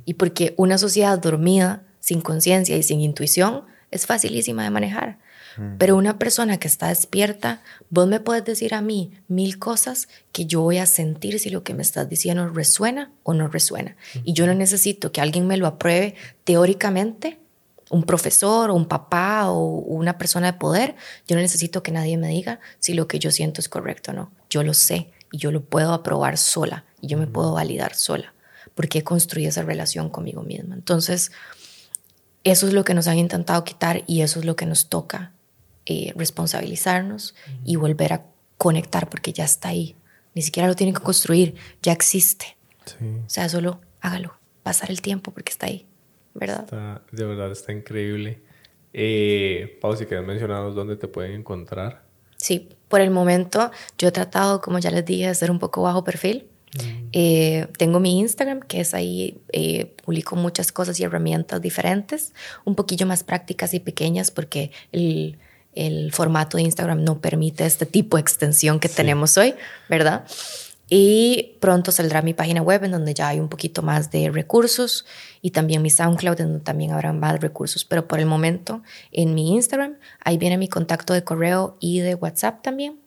Y 0.05 0.15
porque 0.15 0.53
una 0.57 0.77
sociedad 0.77 1.17
dormida, 1.17 1.83
sin 1.99 2.21
conciencia 2.21 2.77
y 2.77 2.83
sin 2.83 3.01
intuición, 3.01 3.63
es 3.91 4.05
facilísima 4.05 4.63
de 4.63 4.69
manejar. 4.69 5.19
Pero 5.79 5.95
una 5.95 6.19
persona 6.19 6.59
que 6.59 6.67
está 6.67 6.89
despierta, 6.89 7.63
vos 7.89 8.07
me 8.07 8.19
puedes 8.19 8.45
decir 8.45 8.75
a 8.75 8.81
mí 8.81 9.13
mil 9.27 9.57
cosas 9.57 10.07
que 10.31 10.45
yo 10.45 10.61
voy 10.61 10.77
a 10.77 10.85
sentir 10.85 11.39
si 11.39 11.49
lo 11.49 11.63
que 11.63 11.73
me 11.73 11.81
estás 11.81 12.07
diciendo 12.07 12.47
resuena 12.49 13.11
o 13.23 13.33
no 13.33 13.47
resuena. 13.47 13.95
Y 14.23 14.33
yo 14.33 14.45
no 14.45 14.53
necesito 14.53 15.11
que 15.11 15.19
alguien 15.19 15.47
me 15.47 15.57
lo 15.57 15.65
apruebe 15.65 16.13
teóricamente, 16.43 17.39
un 17.89 18.03
profesor 18.03 18.69
o 18.69 18.75
un 18.75 18.87
papá 18.87 19.49
o 19.49 19.65
una 19.65 20.19
persona 20.19 20.51
de 20.51 20.59
poder. 20.59 20.95
Yo 21.27 21.35
no 21.35 21.41
necesito 21.41 21.81
que 21.81 21.91
nadie 21.91 22.17
me 22.17 22.27
diga 22.27 22.59
si 22.77 22.93
lo 22.93 23.07
que 23.07 23.17
yo 23.17 23.31
siento 23.31 23.59
es 23.59 23.67
correcto 23.67 24.11
o 24.11 24.13
no. 24.13 24.31
Yo 24.51 24.61
lo 24.61 24.75
sé 24.75 25.09
y 25.31 25.39
yo 25.39 25.51
lo 25.51 25.63
puedo 25.63 25.91
aprobar 25.93 26.37
sola 26.37 26.85
y 27.07 27.09
yo 27.09 27.17
me 27.17 27.27
puedo 27.27 27.53
validar 27.53 27.95
sola 27.95 28.33
porque 28.75 28.99
he 28.99 29.03
construido 29.03 29.49
esa 29.49 29.63
relación 29.63 30.09
conmigo 30.09 30.43
misma. 30.43 30.75
Entonces, 30.75 31.31
eso 32.43 32.67
es 32.67 32.73
lo 32.73 32.83
que 32.83 32.93
nos 32.93 33.07
han 33.07 33.17
intentado 33.17 33.63
quitar 33.63 34.03
y 34.07 34.21
eso 34.21 34.39
es 34.39 34.45
lo 34.45 34.55
que 34.55 34.65
nos 34.65 34.89
toca 34.89 35.33
eh, 35.85 36.13
responsabilizarnos 36.15 37.33
y 37.65 37.75
volver 37.75 38.13
a 38.13 38.25
conectar 38.57 39.09
porque 39.09 39.33
ya 39.33 39.45
está 39.45 39.69
ahí. 39.69 39.95
Ni 40.35 40.41
siquiera 40.41 40.67
lo 40.67 40.75
tienen 40.75 40.93
que 40.93 41.01
construir, 41.01 41.55
ya 41.81 41.91
existe. 41.91 42.57
O 43.25 43.29
sea, 43.29 43.49
solo 43.49 43.81
hágalo, 44.01 44.37
pasar 44.63 44.91
el 44.91 45.01
tiempo 45.01 45.31
porque 45.31 45.51
está 45.51 45.65
ahí, 45.65 45.87
¿verdad? 46.33 47.01
de 47.11 47.25
verdad, 47.25 47.51
está 47.51 47.73
increíble. 47.73 48.41
Eh, 48.93 49.77
Pau, 49.81 49.95
si 49.95 50.05
quieres 50.05 50.25
mencionarnos 50.25 50.75
dónde 50.75 50.95
te 50.95 51.07
pueden 51.07 51.33
encontrar. 51.33 52.03
Sí, 52.37 52.69
por 52.87 53.01
el 53.01 53.11
momento 53.11 53.71
yo 53.97 54.07
he 54.07 54.11
tratado, 54.11 54.61
como 54.61 54.79
ya 54.79 54.91
les 54.91 55.03
dije, 55.03 55.27
de 55.27 55.35
ser 55.35 55.51
un 55.51 55.59
poco 55.59 55.81
bajo 55.81 56.03
perfil. 56.03 56.47
Eh, 57.13 57.67
tengo 57.77 57.99
mi 57.99 58.19
Instagram, 58.19 58.59
que 58.61 58.81
es 58.81 58.93
ahí, 58.93 59.39
eh, 59.51 59.95
publico 60.03 60.35
muchas 60.35 60.71
cosas 60.71 60.99
y 60.99 61.03
herramientas 61.03 61.61
diferentes, 61.61 62.33
un 62.65 62.75
poquillo 62.75 63.05
más 63.05 63.23
prácticas 63.23 63.73
y 63.73 63.79
pequeñas 63.79 64.31
porque 64.31 64.71
el, 64.91 65.37
el 65.73 66.11
formato 66.11 66.57
de 66.57 66.63
Instagram 66.63 67.03
no 67.03 67.19
permite 67.19 67.65
este 67.65 67.85
tipo 67.85 68.17
de 68.17 68.21
extensión 68.21 68.79
que 68.79 68.89
tenemos 68.89 69.37
hoy, 69.37 69.55
¿verdad? 69.89 70.25
Y 70.89 71.57
pronto 71.59 71.91
saldrá 71.91 72.21
mi 72.21 72.33
página 72.33 72.61
web 72.61 72.83
en 72.85 72.91
donde 72.91 73.13
ya 73.13 73.27
hay 73.27 73.39
un 73.39 73.49
poquito 73.49 73.81
más 73.81 74.09
de 74.09 74.29
recursos 74.29 75.05
y 75.41 75.51
también 75.51 75.81
mi 75.81 75.89
SoundCloud 75.89 76.39
en 76.39 76.47
donde 76.47 76.63
también 76.63 76.91
habrá 76.91 77.11
más 77.11 77.41
recursos. 77.41 77.83
Pero 77.83 78.07
por 78.07 78.19
el 78.19 78.25
momento 78.25 78.81
en 79.11 79.33
mi 79.33 79.53
Instagram, 79.53 79.97
ahí 80.23 80.37
viene 80.37 80.57
mi 80.57 80.69
contacto 80.69 81.13
de 81.13 81.23
correo 81.23 81.75
y 81.81 81.99
de 81.99 82.15
WhatsApp 82.15 82.61
también, 82.61 82.99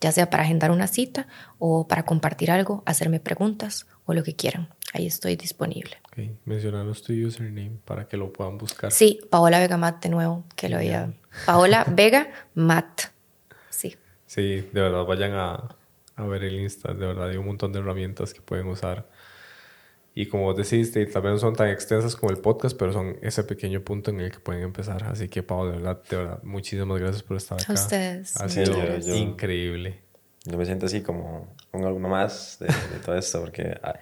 ya 0.00 0.12
sea 0.12 0.30
para 0.30 0.42
agendar 0.42 0.70
una 0.70 0.86
cita 0.86 1.26
o 1.58 1.86
para 1.88 2.04
compartir 2.04 2.50
algo, 2.50 2.82
hacerme 2.86 3.20
preguntas 3.20 3.86
o 4.06 4.14
lo 4.14 4.22
que 4.22 4.34
quieran. 4.34 4.68
Ahí 4.92 5.06
estoy 5.06 5.36
disponible. 5.36 5.96
Okay. 6.08 6.36
Mencionanos 6.44 7.02
tu 7.02 7.12
username 7.12 7.78
para 7.84 8.06
que 8.06 8.16
lo 8.16 8.32
puedan 8.32 8.58
buscar. 8.58 8.92
Sí, 8.92 9.20
Paola 9.30 9.58
Vega 9.58 9.76
Mat 9.76 10.02
de 10.02 10.08
nuevo, 10.08 10.44
que 10.54 10.68
lo 10.68 10.76
había. 10.76 11.12
Paola 11.46 11.84
Vega 11.90 12.30
Mat. 12.54 13.02
Sí. 13.70 13.96
Sí, 14.26 14.68
de 14.72 14.80
verdad 14.80 15.04
vayan 15.04 15.32
a, 15.32 15.76
a, 16.16 16.24
ver 16.24 16.44
el 16.44 16.60
Insta. 16.60 16.94
De 16.94 17.06
verdad 17.06 17.30
hay 17.30 17.36
un 17.36 17.46
montón 17.46 17.72
de 17.72 17.80
herramientas 17.80 18.32
que 18.32 18.40
pueden 18.40 18.68
usar. 18.68 19.08
Y 20.14 20.26
como 20.26 20.44
vos 20.44 20.56
decís, 20.56 20.92
tal 20.92 21.22
vez 21.22 21.32
no 21.32 21.38
son 21.38 21.56
tan 21.56 21.68
extensas 21.68 22.14
como 22.14 22.30
el 22.30 22.38
podcast, 22.38 22.76
pero 22.78 22.92
son 22.92 23.16
ese 23.20 23.42
pequeño 23.42 23.80
punto 23.82 24.10
en 24.10 24.20
el 24.20 24.30
que 24.30 24.38
pueden 24.38 24.62
empezar. 24.62 25.02
Así 25.04 25.28
que, 25.28 25.42
Paola, 25.42 25.72
de 25.72 25.78
verdad, 25.78 26.02
de 26.08 26.16
verdad, 26.16 26.42
muchísimas 26.44 27.00
gracias 27.00 27.22
por 27.24 27.36
estar 27.36 27.60
acá. 27.60 27.72
A 27.72 27.74
ustedes. 27.74 28.36
Ha 28.40 28.48
sido 28.48 29.16
increíble. 29.16 29.98
Yo 30.44 30.56
me 30.56 30.66
siento 30.66 30.86
así 30.86 31.00
como 31.00 31.48
con 31.70 31.84
alguno 31.84 32.08
más 32.08 32.58
de, 32.60 32.66
de 32.66 33.00
todo 33.04 33.16
esto, 33.16 33.40
porque 33.40 33.76
ah, 33.82 33.94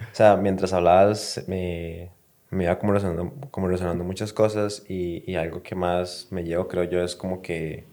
o 0.00 0.14
sea, 0.14 0.36
mientras 0.36 0.72
hablabas 0.72 1.44
me, 1.46 2.10
me 2.50 2.64
iba 2.64 2.78
como 2.78 2.92
resonando, 2.92 3.32
como 3.50 3.68
resonando 3.68 4.04
muchas 4.04 4.32
cosas 4.32 4.84
y, 4.88 5.30
y, 5.30 5.36
algo 5.36 5.62
que 5.62 5.74
más 5.74 6.28
me 6.30 6.44
llevo, 6.44 6.68
creo 6.68 6.84
yo, 6.84 7.02
es 7.02 7.14
como 7.16 7.42
que 7.42 7.84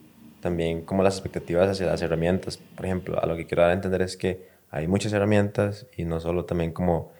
también 0.41 0.82
como 0.82 1.03
las 1.03 1.15
expectativas 1.15 1.69
hacia 1.69 1.86
las 1.86 2.01
herramientas. 2.01 2.57
Por 2.57 2.86
ejemplo, 2.86 3.22
a 3.22 3.26
lo 3.26 3.36
que 3.36 3.45
quiero 3.45 3.61
dar 3.61 3.72
a 3.72 3.76
entender 3.76 4.01
es 4.01 4.17
que 4.17 4.49
hay 4.69 4.88
muchas 4.88 5.13
herramientas 5.13 5.86
y 5.95 6.05
no 6.05 6.19
solo 6.19 6.45
también 6.45 6.72
como 6.72 7.11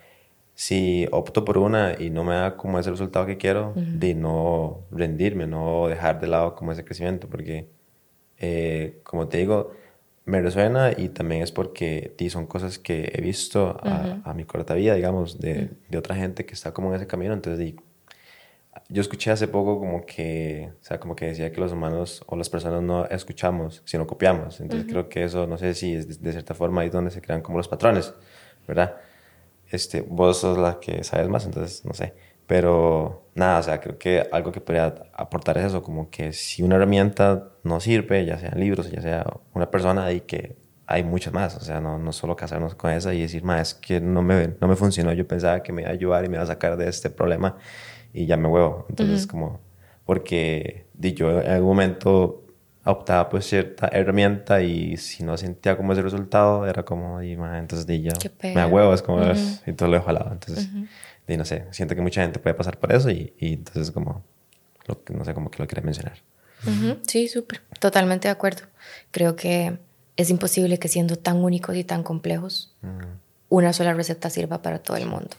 si 0.62 1.08
opto 1.12 1.44
por 1.44 1.58
una 1.58 1.96
y 1.98 2.12
no 2.12 2.24
me 2.24 2.36
da 2.36 2.56
como 2.56 2.78
ese 2.78 2.92
resultado 2.92 3.26
que 3.26 3.36
quiero, 3.36 3.74
de 3.76 4.14
no 4.14 4.82
rendirme, 4.92 5.48
no 5.48 5.88
dejar 5.88 6.22
de 6.22 6.28
lado 6.28 6.54
como 6.54 6.72
ese 6.72 6.86
crecimiento, 6.86 7.28
porque 7.28 7.68
eh, 8.38 9.00
como 9.04 9.28
te 9.28 9.40
digo, 9.40 9.72
me 10.26 10.40
resuena 10.40 10.92
y 10.96 11.10
también 11.10 11.42
es 11.42 11.52
porque 11.52 12.14
tí, 12.16 12.30
son 12.30 12.46
cosas 12.46 12.78
que 12.78 13.12
he 13.12 13.22
visto 13.22 13.76
a, 13.82 14.22
a 14.24 14.36
mi 14.36 14.46
corta 14.46 14.76
vida, 14.76 14.94
digamos, 14.94 15.40
de, 15.40 15.72
de, 15.90 15.98
otra 15.98 16.16
gente 16.16 16.46
que 16.46 16.54
está 16.54 16.72
como 16.72 16.90
en 16.90 16.98
ese 16.98 17.08
camino. 17.08 17.34
Entonces, 17.34 17.74
yo 18.88 19.02
escuché 19.02 19.32
hace 19.32 19.48
poco 19.48 19.80
como 19.80 20.06
que, 20.06 20.74
o 20.80 20.84
sea, 20.84 21.00
como 21.00 21.16
que 21.16 21.26
decía 21.26 21.52
que 21.52 21.60
los 21.60 21.72
humanos 21.72 22.24
o 22.28 22.36
las 22.36 22.52
personas 22.52 22.84
no 22.84 23.08
escuchamos, 23.08 23.82
sino 23.84 24.06
copiamos. 24.06 24.62
Entonces, 24.62 24.88
creo 24.88 25.10
que 25.10 25.24
eso, 25.24 25.48
no 25.48 25.58
sé 25.58 25.74
si 25.74 25.96
es 25.96 26.22
de, 26.22 26.32
cierta 26.32 26.54
forma 26.54 26.82
ahí 26.82 26.90
donde 26.92 27.10
se 27.10 27.20
crean 27.20 27.42
como 27.42 27.58
los 27.58 27.68
patrones, 27.68 28.14
¿verdad? 28.68 28.96
Este, 29.72 30.02
vos 30.02 30.40
sos 30.40 30.58
la 30.58 30.80
que 30.80 31.04
sabes 31.04 31.30
más, 31.30 31.46
entonces, 31.46 31.86
no 31.86 31.94
sé. 31.94 32.14
Pero 32.48 33.30
nada, 33.36 33.60
o 33.60 33.64
sea, 33.64 33.80
creo 33.80 33.98
que 33.98 34.28
algo 34.32 34.52
que 34.52 34.60
podría 34.60 34.94
aportar 35.14 35.58
es 35.58 35.66
eso, 35.66 35.82
como 35.82 36.10
que 36.10 36.34
si 36.34 36.64
una 36.64 36.76
herramienta 36.76 37.54
no 37.64 37.80
sirve, 37.80 38.26
ya 38.26 38.38
sean 38.38 38.60
libros, 38.60 38.92
ya 38.92 39.02
sea 39.02 39.26
una 39.54 39.72
persona, 39.72 40.06
ahí 40.06 40.22
que 40.22 40.58
hay 40.86 41.04
muchas 41.04 41.34
más, 41.34 41.56
o 41.56 41.62
sea, 41.62 41.80
no, 41.80 41.98
no 41.98 42.12
solo 42.12 42.36
casarnos 42.36 42.76
con 42.76 42.92
esa 42.92 43.14
y 43.14 43.22
decir, 43.22 43.44
más 43.44 43.70
es 43.70 43.74
que 43.76 44.02
no 44.02 44.22
me, 44.22 44.56
no 44.60 44.68
me 44.68 44.76
funcionó, 44.76 45.14
yo 45.14 45.26
pensaba 45.26 45.64
que 45.64 45.72
me 45.72 45.84
iba 45.84 45.92
a 45.92 45.94
ayudar 45.94 46.26
y 46.26 46.28
me 46.28 46.36
iba 46.36 46.44
a 46.44 46.48
sacar 46.48 46.76
de 46.76 46.90
este 46.90 47.10
problema 47.10 47.58
y 48.12 48.26
ya 48.26 48.36
me 48.36 48.50
huevo. 48.50 48.86
Entonces, 48.90 49.26
como, 49.26 49.62
porque 50.06 50.88
yo 51.00 51.42
en 51.42 51.52
algún 51.52 51.70
momento 51.70 52.41
optaba 52.84 53.30
por 53.30 53.44
cierta 53.44 53.88
herramienta 53.92 54.62
y 54.62 54.98
si 54.98 55.24
no 55.24 55.38
sentía 55.38 55.78
como 55.78 55.94
ese 55.94 56.02
resultado, 56.02 56.66
era 56.66 56.84
como, 56.84 57.22
y, 57.22 57.34
entonces 57.34 57.86
di, 57.86 58.02
yo 58.02 58.12
me 58.44 58.66
huevo, 58.66 58.94
es 58.94 59.02
como, 59.02 59.22
y 59.66 59.74
todo 59.74 59.90
lo 59.90 59.98
dejo 59.98 60.10
al 60.10 60.16
lado. 60.16 60.32
Entonces, 60.32 60.70
y 61.28 61.38
no 61.38 61.46
sé, 61.46 61.66
siento 61.72 61.96
que 61.96 62.02
mucha 62.02 62.22
gente 62.22 62.40
puede 62.40 62.56
pasar 62.56 62.78
por 62.78 62.92
eso 62.92 63.10
y, 63.10 63.34
y 63.40 63.54
entonces 63.54 63.92
como, 63.92 64.24
lo, 64.88 65.02
no 65.14 65.24
sé, 65.26 65.34
como 65.34 65.52
que 65.52 65.60
lo 65.60 65.68
quería 65.68 65.84
mencionar. 65.84 66.18
Sí, 67.08 67.28
súper, 67.28 67.62
totalmente 67.80 68.28
de 68.28 68.32
acuerdo. 68.32 68.64
Creo 69.12 69.36
que 69.36 69.80
es 70.16 70.30
imposible 70.30 70.78
que 70.78 70.88
siendo 70.88 71.16
tan 71.16 71.38
únicos 71.38 71.76
y 71.76 71.84
tan 71.84 72.04
complejos, 72.04 72.76
una 73.50 73.74
sola 73.74 73.94
receta 73.94 74.30
sirva 74.30 74.62
para 74.62 74.80
todo 74.80 74.98
el 74.98 75.08
mundo. 75.08 75.30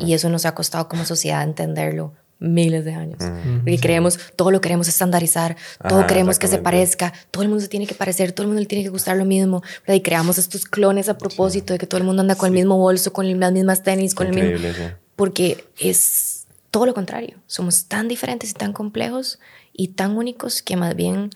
Y 0.00 0.14
eso 0.14 0.28
nos 0.28 0.44
ha 0.44 0.54
costado 0.54 0.88
como 0.88 1.04
sociedad 1.04 1.42
entenderlo 1.42 2.12
miles 2.42 2.84
de 2.84 2.94
años. 2.94 3.18
Porque 3.58 3.78
creemos, 3.78 4.18
todo 4.36 4.50
lo 4.50 4.60
queremos 4.60 4.88
estandarizar, 4.88 5.56
todo 5.88 6.06
queremos 6.06 6.38
que 6.38 6.48
se 6.48 6.58
parezca, 6.58 7.12
todo 7.30 7.42
el 7.42 7.48
mundo 7.48 7.62
se 7.62 7.68
tiene 7.68 7.86
que 7.86 7.94
parecer, 7.94 8.32
todo 8.32 8.44
el 8.44 8.48
mundo 8.48 8.60
le 8.60 8.66
tiene 8.66 8.84
que 8.84 8.90
gustar 8.90 9.16
lo 9.16 9.24
mismo. 9.24 9.62
Y 9.86 10.00
creamos 10.00 10.38
estos 10.38 10.64
clones 10.64 11.08
a 11.08 11.18
propósito 11.18 11.72
de 11.72 11.78
que 11.78 11.86
todo 11.86 11.98
el 11.98 12.04
mundo 12.04 12.22
anda 12.22 12.34
con 12.34 12.48
el 12.48 12.54
mismo 12.54 12.76
bolso, 12.76 13.12
con 13.12 13.40
las 13.40 13.52
mismas 13.52 13.82
tenis, 13.82 14.14
con 14.14 14.26
el 14.26 14.34
mismo 14.34 14.92
porque 15.16 15.64
es 15.78 16.46
todo 16.70 16.86
lo 16.86 16.94
contrario. 16.94 17.38
Somos 17.46 17.86
tan 17.86 18.08
diferentes 18.08 18.50
y 18.50 18.54
tan 18.54 18.72
complejos 18.72 19.38
y 19.72 19.88
tan 19.88 20.16
únicos 20.16 20.62
que 20.62 20.76
más 20.76 20.96
bien 20.96 21.30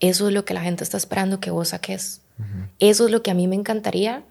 eso 0.00 0.28
es 0.28 0.34
lo 0.34 0.44
que 0.44 0.54
la 0.54 0.62
gente 0.62 0.84
está 0.84 0.96
esperando 0.96 1.40
que 1.40 1.50
vos 1.50 1.68
saques. 1.68 2.20
Eso 2.78 3.06
es 3.06 3.10
lo 3.10 3.22
que 3.22 3.30
a 3.30 3.34
mí 3.34 3.46
me 3.48 3.56
encantaría 3.56 4.22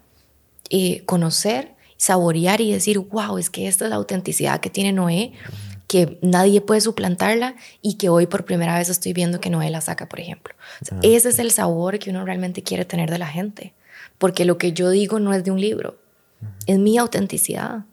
eh, 0.70 1.04
conocer, 1.06 1.74
saborear 1.96 2.60
y 2.60 2.72
decir, 2.72 2.98
wow, 2.98 3.38
es 3.38 3.50
que 3.50 3.66
esta 3.66 3.84
es 3.84 3.90
la 3.90 3.96
autenticidad 3.96 4.60
que 4.60 4.70
tiene 4.70 4.92
Noé, 4.92 5.32
que 5.86 6.18
nadie 6.22 6.60
puede 6.60 6.80
suplantarla 6.80 7.54
y 7.82 7.94
que 7.94 8.08
hoy 8.08 8.26
por 8.26 8.44
primera 8.44 8.76
vez 8.76 8.88
estoy 8.88 9.12
viendo 9.12 9.40
que 9.40 9.50
Noé 9.50 9.70
la 9.70 9.80
saca, 9.80 10.08
por 10.08 10.20
ejemplo. 10.20 10.54
ese 11.02 11.28
es 11.28 11.38
el 11.38 11.50
sabor 11.50 11.98
que 11.98 12.10
uno 12.10 12.24
realmente 12.24 12.62
quiere 12.62 12.84
tener 12.84 13.10
de 13.10 13.18
la 13.18 13.28
gente, 13.28 13.72
porque 14.18 14.44
lo 14.44 14.58
que 14.58 14.72
yo 14.72 14.90
digo 14.90 15.20
no 15.20 15.32
es 15.32 15.44
de 15.44 15.50
un 15.50 15.60
libro, 15.60 15.96
es 16.66 16.78
mi 16.78 16.98
autenticidad. 16.98 17.84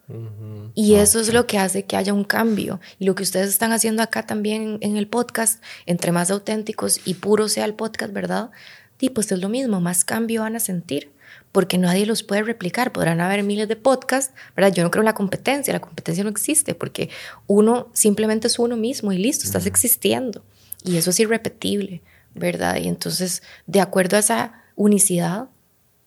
Y 0.75 0.95
eso 0.95 1.19
es 1.19 1.33
lo 1.33 1.45
que 1.47 1.59
hace 1.59 1.85
que 1.85 1.95
haya 1.95 2.13
un 2.13 2.23
cambio. 2.23 2.79
Y 2.99 3.05
lo 3.05 3.15
que 3.15 3.23
ustedes 3.23 3.49
están 3.49 3.71
haciendo 3.71 4.01
acá 4.03 4.25
también 4.25 4.79
en 4.81 4.97
el 4.97 5.07
podcast, 5.07 5.63
entre 5.85 6.11
más 6.11 6.31
auténticos 6.31 6.99
y 7.05 7.15
puro 7.15 7.47
sea 7.47 7.65
el 7.65 7.75
podcast, 7.75 8.11
¿verdad? 8.11 8.51
Y 8.99 9.09
pues 9.09 9.31
es 9.31 9.39
lo 9.39 9.49
mismo, 9.49 9.81
más 9.81 10.05
cambio 10.05 10.43
van 10.43 10.55
a 10.55 10.61
sentir, 10.61 11.11
porque 11.53 11.77
nadie 11.77 12.05
los 12.05 12.23
puede 12.23 12.43
replicar. 12.43 12.91
Podrán 12.91 13.21
haber 13.21 13.43
miles 13.43 13.69
de 13.69 13.77
podcasts, 13.77 14.33
¿verdad? 14.57 14.73
Yo 14.73 14.83
no 14.83 14.91
creo 14.91 15.03
en 15.03 15.05
la 15.05 15.13
competencia, 15.13 15.71
la 15.71 15.79
competencia 15.79 16.23
no 16.25 16.29
existe, 16.29 16.75
porque 16.75 17.09
uno 17.47 17.89
simplemente 17.93 18.47
es 18.47 18.59
uno 18.59 18.75
mismo 18.75 19.13
y 19.13 19.19
listo, 19.19 19.45
estás 19.45 19.65
existiendo. 19.67 20.43
Y 20.83 20.97
eso 20.97 21.11
es 21.11 21.19
irrepetible, 21.21 22.01
¿verdad? 22.33 22.77
Y 22.77 22.89
entonces, 22.89 23.43
de 23.67 23.79
acuerdo 23.79 24.17
a 24.17 24.19
esa 24.19 24.63
unicidad, 24.75 25.47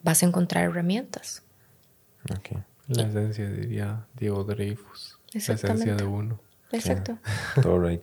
vas 0.02 0.22
a 0.22 0.26
encontrar 0.26 0.64
herramientas. 0.64 1.42
La 2.88 3.04
esencia, 3.04 3.48
diría 3.48 4.04
Diego 4.18 4.42
Dreyfus. 4.42 5.18
La 5.32 5.54
esencia 5.54 5.94
de 5.94 6.04
uno. 6.04 6.40
Exacto. 6.72 7.18
Todo 7.62 7.76
A 7.86 7.90
mí 7.90 7.98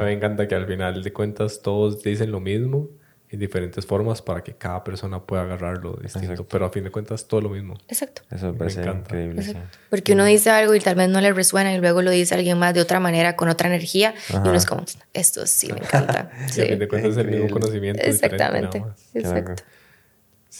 me 0.00 0.12
encanta 0.12 0.48
que 0.48 0.56
al 0.56 0.66
final 0.66 1.02
de 1.02 1.12
cuentas 1.12 1.62
todos 1.62 2.02
dicen 2.02 2.32
lo 2.32 2.40
mismo 2.40 2.88
en 3.30 3.38
diferentes 3.38 3.84
formas 3.84 4.22
para 4.22 4.42
que 4.42 4.54
cada 4.54 4.82
persona 4.82 5.22
pueda 5.22 5.42
agarrarlo 5.42 5.98
distinto. 6.02 6.46
Pero 6.48 6.66
a 6.66 6.70
fin 6.70 6.84
de 6.84 6.90
cuentas 6.90 7.26
todo 7.26 7.42
lo 7.42 7.50
mismo. 7.50 7.78
Exacto. 7.88 8.22
Eso 8.30 8.52
me 8.52 8.58
parece 8.58 8.82
increíble. 8.82 9.56
Porque 9.90 10.14
uno 10.14 10.24
dice 10.24 10.50
algo 10.50 10.74
y 10.74 10.80
tal 10.80 10.94
vez 10.94 11.08
no 11.08 11.20
le 11.20 11.32
resuena 11.32 11.74
y 11.74 11.78
luego 11.78 12.02
lo 12.02 12.10
dice 12.10 12.34
alguien 12.34 12.58
más 12.58 12.74
de 12.74 12.80
otra 12.80 13.00
manera, 13.00 13.36
con 13.36 13.48
otra 13.48 13.68
energía. 13.68 14.14
Y 14.30 14.36
uno 14.36 14.54
es 14.54 14.66
como, 14.66 14.84
esto 15.12 15.46
sí 15.46 15.72
me 15.72 15.80
encanta. 15.80 16.30
sí. 16.50 16.62
a 16.62 16.66
fin 16.66 16.78
de 16.78 16.88
cuentas 16.88 17.12
es 17.12 17.16
el 17.18 17.28
mismo 17.28 17.50
conocimiento. 17.50 18.02
Exactamente. 18.02 18.82
Exacto. 19.14 19.62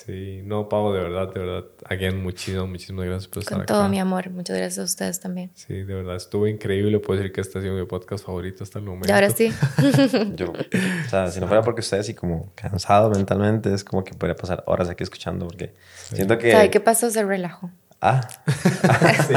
Sí, 0.07 0.43
no, 0.45 0.69
Pau, 0.69 0.93
de 0.93 1.01
verdad, 1.01 1.33
de 1.35 1.41
verdad. 1.41 1.65
Again, 1.87 2.23
muchísimas, 2.23 2.69
muchísimas 2.69 3.05
gracias 3.07 3.27
por 3.27 3.43
estar 3.43 3.59
Con 3.59 3.67
todo 3.67 3.89
mi 3.89 3.99
amor. 3.99 4.31
Muchas 4.31 4.57
gracias 4.57 4.79
a 4.79 4.85
ustedes 4.85 5.19
también. 5.19 5.51
Sí, 5.55 5.75
de 5.75 5.93
verdad, 5.93 6.15
estuvo 6.15 6.47
increíble. 6.47 7.01
Puedo 7.01 7.19
decir 7.19 7.33
que 7.33 7.41
este 7.41 7.59
ha 7.59 7.63
sido 7.63 7.75
mi 7.75 7.85
podcast 7.85 8.25
favorito 8.25 8.63
hasta 8.63 8.79
el 8.79 8.85
momento. 8.85 9.09
Y 9.09 9.13
ahora 9.13 9.31
sí. 9.31 9.53
Yo, 10.37 10.53
o 10.53 11.09
sea, 11.09 11.33
si 11.33 11.41
no 11.41 11.49
fuera 11.49 11.63
porque 11.63 11.81
ustedes 11.81 12.09
y 12.11 12.15
como 12.15 12.53
cansado 12.55 13.11
mentalmente, 13.11 13.75
es 13.75 13.83
como 13.83 14.05
que 14.05 14.15
podría 14.15 14.37
pasar 14.37 14.63
horas 14.67 14.89
aquí 14.89 15.03
escuchando 15.03 15.49
porque 15.49 15.75
siento 16.13 16.39
que... 16.39 16.53
¿Sabe 16.53 16.71
qué 16.71 16.79
pasó? 16.79 17.11
Se 17.11 17.25
relajó. 17.25 17.69
Ah. 18.01 18.21
sí. 19.27 19.35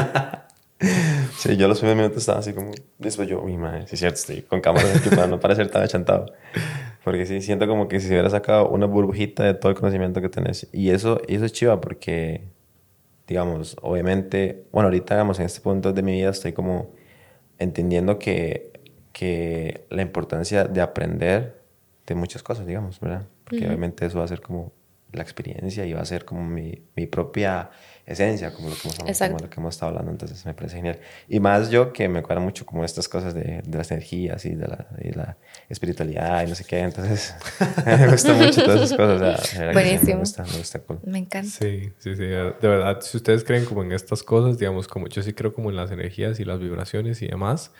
sí, 1.38 1.56
yo 1.56 1.66
los 1.66 1.80
primeros 1.80 1.96
minutos 1.96 2.18
estaba 2.18 2.38
así 2.38 2.52
como... 2.52 2.70
Después 2.98 3.28
yo, 3.28 3.42
uy, 3.42 3.56
madre, 3.56 3.88
sí 3.88 3.94
es 3.94 3.98
cierto, 3.98 4.14
estoy 4.14 4.42
con 4.42 4.60
cámara 4.60 4.86
para 5.10 5.26
no 5.26 5.40
parecer 5.40 5.68
tan 5.72 5.82
achantado. 5.82 6.32
Porque 7.04 7.26
sí, 7.26 7.40
siento 7.40 7.66
como 7.66 7.88
que 7.88 8.00
si 8.00 8.06
se 8.06 8.14
hubiera 8.14 8.30
sacado 8.30 8.68
una 8.68 8.86
burbujita 8.86 9.42
de 9.42 9.54
todo 9.54 9.70
el 9.70 9.78
conocimiento 9.78 10.20
que 10.20 10.28
tenés. 10.28 10.68
Y 10.72 10.90
eso, 10.90 11.20
eso 11.26 11.44
es 11.44 11.52
chiva 11.52 11.80
porque, 11.80 12.44
digamos, 13.26 13.76
obviamente, 13.82 14.64
bueno, 14.70 14.86
ahorita, 14.86 15.14
digamos, 15.14 15.40
en 15.40 15.46
este 15.46 15.60
punto 15.60 15.92
de 15.92 16.02
mi 16.02 16.12
vida 16.12 16.30
estoy 16.30 16.52
como 16.52 16.92
entendiendo 17.58 18.18
que, 18.18 18.72
que 19.12 19.84
la 19.90 20.02
importancia 20.02 20.64
de 20.64 20.80
aprender 20.80 21.60
de 22.06 22.14
muchas 22.14 22.42
cosas, 22.42 22.66
digamos, 22.66 23.00
¿verdad? 23.00 23.26
Porque 23.44 23.66
obviamente 23.66 24.06
eso 24.06 24.18
va 24.18 24.24
a 24.24 24.28
ser 24.28 24.40
como 24.40 24.72
la 25.12 25.22
experiencia 25.22 25.84
y 25.84 25.92
va 25.92 26.00
a 26.00 26.04
ser 26.04 26.24
como 26.24 26.44
mi, 26.44 26.82
mi 26.96 27.06
propia 27.06 27.70
esencia, 28.04 28.52
como 28.52 28.68
lo, 28.68 28.74
que 28.74 28.88
hemos, 28.88 29.42
lo 29.42 29.48
que 29.50 29.60
hemos 29.60 29.74
estado 29.74 29.90
hablando, 29.90 30.10
entonces 30.10 30.44
me 30.44 30.54
parece 30.54 30.76
genial. 30.76 30.98
Y 31.28 31.38
más 31.38 31.70
yo 31.70 31.92
que 31.92 32.08
me 32.08 32.22
cuadra 32.22 32.40
mucho 32.40 32.66
como 32.66 32.84
estas 32.84 33.08
cosas 33.08 33.32
de, 33.34 33.62
de 33.64 33.78
las 33.78 33.90
energías 33.90 34.44
y 34.44 34.54
de 34.54 34.66
la, 34.66 34.86
la, 35.14 35.36
espiritualidad 35.68 36.44
y 36.44 36.48
no 36.48 36.54
sé 36.54 36.64
qué, 36.64 36.80
entonces 36.80 37.34
me 37.86 38.08
gusta 38.08 38.34
mucho 38.34 38.64
todas 38.64 38.82
esas 38.82 38.96
cosas. 38.96 39.72
Buenísimo. 39.72 40.14
Me 40.14 40.20
gusta, 40.20 40.44
me 40.44 40.58
gusta 40.58 40.80
Me 41.04 41.18
encanta. 41.18 41.48
Sí, 41.48 41.92
sí, 41.98 42.16
sí. 42.16 42.24
De 42.24 42.54
verdad, 42.60 43.00
si 43.00 43.16
ustedes 43.16 43.44
creen 43.44 43.64
como 43.64 43.82
en 43.82 43.92
estas 43.92 44.22
cosas, 44.22 44.58
digamos, 44.58 44.88
como 44.88 45.06
yo 45.08 45.22
sí 45.22 45.32
creo 45.32 45.54
como 45.54 45.70
en 45.70 45.76
las 45.76 45.90
energías 45.90 46.40
y 46.40 46.44
las 46.44 46.58
vibraciones 46.58 47.22
y 47.22 47.28
demás, 47.28 47.70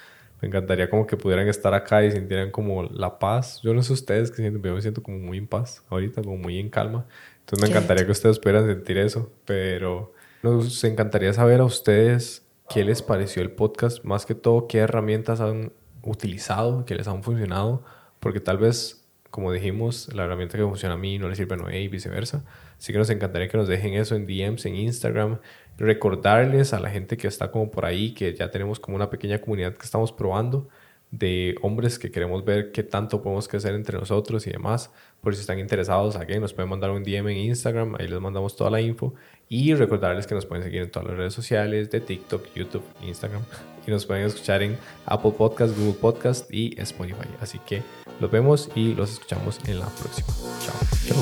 me 0.43 0.49
encantaría 0.49 0.91
como 0.91 1.07
que 1.07 1.17
pudieran 1.17 1.47
estar 1.47 1.73
acá 1.73 2.05
y 2.05 2.11
sintieran 2.11 2.51
como 2.51 2.83
la 2.83 3.21
paz. 3.21 3.61
Yo 3.63 3.73
no 3.75 3.83
sé 3.85 3.93
ustedes 3.93 4.31
que 4.31 4.39
sienten, 4.39 4.61
pero 4.61 4.73
yo 4.73 4.77
me 4.77 4.83
siento 4.83 5.01
como 5.01 5.19
muy 5.19 5.39
en 5.39 5.47
paz 5.47 5.85
ahorita, 5.89 6.21
como 6.23 6.37
muy 6.37 6.59
en 6.59 6.69
calma. 6.69 7.07
Entonces 7.41 7.63
me 7.63 7.73
encantaría 7.73 8.05
que 8.05 8.11
ustedes 8.11 8.41
pudieran 8.41 8.67
sentir 8.67 8.99
eso, 8.99 9.33
pero 9.45 10.13
nos 10.43 10.83
encantaría 10.83 11.33
saber 11.33 11.61
a 11.61 11.65
ustedes 11.65 12.45
qué 12.69 12.85
les 12.85 13.03
pareció 13.03 13.41
el 13.41 13.53
podcast, 13.53 14.03
más 14.03 14.27
que 14.27 14.35
todo 14.35 14.67
qué 14.67 14.79
herramientas 14.79 15.41
han 15.41 15.73
utilizado, 16.03 16.85
qué 16.87 16.97
les 16.97 17.07
han 17.07 17.23
funcionado, 17.23 17.85
porque 18.19 18.41
tal 18.41 18.59
vez, 18.59 19.07
como 19.31 19.53
dijimos, 19.53 20.13
la 20.13 20.25
herramienta 20.25 20.59
que 20.59 20.65
funciona 20.65 20.95
a 20.95 20.99
mí 20.99 21.19
no 21.19 21.29
le 21.29 21.37
sirve 21.37 21.55
a 21.55 21.59
Noé 21.59 21.83
y 21.83 21.89
viceversa. 21.89 22.45
Así 22.79 22.93
que 22.93 22.99
nos 22.99 23.11
encantaría 23.11 23.49
que 23.49 23.57
nos 23.57 23.69
dejen 23.69 23.95
eso 23.95 24.17
en 24.17 24.27
DMs, 24.27 24.67
en 24.67 24.75
Instagram, 24.75 25.39
recordarles 25.79 26.73
a 26.73 26.81
la 26.81 26.91
gente 26.91 27.17
que 27.17 27.29
está 27.29 27.51
como 27.51 27.71
por 27.71 27.85
ahí, 27.85 28.13
que 28.15 28.35
ya 28.35 28.51
tenemos 28.51 28.81
como 28.81 28.97
una 28.97 29.11
pequeña 29.11 29.41
comunidad 29.41 29.75
que 29.75 29.85
estamos 29.85 30.13
probando 30.13 30.69
de 31.13 31.57
hombres 31.61 31.99
que 31.99 32.11
queremos 32.11 32.43
ver 32.43 32.73
qué 32.73 32.83
tanto 32.83 33.23
podemos 33.23 33.47
crecer 33.47 33.75
entre 33.75 33.99
nosotros 33.99 34.47
y 34.47 34.51
demás. 34.51 34.91
Por 35.21 35.35
si 35.35 35.43
están 35.43 35.59
interesados, 35.59 36.17
aquí 36.17 36.39
nos 36.41 36.55
pueden 36.55 36.71
mandar 36.71 36.91
un 36.91 37.05
DM 37.05 37.29
en 37.29 37.37
Instagram, 37.37 37.95
ahí 37.97 38.09
les 38.09 38.19
mandamos 38.19 38.57
toda 38.57 38.71
la 38.71 38.81
info. 38.81 39.15
Y 39.49 39.75
recordarles 39.75 40.27
que 40.27 40.35
nos 40.35 40.47
pueden 40.47 40.65
seguir 40.65 40.81
en 40.83 40.91
todas 40.91 41.09
las 41.09 41.19
redes 41.19 41.35
sociales 41.35 41.91
de 41.91 42.01
TikTok, 42.01 42.55
YouTube, 42.55 42.83
Instagram. 43.03 43.43
Y 43.87 43.91
nos 43.91 44.07
pueden 44.07 44.25
escuchar 44.25 44.63
en 44.63 44.79
Apple 45.05 45.33
Podcast, 45.37 45.77
Google 45.77 46.01
Podcast 46.01 46.53
y 46.53 46.81
Spotify. 46.81 47.29
Así 47.41 47.59
que 47.59 47.83
los 48.19 48.31
vemos 48.31 48.71
y 48.75 48.95
los 48.95 49.13
escuchamos 49.13 49.61
en 49.67 49.81
la 49.81 49.87
próxima. 49.87 50.29
Chao. 50.65 50.75
Chao. 51.07 51.19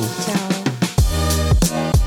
Chao. 1.93 2.00